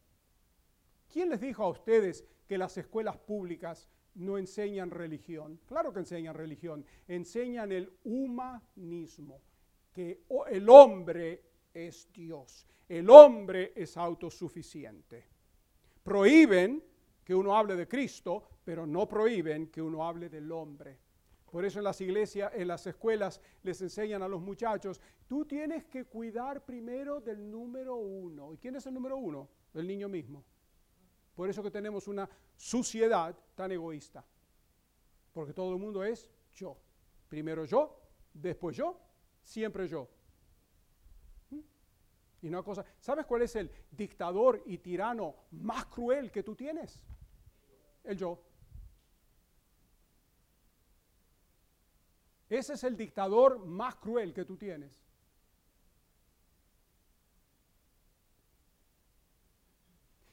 ¿Quién 1.08 1.28
les 1.28 1.40
dijo 1.40 1.62
a 1.62 1.68
ustedes 1.68 2.24
que 2.48 2.58
las 2.58 2.76
escuelas 2.76 3.16
públicas 3.16 3.88
no 4.14 4.38
enseñan 4.38 4.90
religión? 4.90 5.60
Claro 5.66 5.92
que 5.92 6.00
enseñan 6.00 6.34
religión. 6.34 6.84
Enseñan 7.08 7.72
el 7.72 7.92
humanismo, 8.04 9.40
que 9.92 10.24
el 10.50 10.68
hombre 10.68 11.42
es 11.72 12.12
Dios, 12.12 12.66
el 12.88 13.08
hombre 13.10 13.72
es 13.76 13.96
autosuficiente. 13.96 15.26
Prohíben 16.02 16.82
que 17.24 17.34
uno 17.34 17.56
hable 17.56 17.76
de 17.76 17.86
Cristo, 17.86 18.42
pero 18.64 18.86
no 18.86 19.08
prohíben 19.08 19.68
que 19.68 19.82
uno 19.82 20.06
hable 20.06 20.28
del 20.28 20.50
hombre. 20.50 20.98
Por 21.50 21.64
eso 21.64 21.78
en 21.78 21.84
las 21.84 22.00
iglesias, 22.00 22.52
en 22.54 22.68
las 22.68 22.86
escuelas 22.86 23.40
les 23.62 23.80
enseñan 23.82 24.22
a 24.22 24.28
los 24.28 24.40
muchachos, 24.40 25.00
tú 25.26 25.44
tienes 25.44 25.84
que 25.84 26.04
cuidar 26.04 26.64
primero 26.64 27.20
del 27.20 27.50
número 27.50 27.96
uno. 27.96 28.52
¿Y 28.54 28.58
quién 28.58 28.76
es 28.76 28.86
el 28.86 28.94
número 28.94 29.16
uno? 29.16 29.48
El 29.74 29.86
niño 29.86 30.08
mismo. 30.08 30.44
Por 31.34 31.48
eso 31.48 31.62
que 31.62 31.70
tenemos 31.70 32.08
una 32.08 32.28
suciedad 32.56 33.36
tan 33.54 33.72
egoísta. 33.72 34.24
Porque 35.32 35.52
todo 35.52 35.72
el 35.72 35.78
mundo 35.78 36.04
es 36.04 36.28
yo. 36.52 36.76
Primero 37.28 37.64
yo, 37.64 38.00
después 38.34 38.76
yo, 38.76 38.98
siempre 39.42 39.86
yo. 39.86 40.08
¿Mm? 41.50 41.60
Y 42.42 42.48
una 42.48 42.62
cosa, 42.62 42.84
¿sabes 42.98 43.26
cuál 43.26 43.42
es 43.42 43.54
el 43.56 43.70
dictador 43.90 44.62
y 44.66 44.78
tirano 44.78 45.36
más 45.52 45.86
cruel 45.86 46.30
que 46.30 46.42
tú 46.42 46.54
tienes? 46.54 47.04
El 48.04 48.16
yo. 48.16 48.42
Ese 52.48 52.72
es 52.74 52.82
el 52.82 52.96
dictador 52.96 53.64
más 53.64 53.94
cruel 53.94 54.34
que 54.34 54.44
tú 54.44 54.56
tienes. 54.56 55.00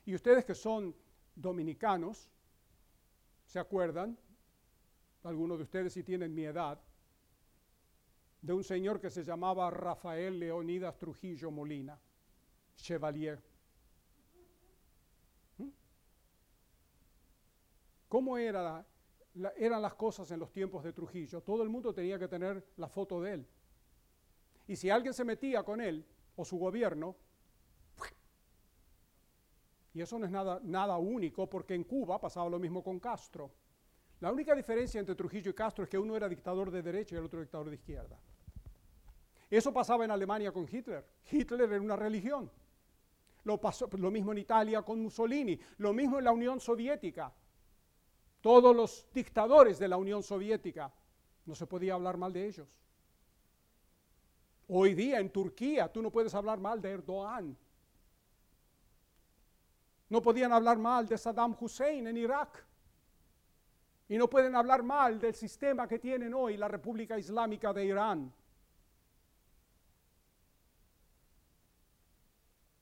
Y 0.07 0.15
ustedes 0.15 0.45
que 0.45 0.55
son 0.55 0.95
dominicanos, 1.35 2.29
¿se 3.43 3.59
acuerdan? 3.59 4.17
Algunos 5.23 5.57
de 5.57 5.65
ustedes 5.65 5.91
si 5.91 6.01
tienen 6.01 6.33
mi 6.33 6.45
edad, 6.45 6.79
de 8.41 8.53
un 8.53 8.63
señor 8.63 9.01
que 9.01 9.09
se 9.09 9.21
llamaba 9.21 9.69
Rafael 9.69 10.39
Leonidas 10.39 10.97
Trujillo 10.97 11.51
Molina, 11.51 11.99
Chevalier. 12.77 13.43
¿Mm? 15.57 15.69
¿Cómo 18.07 18.37
era 18.37 18.85
eran 19.57 19.81
las 19.81 19.95
cosas 19.95 20.31
en 20.31 20.39
los 20.39 20.53
tiempos 20.53 20.85
de 20.85 20.93
Trujillo. 20.93 21.41
Todo 21.41 21.63
el 21.63 21.69
mundo 21.69 21.93
tenía 21.93 22.17
que 22.17 22.29
tener 22.29 22.65
la 22.77 22.87
foto 22.87 23.21
de 23.21 23.33
él. 23.33 23.47
Y 24.69 24.77
si 24.77 24.89
alguien 24.89 25.13
se 25.13 25.25
metía 25.25 25.63
con 25.63 25.81
él 25.81 26.05
o 26.37 26.45
su 26.45 26.57
gobierno, 26.57 27.17
y 29.97 30.01
eso 30.03 30.19
no 30.19 30.25
es 30.27 30.31
nada, 30.31 30.59
nada 30.63 30.95
único, 30.97 31.49
porque 31.49 31.73
en 31.73 31.83
Cuba 31.83 32.21
pasaba 32.21 32.47
lo 32.47 32.59
mismo 32.59 32.83
con 32.83 32.99
Castro. 32.99 33.49
La 34.19 34.31
única 34.31 34.53
diferencia 34.53 34.99
entre 34.99 35.15
Trujillo 35.15 35.49
y 35.49 35.55
Castro 35.55 35.85
es 35.85 35.89
que 35.89 35.97
uno 35.97 36.15
era 36.15 36.29
dictador 36.29 36.69
de 36.69 36.83
derecha 36.83 37.15
y 37.15 37.17
el 37.17 37.25
otro 37.25 37.39
dictador 37.39 37.71
de 37.71 37.77
izquierda. 37.77 38.15
Eso 39.49 39.73
pasaba 39.73 40.05
en 40.05 40.11
Alemania 40.11 40.51
con 40.51 40.67
Hitler. 40.71 41.03
Hitler 41.31 41.71
era 41.71 41.81
una 41.81 41.95
religión. 41.95 42.51
Lo, 43.43 43.59
pasó, 43.59 43.89
lo 43.97 44.11
mismo 44.11 44.33
en 44.33 44.37
Italia 44.37 44.83
con 44.83 45.01
Mussolini, 45.01 45.59
lo 45.79 45.93
mismo 45.93 46.19
en 46.19 46.25
la 46.25 46.31
Unión 46.31 46.59
Soviética. 46.59 47.33
Todos 48.39 48.75
los 48.75 49.07
dictadores 49.11 49.79
de 49.79 49.87
la 49.87 49.97
Unión 49.97 50.21
Soviética, 50.21 50.93
no 51.47 51.55
se 51.55 51.65
podía 51.65 51.95
hablar 51.95 52.17
mal 52.17 52.31
de 52.31 52.45
ellos. 52.45 52.79
Hoy 54.67 54.93
día 54.93 55.19
en 55.19 55.31
Turquía 55.31 55.91
tú 55.91 56.03
no 56.03 56.11
puedes 56.11 56.35
hablar 56.35 56.59
mal 56.59 56.79
de 56.79 56.91
Erdogan. 56.91 57.57
No 60.09 60.21
podían 60.21 60.53
hablar 60.53 60.77
mal 60.77 61.07
de 61.07 61.17
Saddam 61.17 61.55
Hussein 61.59 62.07
en 62.07 62.17
Irak. 62.17 62.65
Y 64.09 64.17
no 64.17 64.29
pueden 64.29 64.55
hablar 64.55 64.83
mal 64.83 65.19
del 65.19 65.35
sistema 65.35 65.87
que 65.87 65.99
tienen 65.99 66.33
hoy 66.33 66.55
la 66.55 66.69
República 66.69 67.19
Islámica 67.19 67.73
de 67.73 67.85
Irán. 67.85 68.33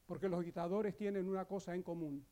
Porque 0.05 0.29
los 0.29 0.45
dictadores 0.45 0.95
tienen 0.95 1.27
una 1.27 1.45
cosa 1.45 1.73
en 1.73 1.81
común. 1.81 2.23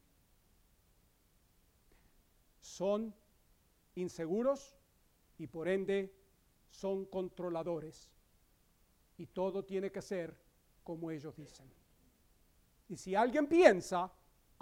Son 2.62 3.14
inseguros 3.96 4.78
y 5.40 5.48
por 5.48 5.68
ende 5.68 6.14
son 6.70 7.06
controladores. 7.06 8.12
Y 9.18 9.26
todo 9.26 9.66
tiene 9.66 9.92
que 9.92 10.04
ser 10.04 10.38
como 10.84 11.10
ellos 11.10 11.36
dicen. 11.36 11.68
Y 12.90 12.98
si 12.98 13.16
alguien 13.16 13.48
piensa, 13.48 14.12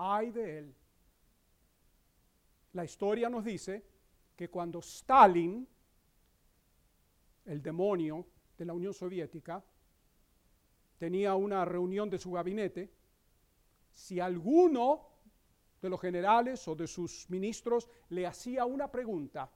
ay 0.02 0.32
de 0.32 0.58
él. 0.58 0.76
La 2.74 2.84
historia 2.84 3.30
nos 3.30 3.46
dice 3.46 3.86
que 4.36 4.50
cuando 4.50 4.80
Stalin, 4.80 5.68
el 7.46 7.62
demonio 7.62 8.26
de 8.58 8.66
la 8.66 8.74
Unión 8.74 8.94
Soviética, 8.94 9.64
tenía 10.98 11.36
una 11.36 11.66
reunión 11.66 12.10
de 12.10 12.18
su 12.18 12.32
gabinete, 12.32 12.92
si 13.94 14.20
alguno 14.20 15.08
de 15.82 15.90
los 15.90 16.02
generales 16.02 16.68
o 16.68 16.76
de 16.76 16.88
sus 16.88 17.30
ministros 17.30 17.88
le 18.10 18.26
hacía 18.26 18.66
una 18.66 18.90
pregunta, 18.90 19.52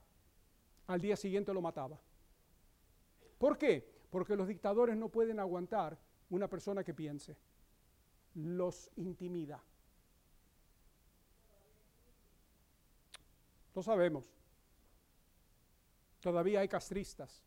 al 0.86 1.00
día 1.00 1.16
siguiente 1.16 1.52
lo 1.52 1.60
mataba. 1.60 2.00
¿Por 3.38 3.58
qué? 3.58 3.96
Porque 4.10 4.36
los 4.36 4.46
dictadores 4.46 4.96
no 4.96 5.08
pueden 5.08 5.40
aguantar 5.40 5.98
una 6.30 6.48
persona 6.48 6.84
que 6.84 6.94
piense. 6.94 7.36
Los 8.34 8.90
intimida. 8.96 9.62
Lo 13.76 13.82
sabemos. 13.82 14.32
Todavía 16.20 16.60
hay 16.60 16.68
castristas. 16.68 17.44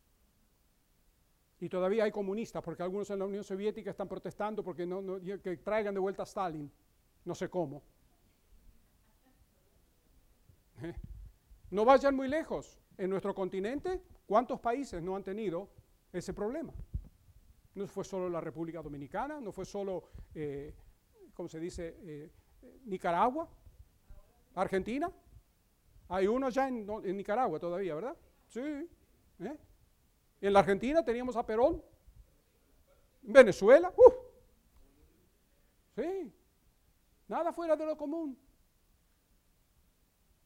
Y 1.59 1.67
todavía 1.67 2.03
hay 2.03 2.11
comunistas, 2.11 2.63
porque 2.63 2.83
algunos 2.83 3.09
en 3.09 3.17
la 3.17 3.25
Unión 3.25 3.43
Soviética 3.43 3.89
están 3.89 4.07
protestando 4.07 4.63
porque 4.63 4.85
no, 4.85 5.19
que 5.41 5.57
traigan 5.57 5.95
de 5.95 5.99
vuelta 5.99 6.21
a 6.21 6.25
Stalin. 6.25 6.71
No 7.25 7.33
sé 7.33 7.49
cómo. 7.49 7.81
¿Eh? 10.83 10.93
No 11.71 11.83
vayan 11.83 12.15
muy 12.15 12.27
lejos. 12.27 12.79
En 12.95 13.09
nuestro 13.09 13.33
continente, 13.33 13.99
¿cuántos 14.27 14.59
países 14.59 15.01
no 15.01 15.15
han 15.15 15.23
tenido 15.23 15.67
ese 16.13 16.33
problema? 16.33 16.73
No 17.73 17.87
fue 17.87 18.03
solo 18.03 18.29
la 18.29 18.39
República 18.39 18.83
Dominicana, 18.83 19.41
no 19.41 19.51
fue 19.51 19.65
solo, 19.65 20.03
eh, 20.35 20.75
¿cómo 21.33 21.49
se 21.49 21.59
dice? 21.59 21.97
Eh, 22.03 22.31
Nicaragua, 22.85 23.49
Argentina. 24.53 25.11
Hay 26.09 26.25
uno 26.27 26.49
ya 26.49 26.67
en, 26.67 26.85
Nicaragua 27.15 27.59
todavía, 27.59 27.93
¿verdad? 27.93 28.17
Sí. 28.47 28.59
¿eh? 28.59 29.57
En 30.41 30.53
la 30.53 30.59
Argentina 30.59 31.05
teníamos 31.05 31.35
a 31.35 31.45
Perón. 31.45 31.83
En 33.23 33.33
Venezuela, 33.33 33.93
¡uh! 33.95 34.13
Sí. 35.95 36.33
Nada 37.27 37.53
fuera 37.53 37.75
de 37.75 37.85
lo 37.85 37.95
común. 37.95 38.37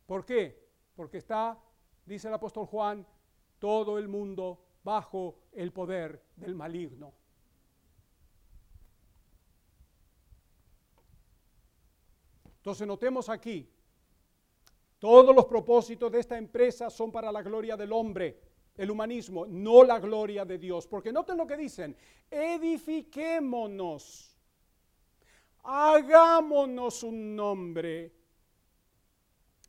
¿Por 0.05 0.25
qué? 0.25 0.67
Porque 0.95 1.19
está, 1.19 1.57
dice 2.05 2.27
el 2.27 2.33
apóstol 2.33 2.65
Juan, 2.65 3.07
todo 3.57 3.97
el 3.97 4.09
mundo 4.09 4.65
bajo 4.83 5.39
el 5.53 5.71
poder 5.71 6.21
del 6.35 6.55
maligno. 6.55 7.13
Entonces 12.57 12.85
notemos 12.85 13.29
aquí, 13.29 13.72
todos 15.03 15.35
los 15.35 15.45
propósitos 15.47 16.09
de 16.13 16.21
esta 16.21 16.37
empresa 16.37 16.89
son 16.89 17.11
para 17.11 17.29
la 17.29 17.41
gloria 17.41 17.75
del 17.75 17.91
hombre, 17.91 18.39
el 18.77 18.89
humanismo, 18.89 19.45
no 19.45 19.83
la 19.83 19.99
gloria 19.99 20.45
de 20.45 20.57
Dios. 20.57 20.87
Porque 20.87 21.11
noten 21.11 21.35
lo 21.35 21.45
que 21.45 21.57
dicen, 21.57 21.93
edifiquémonos, 22.31 24.39
hagámonos 25.61 27.03
un 27.03 27.35
nombre. 27.35 28.13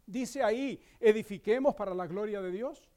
Dice 0.06 0.40
ahí, 0.40 0.80
edifiquemos 1.00 1.74
para 1.74 1.96
la 1.96 2.06
gloria 2.06 2.40
de 2.40 2.52
Dios. 2.52 2.88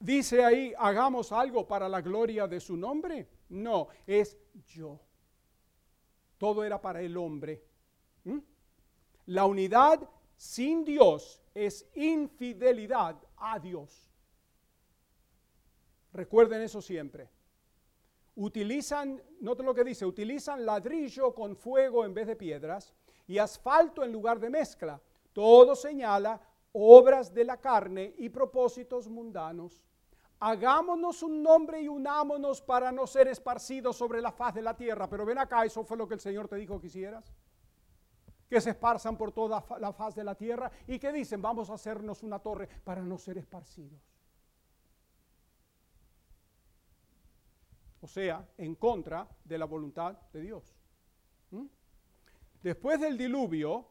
Dice 0.00 0.44
ahí, 0.44 0.74
hagamos 0.76 1.30
algo 1.30 1.68
para 1.68 1.88
la 1.88 2.00
gloria 2.00 2.48
de 2.48 2.58
su 2.58 2.76
nombre. 2.76 3.28
No, 3.50 3.86
es 4.08 4.36
yo. 4.66 4.98
Todo 6.36 6.64
era 6.64 6.82
para 6.82 7.00
el 7.00 7.16
hombre. 7.16 7.62
La 9.26 9.44
unidad 9.44 10.00
sin 10.38 10.84
Dios 10.84 11.42
es 11.52 11.84
infidelidad 11.96 13.16
a 13.36 13.58
Dios. 13.58 14.08
Recuerden 16.12 16.62
eso 16.62 16.80
siempre. 16.80 17.28
Utilizan, 18.36 19.20
noten 19.40 19.66
lo 19.66 19.74
que 19.74 19.82
dice, 19.82 20.06
utilizan 20.06 20.64
ladrillo 20.64 21.34
con 21.34 21.56
fuego 21.56 22.04
en 22.04 22.14
vez 22.14 22.28
de 22.28 22.36
piedras 22.36 22.94
y 23.26 23.38
asfalto 23.38 24.04
en 24.04 24.12
lugar 24.12 24.38
de 24.38 24.48
mezcla. 24.48 25.00
Todo 25.32 25.74
señala 25.74 26.40
obras 26.70 27.34
de 27.34 27.44
la 27.44 27.56
carne 27.56 28.14
y 28.16 28.28
propósitos 28.28 29.08
mundanos. 29.08 29.82
Hagámonos 30.38 31.24
un 31.24 31.42
nombre 31.42 31.80
y 31.80 31.88
unámonos 31.88 32.62
para 32.62 32.92
no 32.92 33.08
ser 33.08 33.26
esparcidos 33.26 33.96
sobre 33.96 34.22
la 34.22 34.30
faz 34.30 34.54
de 34.54 34.62
la 34.62 34.76
tierra. 34.76 35.10
Pero 35.10 35.26
ven 35.26 35.38
acá, 35.38 35.64
eso 35.64 35.82
fue 35.82 35.96
lo 35.96 36.06
que 36.06 36.14
el 36.14 36.20
Señor 36.20 36.46
te 36.46 36.54
dijo 36.54 36.80
que 36.80 36.86
hicieras 36.86 37.34
que 38.48 38.60
se 38.60 38.70
esparzan 38.70 39.16
por 39.16 39.32
toda 39.32 39.64
la 39.78 39.92
faz 39.92 40.14
de 40.14 40.24
la 40.24 40.34
tierra 40.34 40.70
y 40.86 40.98
que 40.98 41.12
dicen, 41.12 41.42
vamos 41.42 41.70
a 41.70 41.74
hacernos 41.74 42.22
una 42.22 42.38
torre 42.38 42.68
para 42.84 43.02
no 43.02 43.18
ser 43.18 43.38
esparcidos. 43.38 44.00
O 48.00 48.06
sea, 48.06 48.46
en 48.56 48.74
contra 48.76 49.28
de 49.44 49.58
la 49.58 49.64
voluntad 49.64 50.16
de 50.32 50.40
Dios. 50.40 50.76
¿Mm? 51.50 51.66
Después 52.62 53.00
del 53.00 53.18
diluvio, 53.18 53.88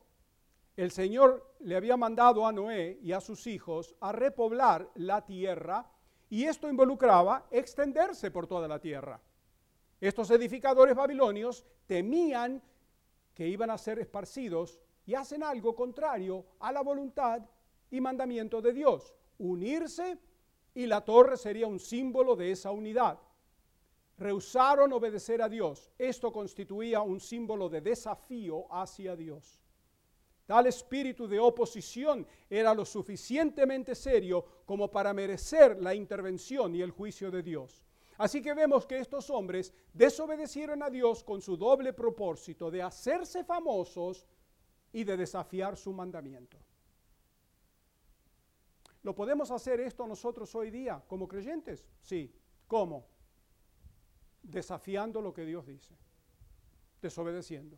el 0.76 0.92
Señor 0.92 1.56
le 1.60 1.76
había 1.76 1.98
mandado 1.98 2.46
a 2.46 2.52
Noé 2.52 3.00
y 3.02 3.12
a 3.12 3.20
sus 3.20 3.48
hijos 3.48 3.96
a 4.00 4.12
repoblar 4.12 4.90
la 4.96 5.26
tierra 5.26 5.90
y 6.30 6.46
esto 6.46 6.70
involucraba 6.70 7.48
extenderse 7.52 8.32
por 8.32 8.48
toda 8.48 8.68
la 8.68 8.80
tierra. 8.80 9.20
Estos 10.00 10.30
edificadores 10.30 10.96
babilonios 10.96 11.66
temían 11.88 12.62
que 13.38 13.48
iban 13.48 13.70
a 13.70 13.78
ser 13.78 14.00
esparcidos 14.00 14.80
y 15.06 15.14
hacen 15.14 15.44
algo 15.44 15.76
contrario 15.76 16.44
a 16.60 16.72
la 16.72 16.82
voluntad 16.82 17.40
y 17.92 18.02
mandamiento 18.02 18.64
de 18.64 18.74
Dios, 18.74 19.14
unirse 19.38 20.18
y 20.74 20.88
la 20.88 21.06
torre 21.06 21.38
sería 21.38 21.68
un 21.68 21.80
símbolo 21.80 22.36
de 22.36 22.50
esa 22.50 22.72
unidad. 22.72 23.20
Rehusaron 24.18 24.92
obedecer 24.92 25.44
a 25.44 25.50
Dios. 25.50 25.92
Esto 26.00 26.32
constituía 26.32 27.02
un 27.02 27.20
símbolo 27.20 27.70
de 27.70 27.82
desafío 27.82 28.66
hacia 28.74 29.16
Dios. 29.16 29.62
Tal 30.48 30.66
espíritu 30.66 31.28
de 31.28 31.38
oposición 31.38 32.26
era 32.50 32.74
lo 32.74 32.86
suficientemente 32.86 33.94
serio 33.94 34.64
como 34.66 34.90
para 34.90 35.14
merecer 35.14 35.80
la 35.80 35.94
intervención 35.94 36.74
y 36.74 36.82
el 36.82 36.90
juicio 36.90 37.30
de 37.30 37.44
Dios. 37.44 37.87
Así 38.18 38.42
que 38.42 38.54
vemos 38.54 38.86
que 38.86 38.98
estos 38.98 39.30
hombres 39.30 39.74
desobedecieron 39.94 40.82
a 40.82 40.90
Dios 40.90 41.24
con 41.24 41.42
su 41.42 41.56
doble 41.56 41.94
propósito 41.94 42.72
de 42.72 42.82
hacerse 42.82 43.44
famosos 43.44 44.26
y 44.92 45.04
de 45.04 45.18
desafiar 45.18 45.78
su 45.78 45.94
mandamiento. 45.94 46.58
¿Lo 49.04 49.14
podemos 49.14 49.52
hacer 49.52 49.80
esto 49.80 50.08
nosotros 50.08 50.54
hoy 50.56 50.72
día 50.72 51.04
como 51.08 51.28
creyentes? 51.28 51.86
Sí. 52.02 52.34
¿Cómo? 52.68 53.08
Desafiando 54.42 55.22
lo 55.22 55.34
que 55.34 55.46
Dios 55.46 55.66
dice, 55.66 55.96
desobedeciendo. 57.02 57.78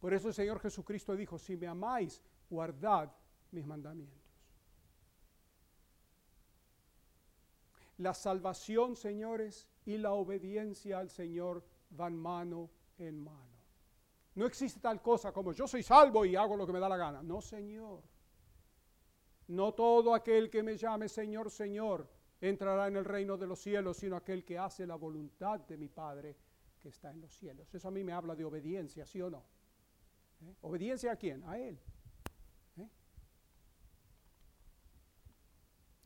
Por 0.00 0.12
eso 0.14 0.28
el 0.28 0.34
Señor 0.34 0.58
Jesucristo 0.60 1.14
dijo, 1.14 1.38
si 1.38 1.56
me 1.56 1.66
amáis, 1.66 2.22
guardad 2.50 3.12
mis 3.50 3.66
mandamientos. 3.66 4.25
La 7.98 8.12
salvación, 8.14 8.96
señores, 8.96 9.66
y 9.84 9.96
la 9.96 10.12
obediencia 10.12 10.98
al 10.98 11.10
Señor 11.10 11.64
van 11.90 12.16
mano 12.16 12.70
en 12.98 13.22
mano. 13.22 13.56
No 14.34 14.44
existe 14.44 14.80
tal 14.80 15.00
cosa 15.00 15.32
como 15.32 15.52
yo 15.52 15.66
soy 15.66 15.82
salvo 15.82 16.24
y 16.24 16.36
hago 16.36 16.56
lo 16.56 16.66
que 16.66 16.72
me 16.72 16.80
da 16.80 16.88
la 16.88 16.96
gana. 16.96 17.22
No, 17.22 17.40
Señor. 17.40 18.02
no 19.48 19.72
todo 19.72 20.14
aquel 20.14 20.50
que 20.50 20.62
me 20.62 20.76
llame 20.76 21.08
Señor, 21.08 21.50
Señor, 21.50 22.08
entrará 22.40 22.88
en 22.88 22.96
el 22.96 23.04
reino 23.04 23.36
de 23.36 23.46
los 23.46 23.60
cielos, 23.60 23.96
sino 23.96 24.16
aquel 24.16 24.44
que 24.44 24.58
hace 24.58 24.86
la 24.86 24.96
voluntad 24.96 25.60
de 25.60 25.78
mi 25.78 25.88
Padre 25.88 26.36
que 26.80 26.88
está 26.88 27.10
en 27.10 27.20
los 27.20 27.32
cielos. 27.32 27.72
Eso 27.74 27.88
a 27.88 27.90
mí 27.90 28.04
me 28.04 28.12
habla 28.12 28.34
de 28.34 28.44
obediencia, 28.44 29.06
¿sí 29.06 29.22
o 29.22 29.30
no? 29.30 29.44
¿Eh? 30.42 30.54
¿Obediencia 30.62 31.12
a 31.12 31.16
quién? 31.16 31.42
A 31.44 31.58
Él. 31.58 31.80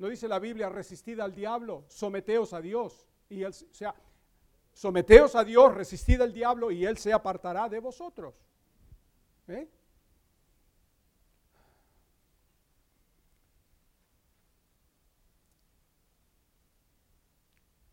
¿No 0.00 0.08
dice 0.08 0.26
la 0.26 0.38
Biblia, 0.38 0.70
resistid 0.70 1.20
al 1.20 1.34
diablo, 1.34 1.84
someteos 1.88 2.54
a 2.54 2.62
Dios? 2.62 3.06
Y 3.28 3.42
él, 3.42 3.50
o 3.50 3.74
sea, 3.74 3.94
someteos 4.72 5.34
a 5.36 5.44
Dios, 5.44 5.74
resistid 5.74 6.22
al 6.22 6.32
diablo 6.32 6.70
y 6.70 6.86
Él 6.86 6.96
se 6.96 7.12
apartará 7.12 7.68
de 7.68 7.80
vosotros. 7.80 8.34
¿Eh? 9.46 9.68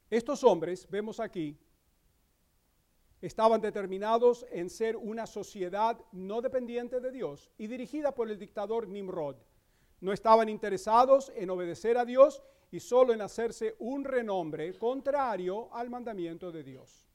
Estos 0.09 0.45
hombres, 0.45 0.89
vemos 0.89 1.19
aquí, 1.19 1.59
estaban 3.19 3.59
determinados 3.59 4.45
en 4.49 4.69
ser 4.69 4.95
una 4.95 5.27
sociedad 5.27 5.99
no 6.13 6.41
dependiente 6.41 7.01
de 7.01 7.11
Dios 7.11 7.51
y 7.57 7.67
dirigida 7.67 8.15
por 8.15 8.31
el 8.31 8.39
dictador 8.39 8.87
Nimrod. 8.87 9.35
No 9.99 10.13
estaban 10.13 10.49
interesados 10.49 11.31
en 11.35 11.49
obedecer 11.49 11.97
a 11.97 12.05
Dios 12.05 12.43
y 12.71 12.79
solo 12.79 13.13
en 13.13 13.21
hacerse 13.21 13.75
un 13.79 14.03
renombre 14.03 14.77
contrario 14.77 15.73
al 15.73 15.89
mandamiento 15.89 16.51
de 16.51 16.63
Dios. 16.63 17.07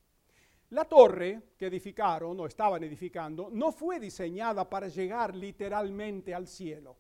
La 0.71 0.87
torre 0.87 1.51
que 1.59 1.67
edificaron 1.67 2.41
o 2.41 2.47
estaban 2.47 2.83
edificando 2.83 3.51
no 3.53 3.73
fue 3.73 4.01
diseñada 4.01 4.69
para 4.69 4.89
llegar 4.89 5.37
literalmente 5.37 6.35
al 6.35 6.49
cielo. 6.49 6.97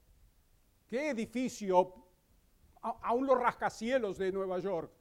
¿Qué 0.87 1.09
edificio, 1.09 1.95
aún 2.83 3.27
los 3.27 3.41
rascacielos 3.41 4.19
de 4.19 4.31
Nueva 4.31 4.59
York, 4.59 4.93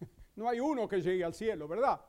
no 0.34 0.48
hay 0.48 0.58
uno 0.58 0.88
que 0.88 1.00
llegue 1.00 1.22
al 1.22 1.34
cielo, 1.34 1.68
¿verdad? 1.68 2.00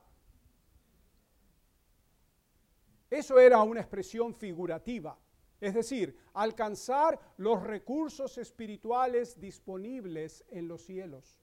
Eso 3.08 3.38
era 3.38 3.62
una 3.62 3.80
expresión 3.80 4.34
figurativa, 4.34 5.16
es 5.60 5.74
decir, 5.74 6.16
alcanzar 6.34 7.18
los 7.36 7.62
recursos 7.62 8.38
espirituales 8.38 9.40
disponibles 9.40 10.44
en 10.50 10.68
los 10.68 10.82
cielos. 10.82 11.38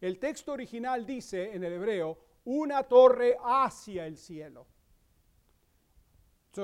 El 0.00 0.18
texto 0.18 0.52
original 0.52 1.06
dice 1.06 1.54
en 1.54 1.64
el 1.64 1.74
hebreo, 1.74 2.18
una 2.44 2.82
torre 2.84 3.36
hacia 3.42 4.06
el 4.06 4.16
cielo. 4.16 4.66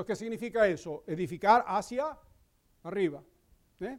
¿Qué 0.07 0.17
significa 0.17 0.67
eso? 0.67 1.05
Edificar 1.07 1.65
hacia 1.67 2.17
arriba. 2.85 3.23
¿eh? 3.81 3.99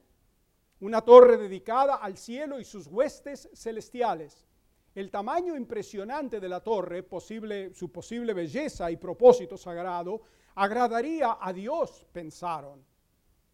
Una 0.79 1.01
torre 1.01 1.37
dedicada 1.37 1.95
al 1.95 2.17
cielo 2.17 2.59
y 2.59 2.65
sus 2.65 2.87
huestes 2.87 3.49
celestiales. 3.53 4.47
El 4.95 5.11
tamaño 5.11 5.55
impresionante 5.55 6.39
de 6.39 6.49
la 6.49 6.61
torre, 6.61 7.05
su 7.73 7.91
posible 7.91 8.33
belleza 8.33 8.89
y 8.89 8.97
propósito 8.97 9.57
sagrado, 9.57 10.21
agradaría 10.55 11.37
a 11.39 11.51
Dios, 11.53 12.05
pensaron. 12.11 12.83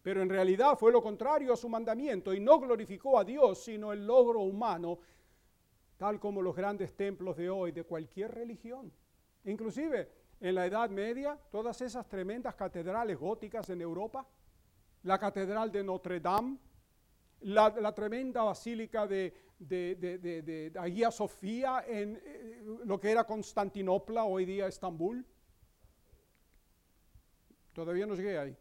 Pero 0.02 0.22
en 0.22 0.28
realidad 0.28 0.78
fue 0.78 0.92
lo 0.92 1.02
contrario 1.02 1.52
a 1.52 1.56
su 1.56 1.68
mandamiento 1.68 2.32
y 2.32 2.40
no 2.40 2.58
glorificó 2.58 3.18
a 3.18 3.24
Dios, 3.24 3.64
sino 3.64 3.92
el 3.92 4.06
logro 4.06 4.40
humano, 4.40 4.98
tal 5.98 6.18
como 6.18 6.40
los 6.40 6.56
grandes 6.56 6.96
templos 6.96 7.36
de 7.36 7.50
hoy 7.50 7.72
de 7.72 7.84
cualquier 7.84 8.34
religión. 8.34 8.90
Inclusive 9.44 10.10
en 10.40 10.54
la 10.54 10.66
Edad 10.66 10.88
Media, 10.88 11.38
todas 11.50 11.80
esas 11.82 12.08
tremendas 12.08 12.54
catedrales 12.54 13.18
góticas 13.18 13.68
en 13.68 13.82
Europa, 13.82 14.26
la 15.02 15.18
Catedral 15.18 15.70
de 15.70 15.84
Notre 15.84 16.20
Dame, 16.20 16.56
la, 17.40 17.94
tremenda 17.94 18.42
basílica 18.42 19.06
de, 19.06 19.34
de, 19.58 19.94
de, 19.96 20.18
de, 20.42 21.10
Sofía 21.10 21.84
en 21.86 22.20
eh, 22.22 22.62
lo 22.84 22.98
que 23.00 23.10
era 23.10 23.24
Constantinopla, 23.24 24.24
hoy 24.24 24.44
día 24.44 24.66
Estambul. 24.66 25.24
Todavía 27.80 28.04
no 28.04 28.14
llegué 28.14 28.36
ahí. 28.36 28.54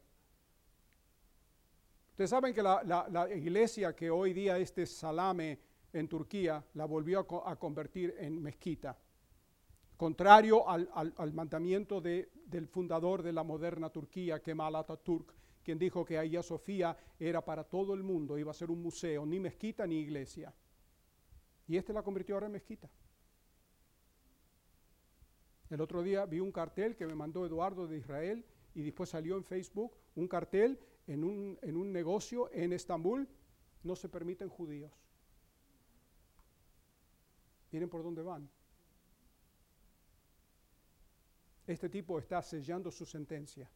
Ustedes 2.11 2.29
saben 2.29 2.53
que 2.53 2.63
la, 2.63 3.27
iglesia 3.35 3.93
que 3.93 4.09
hoy 4.09 4.31
día 4.31 4.57
este 4.57 4.85
Salame 4.85 5.59
en 5.91 6.07
Turquía 6.07 6.63
la 6.75 6.85
volvió 6.85 7.27
a, 7.45 7.57
convertir 7.57 8.15
en 8.17 8.41
mezquita, 8.41 8.97
contrario 9.97 10.69
al, 10.69 10.89
al 10.93 11.33
mandamiento 11.33 11.99
del 11.99 12.67
fundador 12.69 13.21
de 13.21 13.33
la 13.33 13.43
moderna 13.43 13.89
Turquía, 13.89 14.41
Kemal 14.41 14.77
Atatürk, 14.77 15.33
quien 15.65 15.77
dijo 15.77 16.05
que 16.05 16.17
Hagia 16.17 16.41
Sofía 16.41 16.95
era 17.19 17.43
para 17.43 17.65
todo 17.65 17.93
el 17.93 18.03
mundo, 18.03 18.37
iba 18.37 18.51
a 18.51 18.53
ser 18.53 18.71
un 18.71 18.81
museo, 18.81 19.25
ni 19.25 19.41
mezquita 19.41 19.85
ni 19.85 19.99
iglesia. 19.99 20.53
Y 21.67 21.75
este 21.75 21.91
la 21.91 22.03
convirtió 22.03 22.35
ahora 22.35 22.45
en 22.45 22.53
mezquita. 22.53 22.89
El 25.69 25.81
otro 25.81 26.03
día 26.03 26.25
vi 26.25 26.39
un 26.39 26.53
cartel 26.53 26.95
que 26.95 27.05
me 27.05 27.15
mandó 27.15 27.45
Eduardo 27.45 27.85
de 27.85 27.97
Israel 27.97 28.45
y 28.79 28.83
después 28.83 29.09
salió 29.09 29.35
en 29.35 29.43
Facebook 29.43 29.91
un 30.15 30.27
cartel 30.27 30.79
en 31.05 31.25
un, 31.25 31.59
en 31.61 31.75
un 31.75 31.91
negocio 31.91 32.49
en 32.53 32.71
Estambul, 32.71 33.27
no 33.83 33.93
se 33.93 34.07
permiten 34.07 34.47
judíos. 34.47 34.91
Miren 37.71 37.89
por 37.89 38.03
dónde 38.03 38.21
van. 38.21 38.49
Este 41.67 41.89
tipo 41.89 42.17
está 42.17 42.41
sellando 42.41 42.89
su 42.89 43.05
sentencia. 43.05 43.69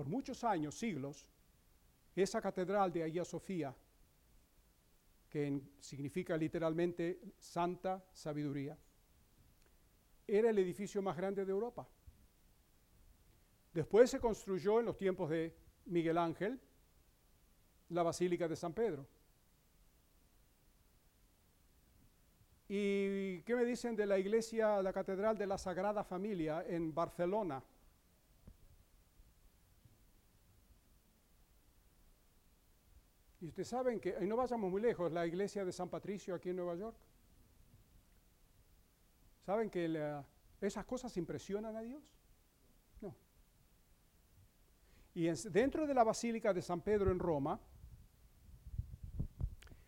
por 0.00 0.08
muchos 0.08 0.42
años, 0.44 0.78
siglos, 0.78 1.26
esa 2.16 2.40
catedral 2.40 2.90
de 2.90 3.02
Hagia 3.02 3.22
Sofía, 3.22 3.76
que 5.30 5.62
significa 5.78 6.36
literalmente 6.36 7.20
santa 7.38 8.04
sabiduría, 8.12 8.76
era 10.26 10.50
el 10.50 10.58
edificio 10.58 11.00
más 11.00 11.16
grande 11.16 11.44
de 11.44 11.52
Europa. 11.52 11.88
Después 13.72 14.10
se 14.10 14.18
construyó 14.18 14.80
en 14.80 14.86
los 14.86 14.96
tiempos 14.96 15.30
de 15.30 15.54
Miguel 15.86 16.18
Ángel 16.18 16.60
la 17.90 18.02
Basílica 18.02 18.48
de 18.48 18.56
San 18.56 18.72
Pedro. 18.72 19.06
¿Y 22.68 23.42
qué 23.42 23.56
me 23.56 23.64
dicen 23.64 23.96
de 23.96 24.06
la 24.06 24.18
iglesia, 24.18 24.80
la 24.82 24.92
Catedral 24.92 25.36
de 25.36 25.46
la 25.46 25.58
Sagrada 25.58 26.04
Familia 26.04 26.64
en 26.66 26.94
Barcelona? 26.94 27.62
Y 33.40 33.48
ustedes 33.48 33.68
saben 33.68 34.00
que, 34.00 34.16
y 34.20 34.26
no 34.26 34.36
vayamos 34.36 34.70
muy 34.70 34.82
lejos, 34.82 35.10
la 35.10 35.26
iglesia 35.26 35.64
de 35.64 35.72
San 35.72 35.88
Patricio 35.88 36.34
aquí 36.34 36.50
en 36.50 36.56
Nueva 36.56 36.74
York. 36.74 36.96
¿Saben 39.46 39.70
que 39.70 40.22
esas 40.60 40.84
cosas 40.84 41.16
impresionan 41.16 41.74
a 41.74 41.80
Dios? 41.80 42.02
No. 43.00 43.14
Y 45.14 45.26
dentro 45.48 45.86
de 45.86 45.94
la 45.94 46.04
Basílica 46.04 46.52
de 46.52 46.60
San 46.60 46.82
Pedro 46.82 47.10
en 47.10 47.18
Roma 47.18 47.58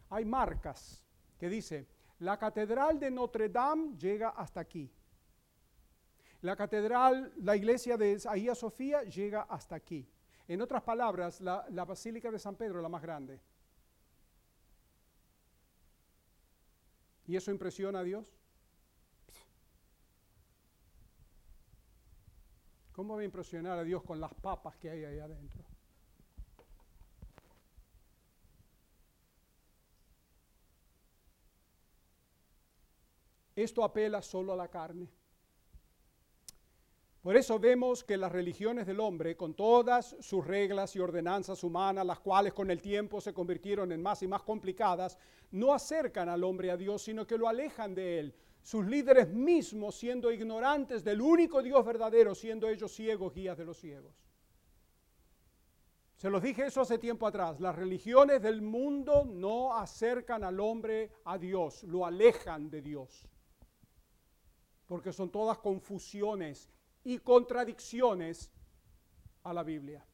hay 0.08 0.24
marcas 0.24 1.04
que 1.38 1.48
dice, 1.48 1.86
la 2.20 2.38
catedral 2.38 2.98
de 2.98 3.10
Notre 3.10 3.48
Dame 3.48 3.96
llega 3.98 4.30
hasta 4.30 4.60
aquí. 4.60 4.90
La 6.40 6.56
catedral, 6.56 7.32
la 7.36 7.54
iglesia 7.54 7.96
de 7.96 8.20
Ahía 8.28 8.54
Sofía 8.54 9.02
llega 9.04 9.42
hasta 9.42 9.76
aquí. 9.76 10.08
En 10.48 10.60
otras 10.60 10.82
palabras, 10.82 11.40
la, 11.40 11.84
Basílica 11.86 12.30
de 12.30 12.38
San 12.38 12.56
Pedro 12.56 12.78
es 12.78 12.82
la 12.82 12.88
más 12.88 13.02
grande. 13.02 13.40
¿Y 17.26 17.36
eso 17.36 17.50
impresiona 17.50 18.00
a 18.00 18.02
Dios? 18.02 18.36
¿Cómo 22.92 23.14
va 23.14 23.22
a 23.22 23.24
impresionar 23.24 23.78
a 23.78 23.84
Dios 23.84 24.02
con 24.02 24.20
las 24.20 24.34
papas 24.34 24.76
que 24.76 24.90
hay 24.90 25.04
ahí 25.04 25.18
adentro? 25.18 25.64
Esto 33.54 33.84
apela 33.84 34.20
solo 34.22 34.52
a 34.52 34.56
la 34.56 34.68
carne. 34.68 35.08
Por 37.22 37.36
eso 37.36 37.60
vemos 37.60 38.02
que 38.02 38.16
las 38.16 38.32
religiones 38.32 38.84
del 38.84 38.98
hombre, 38.98 39.36
con 39.36 39.54
todas 39.54 40.16
sus 40.18 40.44
reglas 40.44 40.96
y 40.96 40.98
ordenanzas 40.98 41.62
humanas, 41.62 42.04
las 42.04 42.18
cuales 42.18 42.52
con 42.52 42.68
el 42.68 42.82
tiempo 42.82 43.20
se 43.20 43.32
convirtieron 43.32 43.92
en 43.92 44.02
más 44.02 44.24
y 44.24 44.26
más 44.26 44.42
complicadas, 44.42 45.16
no 45.52 45.72
acercan 45.72 46.28
al 46.28 46.42
hombre 46.42 46.72
a 46.72 46.76
Dios, 46.76 47.00
sino 47.00 47.24
que 47.24 47.38
lo 47.38 47.46
alejan 47.46 47.94
de 47.94 48.18
él. 48.18 48.34
Sus 48.60 48.84
líderes 48.86 49.28
mismos 49.28 49.94
siendo 49.94 50.32
ignorantes 50.32 51.04
del 51.04 51.20
único 51.20 51.62
Dios 51.62 51.84
verdadero, 51.86 52.34
siendo 52.34 52.68
ellos 52.68 52.90
ciegos, 52.90 53.32
guías 53.32 53.56
de 53.56 53.66
los 53.66 53.78
ciegos. 53.78 54.16
Se 56.16 56.28
los 56.28 56.42
dije 56.42 56.66
eso 56.66 56.80
hace 56.80 56.98
tiempo 56.98 57.28
atrás. 57.28 57.60
Las 57.60 57.76
religiones 57.76 58.42
del 58.42 58.62
mundo 58.62 59.24
no 59.24 59.76
acercan 59.76 60.42
al 60.42 60.58
hombre 60.58 61.12
a 61.24 61.38
Dios, 61.38 61.84
lo 61.84 62.04
alejan 62.04 62.68
de 62.68 62.82
Dios. 62.82 63.28
Porque 64.86 65.12
son 65.12 65.30
todas 65.30 65.58
confusiones 65.58 66.68
y 67.04 67.18
contradicciones 67.18 68.50
a 69.42 69.52
la 69.52 69.62
Biblia. 69.62 70.04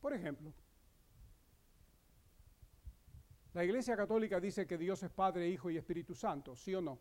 Por 0.00 0.12
ejemplo, 0.12 0.52
la 3.52 3.64
Iglesia 3.64 3.96
Católica 3.96 4.40
dice 4.40 4.66
que 4.66 4.78
Dios 4.78 5.02
es 5.02 5.10
Padre, 5.10 5.48
Hijo 5.48 5.70
y 5.70 5.76
Espíritu 5.76 6.14
Santo, 6.14 6.54
¿sí 6.54 6.74
o 6.74 6.80
no? 6.80 6.98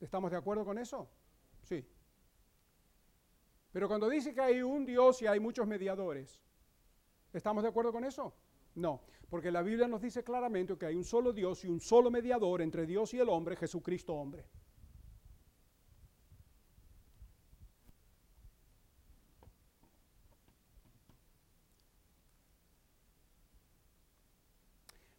¿Estamos 0.00 0.30
de 0.30 0.36
acuerdo 0.36 0.64
con 0.64 0.78
eso? 0.78 1.08
Sí. 1.62 1.86
Pero 3.72 3.88
cuando 3.88 4.08
dice 4.08 4.34
que 4.34 4.40
hay 4.40 4.62
un 4.62 4.86
Dios 4.86 5.20
y 5.22 5.26
hay 5.26 5.40
muchos 5.40 5.66
mediadores, 5.66 6.40
¿estamos 7.32 7.62
de 7.62 7.68
acuerdo 7.68 7.92
con 7.92 8.04
eso? 8.04 8.34
No, 8.74 9.02
porque 9.28 9.50
la 9.50 9.62
Biblia 9.62 9.86
nos 9.86 10.00
dice 10.00 10.24
claramente 10.24 10.76
que 10.76 10.86
hay 10.86 10.94
un 10.94 11.04
solo 11.04 11.32
Dios 11.32 11.64
y 11.64 11.68
un 11.68 11.80
solo 11.80 12.10
mediador 12.10 12.62
entre 12.62 12.86
Dios 12.86 13.14
y 13.14 13.18
el 13.18 13.28
hombre, 13.28 13.56
Jesucristo 13.56 14.14
hombre. 14.14 14.46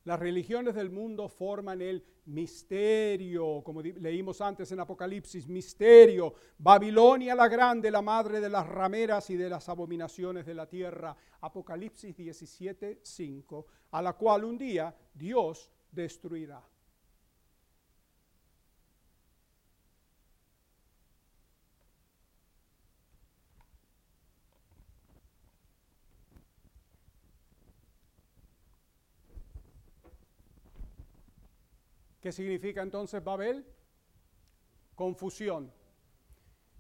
Las 0.06 0.20
religiones 0.20 0.76
del 0.76 0.92
mundo 0.92 1.28
forman 1.28 1.82
el 1.82 2.04
misterio, 2.26 3.64
como 3.64 3.82
leímos 3.82 4.40
antes 4.40 4.72
en 4.72 4.80
Apocalipsis, 4.80 5.48
misterio. 5.48 6.36
Babilonia 6.60 7.34
la 7.34 7.48
grande, 7.48 7.90
la 7.90 8.04
madre 8.04 8.40
de 8.40 8.50
las 8.50 8.68
rameras 8.68 9.32
y 9.32 9.36
de 9.36 9.50
las 9.50 9.68
abominaciones 9.68 10.46
de 10.46 10.54
la 10.54 10.68
tierra. 10.68 11.18
Apocalipsis 11.42 12.16
17, 12.16 13.00
5, 13.02 13.66
a 13.92 14.02
la 14.04 14.14
cual 14.14 14.44
un 14.44 14.60
día 14.60 14.96
Dios 15.12 15.72
destruirá. 15.92 16.62
¿Qué 32.26 32.32
significa 32.32 32.82
entonces 32.82 33.24
Babel? 33.24 33.64
Confusión. 34.96 35.72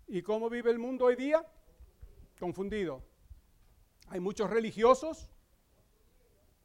¿Y 0.08 0.24
cómo 0.24 0.50
vive 0.50 0.72
el 0.72 0.80
mundo 0.80 1.06
hoy 1.06 1.16
día? 1.16 1.46
Confundido. 2.39 3.04
Hay 4.08 4.20
muchos 4.20 4.50
religiosos 4.50 5.30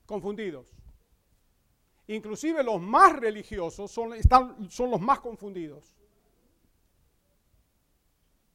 confundidos. 0.06 0.72
Inclusive 2.06 2.62
los 2.62 2.80
más 2.80 3.14
religiosos 3.20 3.90
son, 3.90 4.14
están, 4.14 4.70
son 4.70 4.90
los 4.90 5.00
más 5.02 5.20
confundidos. 5.20 5.94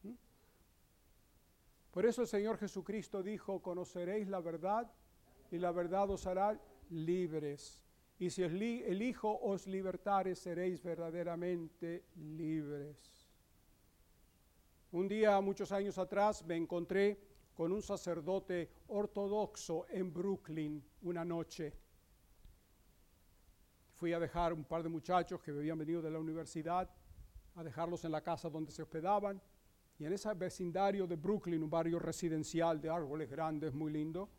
¿Mm? 0.01 0.13
Por 1.91 2.03
eso 2.03 2.23
el 2.23 2.27
Señor 2.27 2.57
Jesucristo 2.57 3.21
dijo, 3.21 3.61
conoceréis 3.61 4.27
la 4.27 4.39
verdad 4.39 4.91
y 5.51 5.59
la 5.59 5.71
verdad 5.71 6.09
os 6.09 6.25
hará 6.25 6.59
libres 6.89 7.84
y 8.17 8.29
si 8.29 8.43
el 8.43 9.01
Hijo 9.01 9.39
os 9.41 9.67
libertare, 9.67 10.35
seréis 10.35 10.81
verdaderamente 10.81 12.05
libres. 12.15 13.27
Un 14.91 15.07
día, 15.07 15.41
muchos 15.41 15.71
años 15.73 15.97
atrás, 15.97 16.45
me 16.45 16.55
encontré 16.55 17.19
con 17.53 17.71
un 17.71 17.81
sacerdote 17.81 18.69
ortodoxo 18.87 19.85
en 19.89 20.13
Brooklyn 20.13 20.81
una 21.01 21.25
noche. 21.25 21.73
Fui 23.93 24.13
a 24.13 24.19
dejar 24.19 24.53
un 24.53 24.63
par 24.63 24.83
de 24.83 24.89
muchachos 24.89 25.41
que 25.41 25.51
habían 25.51 25.77
venido 25.77 26.01
de 26.01 26.11
la 26.11 26.19
universidad, 26.19 26.89
a 27.55 27.63
dejarlos 27.63 28.05
en 28.05 28.11
la 28.11 28.21
casa 28.21 28.49
donde 28.49 28.71
se 28.71 28.81
hospedaban. 28.81 29.41
Y 29.97 30.05
en 30.05 30.13
ese 30.13 30.33
vecindario 30.33 31.07
de 31.07 31.15
Brooklyn, 31.15 31.63
un 31.63 31.69
barrio 31.69 31.99
residencial 31.99 32.79
de 32.79 32.89
árboles 32.89 33.29
grandes, 33.29 33.73
muy 33.73 33.91
lindo, 33.91 34.29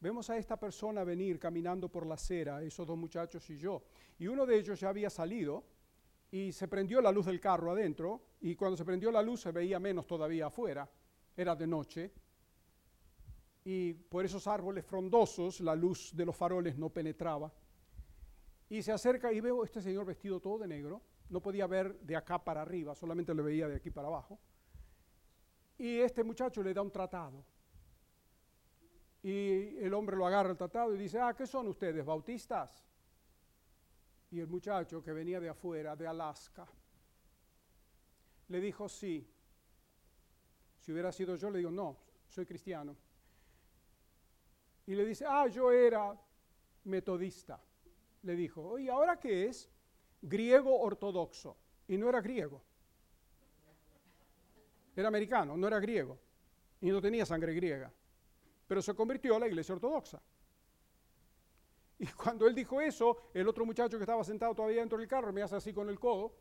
Vemos 0.00 0.30
a 0.30 0.38
esta 0.38 0.58
persona 0.58 1.04
venir 1.04 1.38
caminando 1.38 1.90
por 1.90 2.06
la 2.06 2.14
acera, 2.14 2.62
esos 2.62 2.86
dos 2.86 2.96
muchachos 2.96 3.48
y 3.50 3.58
yo. 3.58 3.82
Y 4.18 4.28
uno 4.28 4.46
de 4.46 4.56
ellos 4.56 4.80
ya 4.80 4.88
había 4.88 5.10
salido 5.10 5.62
y 6.30 6.52
se 6.52 6.68
prendió 6.68 7.02
la 7.02 7.12
luz 7.12 7.26
del 7.26 7.38
carro 7.38 7.72
adentro 7.72 8.22
y 8.40 8.56
cuando 8.56 8.78
se 8.78 8.84
prendió 8.86 9.12
la 9.12 9.20
luz 9.20 9.42
se 9.42 9.52
veía 9.52 9.78
menos 9.78 10.06
todavía 10.06 10.46
afuera. 10.46 10.90
Era 11.36 11.54
de 11.54 11.66
noche 11.66 12.12
y 13.62 13.92
por 13.92 14.24
esos 14.24 14.46
árboles 14.46 14.86
frondosos 14.86 15.60
la 15.60 15.74
luz 15.74 16.16
de 16.16 16.24
los 16.24 16.34
faroles 16.34 16.78
no 16.78 16.88
penetraba. 16.88 17.52
Y 18.70 18.82
se 18.82 18.92
acerca 18.92 19.30
y 19.30 19.40
veo 19.40 19.60
a 19.60 19.66
este 19.66 19.82
señor 19.82 20.06
vestido 20.06 20.40
todo 20.40 20.60
de 20.60 20.68
negro. 20.68 21.02
No 21.28 21.42
podía 21.42 21.66
ver 21.66 22.00
de 22.00 22.16
acá 22.16 22.42
para 22.42 22.62
arriba, 22.62 22.94
solamente 22.94 23.34
le 23.34 23.42
veía 23.42 23.68
de 23.68 23.76
aquí 23.76 23.90
para 23.90 24.08
abajo. 24.08 24.38
Y 25.76 25.98
este 25.98 26.24
muchacho 26.24 26.62
le 26.62 26.72
da 26.72 26.80
un 26.80 26.90
tratado 26.90 27.44
y 29.22 29.76
el 29.78 29.92
hombre 29.92 30.16
lo 30.16 30.26
agarra 30.26 30.50
el 30.50 30.56
tratado 30.56 30.94
y 30.94 30.98
dice, 30.98 31.18
ah, 31.18 31.34
¿qué 31.34 31.46
son 31.46 31.68
ustedes, 31.68 32.04
bautistas? 32.04 32.84
Y 34.30 34.40
el 34.40 34.46
muchacho 34.46 35.02
que 35.02 35.12
venía 35.12 35.40
de 35.40 35.48
afuera, 35.48 35.94
de 35.94 36.06
Alaska, 36.06 36.66
le 38.48 38.60
dijo, 38.60 38.88
sí. 38.88 39.28
Si 40.78 40.92
hubiera 40.92 41.12
sido 41.12 41.36
yo, 41.36 41.50
le 41.50 41.58
digo, 41.58 41.70
no, 41.70 41.98
soy 42.28 42.46
cristiano. 42.46 42.96
Y 44.86 44.94
le 44.94 45.04
dice, 45.04 45.26
ah, 45.28 45.46
yo 45.48 45.70
era 45.70 46.18
metodista. 46.84 47.60
Le 48.22 48.34
dijo, 48.34 48.78
¿y 48.78 48.88
ahora 48.88 49.18
qué 49.18 49.46
es? 49.46 49.68
Griego 50.22 50.80
ortodoxo. 50.80 51.56
Y 51.88 51.98
no 51.98 52.08
era 52.08 52.20
griego. 52.20 52.62
Era 54.96 55.08
americano, 55.08 55.56
no 55.56 55.66
era 55.66 55.78
griego. 55.78 56.18
Y 56.80 56.90
no 56.90 57.00
tenía 57.02 57.26
sangre 57.26 57.52
griega 57.54 57.92
pero 58.70 58.80
se 58.80 58.94
convirtió 58.94 59.34
a 59.34 59.40
la 59.40 59.48
iglesia 59.48 59.74
ortodoxa. 59.74 60.22
Y 61.98 62.06
cuando 62.06 62.46
él 62.46 62.54
dijo 62.54 62.80
eso, 62.80 63.16
el 63.34 63.48
otro 63.48 63.66
muchacho 63.66 63.98
que 63.98 64.04
estaba 64.04 64.22
sentado 64.22 64.54
todavía 64.54 64.78
dentro 64.78 64.96
del 64.96 65.08
carro 65.08 65.32
me 65.32 65.42
hace 65.42 65.56
así 65.56 65.72
con 65.72 65.88
el 65.88 65.98
codo. 65.98 66.36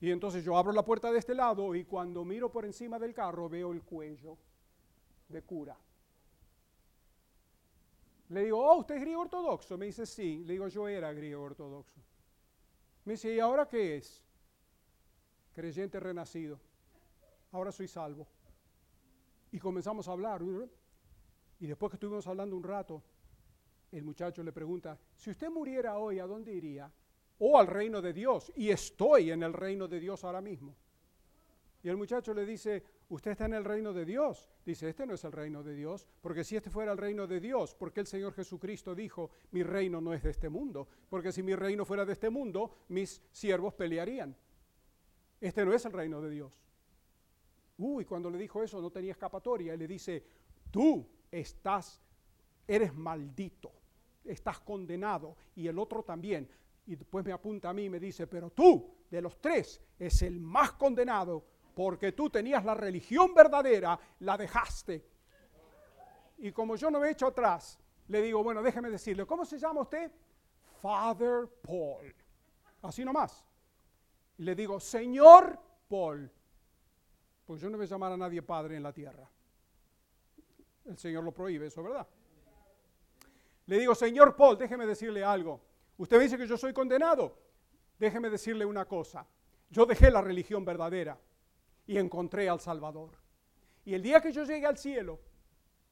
Y 0.00 0.12
entonces 0.12 0.44
yo 0.44 0.56
abro 0.56 0.70
la 0.70 0.84
puerta 0.84 1.10
de 1.10 1.18
este 1.18 1.34
lado 1.34 1.74
y 1.74 1.84
cuando 1.84 2.24
miro 2.24 2.48
por 2.48 2.64
encima 2.64 2.96
del 2.96 3.12
carro 3.12 3.48
veo 3.48 3.72
el 3.72 3.82
cuello 3.82 4.38
de 5.26 5.42
cura. 5.42 5.76
Le 8.28 8.44
digo, 8.44 8.64
oh, 8.64 8.76
¿usted 8.76 8.94
es 8.94 9.00
griego 9.00 9.22
ortodoxo? 9.22 9.76
Me 9.76 9.86
dice, 9.86 10.06
sí. 10.06 10.44
Le 10.44 10.52
digo, 10.52 10.68
yo 10.68 10.86
era 10.86 11.12
griego 11.12 11.42
ortodoxo. 11.42 12.00
Me 13.04 13.14
dice, 13.14 13.34
¿y 13.34 13.40
ahora 13.40 13.66
qué 13.66 13.96
es? 13.96 14.22
Creyente 15.52 15.98
renacido. 15.98 16.60
Ahora 17.50 17.72
soy 17.72 17.88
salvo. 17.88 18.28
Y 19.50 19.58
comenzamos 19.58 20.06
a 20.06 20.12
hablar. 20.12 20.40
Y 21.62 21.68
después 21.68 21.90
que 21.90 21.94
estuvimos 21.94 22.26
hablando 22.26 22.56
un 22.56 22.64
rato, 22.64 23.04
el 23.92 24.02
muchacho 24.02 24.42
le 24.42 24.50
pregunta, 24.50 24.98
si 25.14 25.30
usted 25.30 25.48
muriera 25.48 25.96
hoy, 25.96 26.18
¿a 26.18 26.26
dónde 26.26 26.52
iría? 26.52 26.92
O 27.38 27.56
al 27.56 27.68
reino 27.68 28.02
de 28.02 28.12
Dios. 28.12 28.50
Y 28.56 28.70
estoy 28.70 29.30
en 29.30 29.44
el 29.44 29.52
reino 29.52 29.86
de 29.86 30.00
Dios 30.00 30.24
ahora 30.24 30.40
mismo. 30.40 30.74
Y 31.84 31.88
el 31.88 31.96
muchacho 31.96 32.34
le 32.34 32.44
dice, 32.44 32.82
usted 33.10 33.30
está 33.30 33.44
en 33.44 33.54
el 33.54 33.64
reino 33.64 33.92
de 33.92 34.04
Dios. 34.04 34.50
Dice, 34.66 34.88
este 34.88 35.06
no 35.06 35.14
es 35.14 35.22
el 35.22 35.30
reino 35.30 35.62
de 35.62 35.76
Dios, 35.76 36.08
porque 36.20 36.42
si 36.42 36.56
este 36.56 36.68
fuera 36.68 36.90
el 36.90 36.98
reino 36.98 37.28
de 37.28 37.38
Dios, 37.38 37.76
porque 37.76 38.00
el 38.00 38.08
Señor 38.08 38.34
Jesucristo 38.34 38.92
dijo, 38.92 39.30
mi 39.52 39.62
reino 39.62 40.00
no 40.00 40.12
es 40.12 40.24
de 40.24 40.30
este 40.30 40.48
mundo? 40.48 40.88
Porque 41.08 41.30
si 41.30 41.44
mi 41.44 41.54
reino 41.54 41.84
fuera 41.84 42.04
de 42.04 42.14
este 42.14 42.28
mundo, 42.28 42.74
mis 42.88 43.22
siervos 43.30 43.72
pelearían. 43.74 44.36
Este 45.40 45.64
no 45.64 45.72
es 45.72 45.84
el 45.84 45.92
reino 45.92 46.20
de 46.20 46.30
Dios. 46.30 46.60
Uy, 47.78 48.04
cuando 48.04 48.28
le 48.30 48.38
dijo 48.38 48.64
eso 48.64 48.80
no 48.80 48.90
tenía 48.90 49.12
escapatoria. 49.12 49.74
Y 49.74 49.78
le 49.78 49.86
dice, 49.86 50.26
tú 50.72 51.06
estás, 51.32 52.00
eres 52.68 52.94
maldito, 52.94 53.72
estás 54.24 54.60
condenado 54.60 55.36
y 55.56 55.66
el 55.66 55.78
otro 55.78 56.04
también. 56.04 56.48
Y 56.86 56.96
después 56.96 57.24
me 57.24 57.32
apunta 57.32 57.70
a 57.70 57.72
mí 57.72 57.84
y 57.84 57.90
me 57.90 57.98
dice, 57.98 58.26
pero 58.26 58.50
tú, 58.50 58.94
de 59.10 59.22
los 59.22 59.40
tres, 59.40 59.80
es 59.98 60.22
el 60.22 60.38
más 60.38 60.72
condenado 60.72 61.44
porque 61.74 62.12
tú 62.12 62.28
tenías 62.28 62.64
la 62.64 62.74
religión 62.74 63.34
verdadera, 63.34 63.98
la 64.20 64.36
dejaste. 64.36 65.06
Y 66.38 66.52
como 66.52 66.76
yo 66.76 66.90
no 66.90 67.00
me 67.00 67.08
he 67.08 67.12
hecho 67.12 67.28
atrás, 67.28 67.78
le 68.08 68.20
digo, 68.20 68.42
bueno, 68.42 68.62
déjeme 68.62 68.90
decirle, 68.90 69.24
¿cómo 69.26 69.44
se 69.44 69.58
llama 69.58 69.82
usted? 69.82 70.10
Father 70.80 71.48
Paul. 71.62 72.14
Así 72.82 73.04
nomás. 73.04 73.46
Y 74.36 74.42
le 74.42 74.54
digo, 74.54 74.80
Señor 74.80 75.58
Paul. 75.88 76.30
Pues 77.46 77.60
yo 77.60 77.70
no 77.70 77.76
voy 77.76 77.86
a 77.86 77.88
llamar 77.88 78.12
a 78.12 78.16
nadie 78.16 78.42
padre 78.42 78.76
en 78.76 78.82
la 78.82 78.92
tierra. 78.92 79.28
El 80.86 80.98
Señor 80.98 81.24
lo 81.24 81.32
prohíbe, 81.32 81.66
eso 81.66 81.82
verdad. 81.82 82.06
Le 83.66 83.78
digo, 83.78 83.94
Señor 83.94 84.36
Paul, 84.36 84.58
déjeme 84.58 84.86
decirle 84.86 85.24
algo. 85.24 85.60
Usted 85.96 86.20
dice 86.20 86.36
que 86.36 86.46
yo 86.46 86.56
soy 86.56 86.72
condenado. 86.72 87.38
Déjeme 87.98 88.28
decirle 88.28 88.64
una 88.64 88.86
cosa. 88.86 89.26
Yo 89.70 89.86
dejé 89.86 90.10
la 90.10 90.20
religión 90.20 90.64
verdadera 90.64 91.18
y 91.86 91.98
encontré 91.98 92.48
al 92.48 92.60
Salvador. 92.60 93.10
Y 93.84 93.94
el 93.94 94.02
día 94.02 94.20
que 94.20 94.32
yo 94.32 94.44
llegue 94.44 94.66
al 94.66 94.76
cielo, 94.76 95.20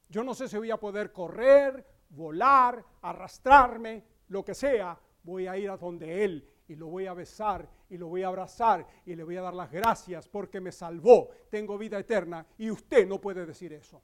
yo 0.09 0.25
no 0.25 0.35
sé 0.35 0.49
si 0.49 0.57
voy 0.57 0.71
a 0.71 0.77
poder 0.77 1.13
correr, 1.13 1.87
volar, 2.11 2.85
arrastrarme, 3.03 4.05
lo 4.29 4.45
que 4.45 4.55
sea. 4.55 4.99
Voy 5.23 5.47
a 5.47 5.57
ir 5.57 5.71
a 5.71 5.77
donde 5.77 6.25
Él 6.25 6.49
y 6.67 6.77
lo 6.77 6.87
voy 6.87 7.07
a 7.07 7.15
besar 7.15 7.69
y 7.89 7.97
lo 7.97 8.09
voy 8.09 8.23
a 8.23 8.29
abrazar 8.29 8.87
y 9.05 9.15
le 9.15 9.25
voy 9.25 9.37
a 9.37 9.43
dar 9.43 9.55
las 9.55 9.71
gracias 9.71 10.29
porque 10.29 10.61
me 10.61 10.73
salvó, 10.73 11.31
tengo 11.51 11.77
vida 11.77 11.99
eterna 11.99 12.47
y 12.59 12.71
usted 12.71 13.07
no 13.09 13.21
puede 13.21 13.45
decir 13.45 13.73
eso. 13.73 14.03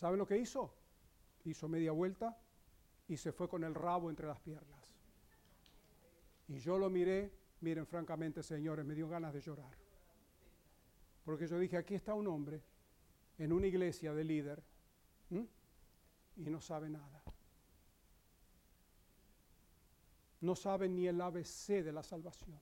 ¿Sabe 0.00 0.16
lo 0.16 0.26
que 0.26 0.38
hizo? 0.38 0.72
Hizo 1.44 1.68
media 1.68 1.92
vuelta 1.92 2.34
y 3.06 3.18
se 3.18 3.32
fue 3.32 3.50
con 3.50 3.64
el 3.64 3.74
rabo 3.74 4.08
entre 4.08 4.26
las 4.26 4.40
piernas. 4.40 4.96
Y 6.48 6.58
yo 6.58 6.78
lo 6.78 6.88
miré, 6.88 7.30
miren 7.60 7.86
francamente 7.86 8.42
señores, 8.42 8.86
me 8.86 8.94
dio 8.94 9.10
ganas 9.10 9.34
de 9.34 9.42
llorar. 9.42 9.76
Porque 11.22 11.46
yo 11.46 11.58
dije, 11.58 11.76
aquí 11.76 11.94
está 11.94 12.14
un 12.14 12.28
hombre 12.28 12.62
en 13.36 13.52
una 13.52 13.66
iglesia 13.66 14.14
de 14.14 14.24
líder 14.24 14.62
y 15.28 16.48
no 16.48 16.62
sabe 16.62 16.88
nada. 16.88 17.22
No 20.40 20.56
sabe 20.56 20.88
ni 20.88 21.08
el 21.08 21.20
ABC 21.20 21.84
de 21.84 21.92
la 21.92 22.02
salvación. 22.02 22.58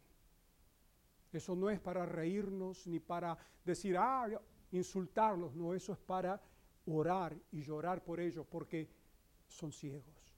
Eso 1.33 1.55
no 1.55 1.71
es 1.71 1.79
para 1.79 2.05
reírnos 2.05 2.89
ni 2.89 2.99
para 2.99 3.39
decir, 3.65 3.97
ah, 3.97 4.29
insultarlos. 4.73 5.55
No, 5.55 5.73
eso 5.73 5.93
es 5.93 5.99
para 6.01 6.43
orar 6.91 7.37
y 7.53 7.63
llorar 7.63 8.03
por 8.03 8.21
ellos 8.21 8.47
porque 8.47 8.89
son 9.47 9.73
ciegos. 9.73 10.35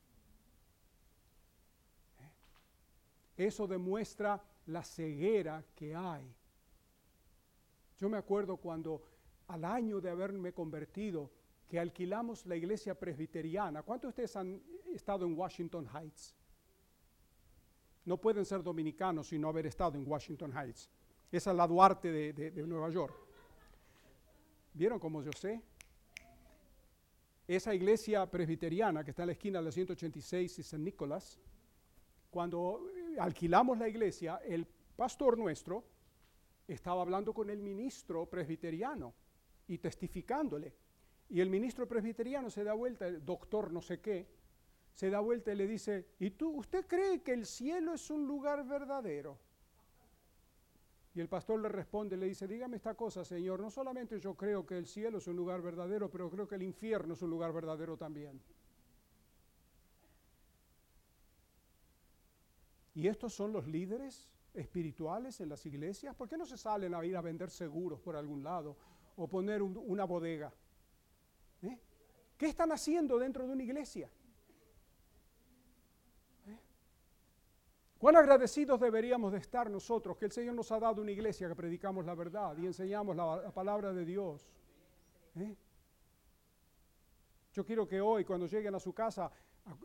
¿Eh? 3.36 3.46
Eso 3.46 3.66
demuestra 3.66 4.42
la 4.66 4.82
ceguera 4.82 5.64
que 5.74 5.94
hay. 5.94 6.34
Yo 7.98 8.08
me 8.08 8.16
acuerdo 8.16 8.56
cuando 8.56 9.02
al 9.48 9.64
año 9.64 10.00
de 10.00 10.10
haberme 10.10 10.52
convertido, 10.52 11.30
que 11.68 11.78
alquilamos 11.78 12.46
la 12.46 12.56
iglesia 12.56 12.98
presbiteriana. 12.98 13.84
¿Cuántos 13.84 14.08
de 14.08 14.10
ustedes 14.24 14.36
han 14.36 14.60
estado 14.92 15.24
en 15.24 15.38
Washington 15.38 15.88
Heights? 15.94 16.34
No 18.04 18.16
pueden 18.16 18.44
ser 18.44 18.60
dominicanos 18.60 19.28
sin 19.28 19.40
no 19.40 19.48
haber 19.48 19.66
estado 19.66 19.96
en 19.96 20.04
Washington 20.04 20.52
Heights. 20.52 20.90
Es 21.30 21.46
la 21.46 21.66
Duarte 21.68 22.10
de, 22.10 22.32
de 22.32 22.66
Nueva 22.66 22.90
York. 22.90 23.14
¿Vieron 24.74 24.98
cómo 24.98 25.22
yo 25.22 25.30
sé? 25.32 25.62
Esa 27.50 27.74
iglesia 27.74 28.30
presbiteriana 28.30 29.02
que 29.02 29.10
está 29.10 29.24
en 29.24 29.26
la 29.26 29.32
esquina 29.32 29.58
de 29.58 29.64
la 29.64 29.72
186 29.72 30.60
y 30.60 30.62
San 30.62 30.84
Nicolás, 30.84 31.36
cuando 32.30 32.86
alquilamos 33.18 33.76
la 33.76 33.88
iglesia, 33.88 34.40
el 34.44 34.64
pastor 34.94 35.36
nuestro 35.36 35.82
estaba 36.68 37.02
hablando 37.02 37.34
con 37.34 37.50
el 37.50 37.58
ministro 37.58 38.24
presbiteriano 38.26 39.12
y 39.66 39.78
testificándole. 39.78 40.76
Y 41.28 41.40
el 41.40 41.50
ministro 41.50 41.88
presbiteriano 41.88 42.50
se 42.50 42.62
da 42.62 42.74
vuelta, 42.74 43.08
el 43.08 43.24
doctor 43.24 43.72
no 43.72 43.82
sé 43.82 44.00
qué, 44.00 44.28
se 44.92 45.10
da 45.10 45.18
vuelta 45.18 45.52
y 45.52 45.56
le 45.56 45.66
dice, 45.66 46.06
¿y 46.20 46.30
tú, 46.30 46.50
usted 46.50 46.86
cree 46.86 47.20
que 47.20 47.32
el 47.32 47.46
cielo 47.46 47.94
es 47.94 48.10
un 48.10 48.28
lugar 48.28 48.64
verdadero? 48.64 49.40
Y 51.14 51.20
el 51.20 51.28
pastor 51.28 51.60
le 51.60 51.68
responde, 51.68 52.16
le 52.16 52.26
dice, 52.26 52.46
dígame 52.46 52.76
esta 52.76 52.94
cosa, 52.94 53.24
Señor, 53.24 53.60
no 53.60 53.70
solamente 53.70 54.20
yo 54.20 54.34
creo 54.34 54.64
que 54.64 54.78
el 54.78 54.86
cielo 54.86 55.18
es 55.18 55.26
un 55.26 55.36
lugar 55.36 55.60
verdadero, 55.60 56.08
pero 56.08 56.30
creo 56.30 56.46
que 56.46 56.54
el 56.54 56.62
infierno 56.62 57.14
es 57.14 57.22
un 57.22 57.30
lugar 57.30 57.52
verdadero 57.52 57.96
también. 57.96 58.40
¿Y 62.94 63.08
estos 63.08 63.34
son 63.34 63.52
los 63.52 63.66
líderes 63.66 64.28
espirituales 64.54 65.40
en 65.40 65.48
las 65.48 65.64
iglesias? 65.66 66.14
¿Por 66.14 66.28
qué 66.28 66.36
no 66.36 66.46
se 66.46 66.56
salen 66.56 66.94
a 66.94 67.04
ir 67.04 67.16
a 67.16 67.20
vender 67.20 67.50
seguros 67.50 68.00
por 68.00 68.14
algún 68.14 68.44
lado 68.44 68.76
o 69.16 69.26
poner 69.26 69.62
una 69.62 70.04
bodega? 70.04 70.52
¿Eh? 71.62 71.78
¿Qué 72.36 72.46
están 72.46 72.70
haciendo 72.70 73.18
dentro 73.18 73.46
de 73.46 73.52
una 73.52 73.62
iglesia? 73.62 74.10
¿Cuán 78.00 78.16
agradecidos 78.16 78.80
deberíamos 78.80 79.30
de 79.30 79.36
estar 79.36 79.68
nosotros 79.68 80.16
que 80.16 80.24
el 80.24 80.32
Señor 80.32 80.54
nos 80.54 80.72
ha 80.72 80.80
dado 80.80 81.02
una 81.02 81.10
iglesia 81.10 81.48
que 81.48 81.54
predicamos 81.54 82.06
la 82.06 82.14
verdad 82.14 82.56
y 82.56 82.64
enseñamos 82.64 83.14
la, 83.14 83.52
palabra 83.52 83.92
de 83.92 84.06
Dios? 84.06 84.48
¿Eh? 85.36 85.54
Yo 87.52 87.62
quiero 87.62 87.86
que 87.86 88.00
hoy, 88.00 88.24
cuando 88.24 88.46
lleguen 88.46 88.74
a 88.74 88.80
su 88.80 88.94
casa, 88.94 89.30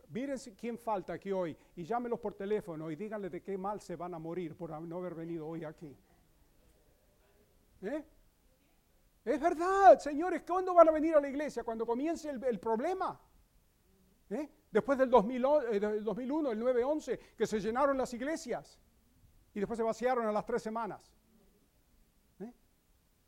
miren 0.08 0.38
quién 0.58 0.78
falta 0.78 1.12
aquí 1.12 1.34
hoy 1.34 1.58
y 1.76 1.84
llámelos 1.84 2.18
por 2.22 2.36
teléfono 2.36 2.90
y 2.90 2.96
díganle 2.96 3.30
de 3.30 3.44
qué 3.44 3.58
mal 3.58 3.82
se 3.82 3.98
van 3.98 4.14
a 4.14 4.18
morir 4.18 4.56
por 4.56 4.70
no 4.82 4.98
haber 4.98 5.14
venido 5.14 5.46
hoy 5.46 5.66
aquí. 5.66 5.94
¿Eh? 7.82 8.06
Es 9.26 9.42
verdad, 9.42 10.00
señores, 10.00 10.44
¿cuándo 10.48 10.74
van 10.74 10.88
a 10.88 10.92
venir 10.94 11.16
a 11.16 11.20
la 11.20 11.28
iglesia? 11.28 11.66
Cuando 11.66 11.86
comience 11.86 12.30
el, 12.30 12.60
problema. 12.62 13.20
¿Eh? 14.30 14.50
Después 14.76 14.98
del, 14.98 15.10
2001, 15.10 15.62
eh, 15.72 15.78
el 15.78 16.06
9-11, 16.06 17.20
que 17.38 17.48
se 17.48 17.62
llenaron 17.62 17.98
las 17.98 18.14
iglesias 18.14 18.78
y 19.54 19.60
después 19.62 19.78
se 19.78 19.84
vaciaron 19.84 20.28
a 20.28 20.34
las 20.34 20.46
tres 20.46 20.62
semanas. 20.62 21.16
¿Eh? 22.42 22.52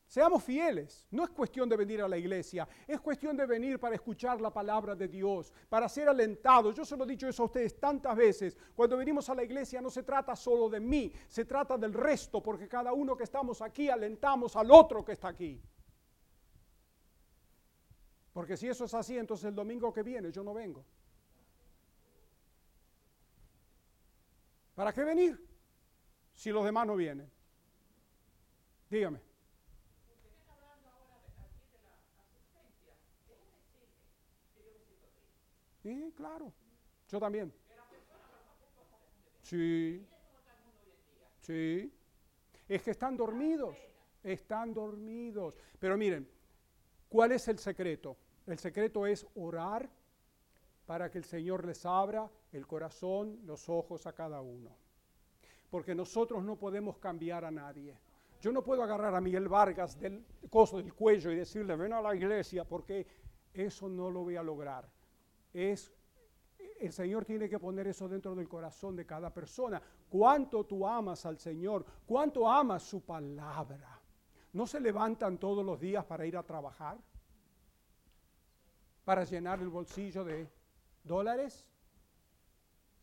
Seamos 0.06 0.44
fieles. 0.44 1.08
No 1.10 1.24
es 1.24 1.30
cuestión 1.30 1.70
de 1.70 1.78
venir 1.78 2.02
a 2.02 2.08
la 2.10 2.18
iglesia, 2.18 2.68
es 2.86 3.00
cuestión 3.00 3.38
de 3.38 3.46
venir 3.46 3.80
para 3.80 3.96
escuchar 3.96 4.42
la 4.42 4.52
palabra 4.52 4.94
de 4.94 5.08
Dios, 5.08 5.54
para 5.70 5.88
ser 5.88 6.10
alentados. 6.10 6.76
Yo 6.76 6.84
se 6.84 6.98
lo 6.98 7.06
he 7.06 7.08
dicho 7.08 7.30
eso 7.30 7.44
a 7.44 7.46
ustedes 7.46 7.80
tantas 7.80 8.14
veces. 8.18 8.58
Cuando 8.76 8.98
venimos 8.98 9.30
a 9.30 9.36
la 9.36 9.46
iglesia 9.46 9.80
no 9.80 9.90
se 9.90 10.04
trata 10.04 10.36
solo 10.36 10.68
de 10.68 10.82
mí, 10.82 11.14
se 11.30 11.46
trata 11.46 11.78
del 11.78 11.94
resto, 11.94 12.44
porque 12.44 12.68
cada 12.68 12.92
uno 12.92 13.16
que 13.16 13.24
estamos 13.24 13.62
aquí 13.62 13.90
alentamos 13.90 14.58
al 14.58 14.70
otro 14.70 15.06
que 15.06 15.14
está 15.14 15.30
aquí. 15.30 15.62
Porque 18.34 18.58
si 18.58 18.68
eso 18.68 18.84
es 18.84 18.94
así, 18.94 19.18
entonces 19.18 19.46
el 19.46 19.56
domingo 19.56 19.94
que 19.94 20.04
viene 20.04 20.30
yo 20.30 20.44
no 20.44 20.54
vengo. 20.54 20.84
¿Para 24.78 24.94
qué 24.94 25.04
venir 25.04 25.44
si 26.36 26.52
los 26.52 26.64
demás 26.64 26.86
no 26.86 26.96
vienen? 26.96 27.28
Dígame. 28.92 29.20
Sí, 35.82 36.14
claro. 36.16 36.54
Yo 37.08 37.20
también. 37.20 37.52
Sí. 39.42 40.06
Sí. 41.42 41.92
Es 42.70 42.84
que 42.84 42.92
están 42.92 43.18
dormidos. 43.18 43.76
Están 44.22 44.76
dormidos. 44.76 45.56
Pero 45.80 45.98
miren, 45.98 46.30
¿cuál 47.10 47.32
es 47.32 47.48
el 47.48 47.58
secreto? 47.58 48.16
El 48.46 48.60
secreto 48.60 49.08
es 49.08 49.26
orar 49.34 49.90
para 50.86 51.10
que 51.10 51.18
el 51.18 51.26
Señor 51.26 51.66
les 51.66 51.84
abra 51.84 52.30
el 52.52 52.66
corazón, 52.66 53.40
los 53.46 53.70
ojos 53.70 54.06
a 54.06 54.14
cada 54.14 54.42
uno. 54.42 54.76
Porque 55.70 55.94
nosotros 55.94 56.44
no 56.44 56.56
podemos 56.56 56.98
cambiar 56.98 57.46
a 57.46 57.52
nadie. 57.52 57.98
Yo 58.40 58.52
no 58.52 58.64
puedo 58.64 58.84
agarrar 58.84 59.16
a 59.16 59.22
Miguel 59.22 59.48
Vargas 59.48 60.00
del 60.00 60.26
coso 60.50 60.78
del 60.78 60.94
cuello 60.94 61.32
y 61.32 61.36
decirle, 61.36 61.76
ven 61.76 61.94
a 61.94 62.02
la 62.02 62.16
iglesia, 62.16 62.64
porque 62.64 63.06
eso 63.54 63.90
no 63.90 64.10
lo 64.10 64.24
voy 64.24 64.36
a 64.36 64.44
lograr. 64.44 64.90
Es, 65.54 65.92
el 66.80 66.94
Señor 66.94 67.26
tiene 67.26 67.50
que 67.50 67.60
poner 67.60 67.88
eso 67.88 68.08
dentro 68.08 68.36
del 68.36 68.48
corazón 68.48 68.96
de 68.96 69.06
cada 69.06 69.34
persona. 69.34 69.82
¿Cuánto 70.08 70.66
tú 70.66 70.88
amas 70.88 71.26
al 71.26 71.38
Señor? 71.38 71.86
¿Cuánto 72.06 72.50
amas 72.50 72.84
su 72.84 73.02
palabra? 73.02 74.00
¿No 74.54 74.66
se 74.66 74.80
levantan 74.80 75.38
todos 75.38 75.66
los 75.66 75.80
días 75.80 76.06
para 76.06 76.26
ir 76.26 76.38
a 76.38 76.44
trabajar? 76.44 76.98
para 79.08 79.24
llenar 79.24 79.62
el 79.62 79.70
bolsillo 79.70 80.26
de 80.26 80.50
dólares? 81.02 81.66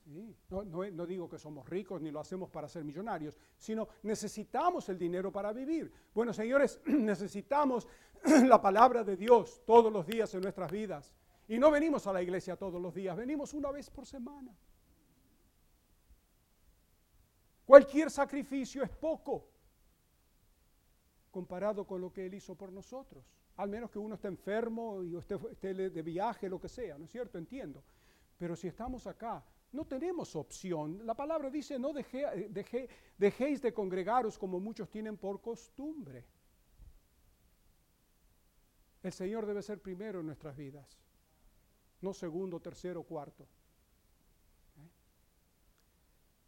No, 0.07 1.07
digo 1.07 1.28
que 1.28 1.38
somos 1.38 1.68
ricos 1.68 2.00
ni 2.00 2.11
lo 2.11 2.20
hacemos 2.20 2.50
para 2.50 2.68
ser 2.68 2.84
millonarios, 2.84 3.38
sino 3.57 3.88
necesitamos 4.02 4.88
el 4.88 4.98
dinero 4.98 5.32
para 5.32 5.52
vivir. 5.52 5.92
Bueno, 6.14 6.32
señores, 6.32 6.80
necesitamos 6.86 7.86
la 8.46 8.61
palabra 8.61 9.02
de 9.02 9.16
Dios 9.16 9.62
todos 9.64 9.92
los 9.92 10.07
días 10.07 10.34
en 10.34 10.42
nuestras 10.42 10.70
vidas. 10.70 11.12
Y 11.48 11.59
no 11.59 11.70
venimos 11.70 12.07
a 12.07 12.12
la 12.12 12.22
iglesia 12.22 12.57
todos 12.57 12.80
los 12.80 12.94
días, 12.94 13.16
venimos 13.16 13.55
una 13.55 13.70
vez 13.70 13.90
por 13.90 14.07
semana. 14.07 14.55
Cualquier 17.66 18.11
sacrificio 18.11 18.82
es 18.82 18.90
poco 18.90 19.48
comparado 21.30 21.86
con 21.86 22.00
lo 22.00 22.12
que 22.12 22.26
Él 22.26 22.34
hizo 22.34 22.55
por 22.55 22.70
nosotros 22.70 23.24
al 23.57 23.68
menos 23.68 23.90
que 23.90 23.98
uno 23.98 24.16
esté 24.16 24.28
enfermo 24.28 25.02
y 25.02 25.16
esté, 25.16 25.38
esté, 25.50 25.74
de 25.74 26.02
viaje, 26.02 26.48
lo 26.48 26.61
que 26.61 26.68
sea, 26.68 26.98
¿no 26.98 27.05
es 27.05 27.11
cierto? 27.11 27.38
Entiendo. 27.38 27.82
Pero 28.38 28.57
si 28.57 28.66
estamos 28.66 29.07
acá, 29.07 29.44
no 29.75 29.85
tenemos 29.85 30.37
opción. 30.37 31.05
La 31.05 31.14
palabra 31.14 31.51
dice, 31.51 31.79
no 31.79 31.93
deje, 31.93 32.89
dejéis 33.18 33.61
de 33.61 33.75
congregaros 33.75 34.39
como 34.39 34.61
muchos 34.61 34.89
tienen 34.89 35.16
por 35.16 35.41
costumbre. 35.41 36.25
El 39.03 39.12
Señor 39.12 39.45
debe 39.45 39.62
ser 39.62 39.81
primero 39.81 40.20
en 40.20 40.27
nuestras 40.27 40.57
vidas, 40.57 40.97
no 42.01 42.14
segundo, 42.14 42.61
tercero, 42.61 43.03
cuarto. 43.03 43.47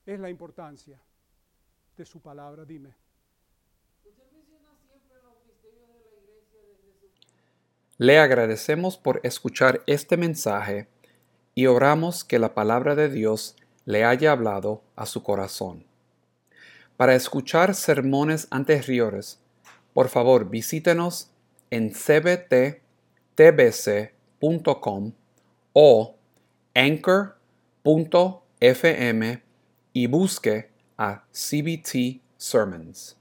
¿Eh? 0.07 0.15
Es 0.15 0.21
la 0.21 0.31
importancia 0.31 1.03
de 1.97 2.05
su 2.05 2.21
palabra, 2.21 2.65
dime. 2.65 2.95
Le 7.99 8.19
agradecemos 8.19 8.99
por 8.99 9.21
escuchar 9.25 9.83
este 9.87 10.17
mensaje 10.17 10.87
y 11.57 11.67
oramos 11.67 12.23
que 12.23 12.39
la 12.39 12.55
palabra 12.55 12.95
de 12.95 13.09
Dios 13.09 13.57
le 13.87 14.05
haya 14.05 14.31
hablado 14.31 14.85
a 14.95 15.07
su 15.07 15.25
corazón. 15.25 15.87
Para 16.99 17.15
escuchar 17.15 17.75
sermones 17.75 18.47
anteriores, 18.51 19.41
por 19.95 20.09
favor 20.09 20.51
visítenos 20.51 21.31
en 21.71 21.93
cbttbc.com 21.93 22.83
o 25.73 26.17
anchor.fm 26.75 27.33
y 29.95 30.07
busque 30.09 30.71
a 30.99 31.25
CBT 31.33 32.21
Sermons. 32.37 33.16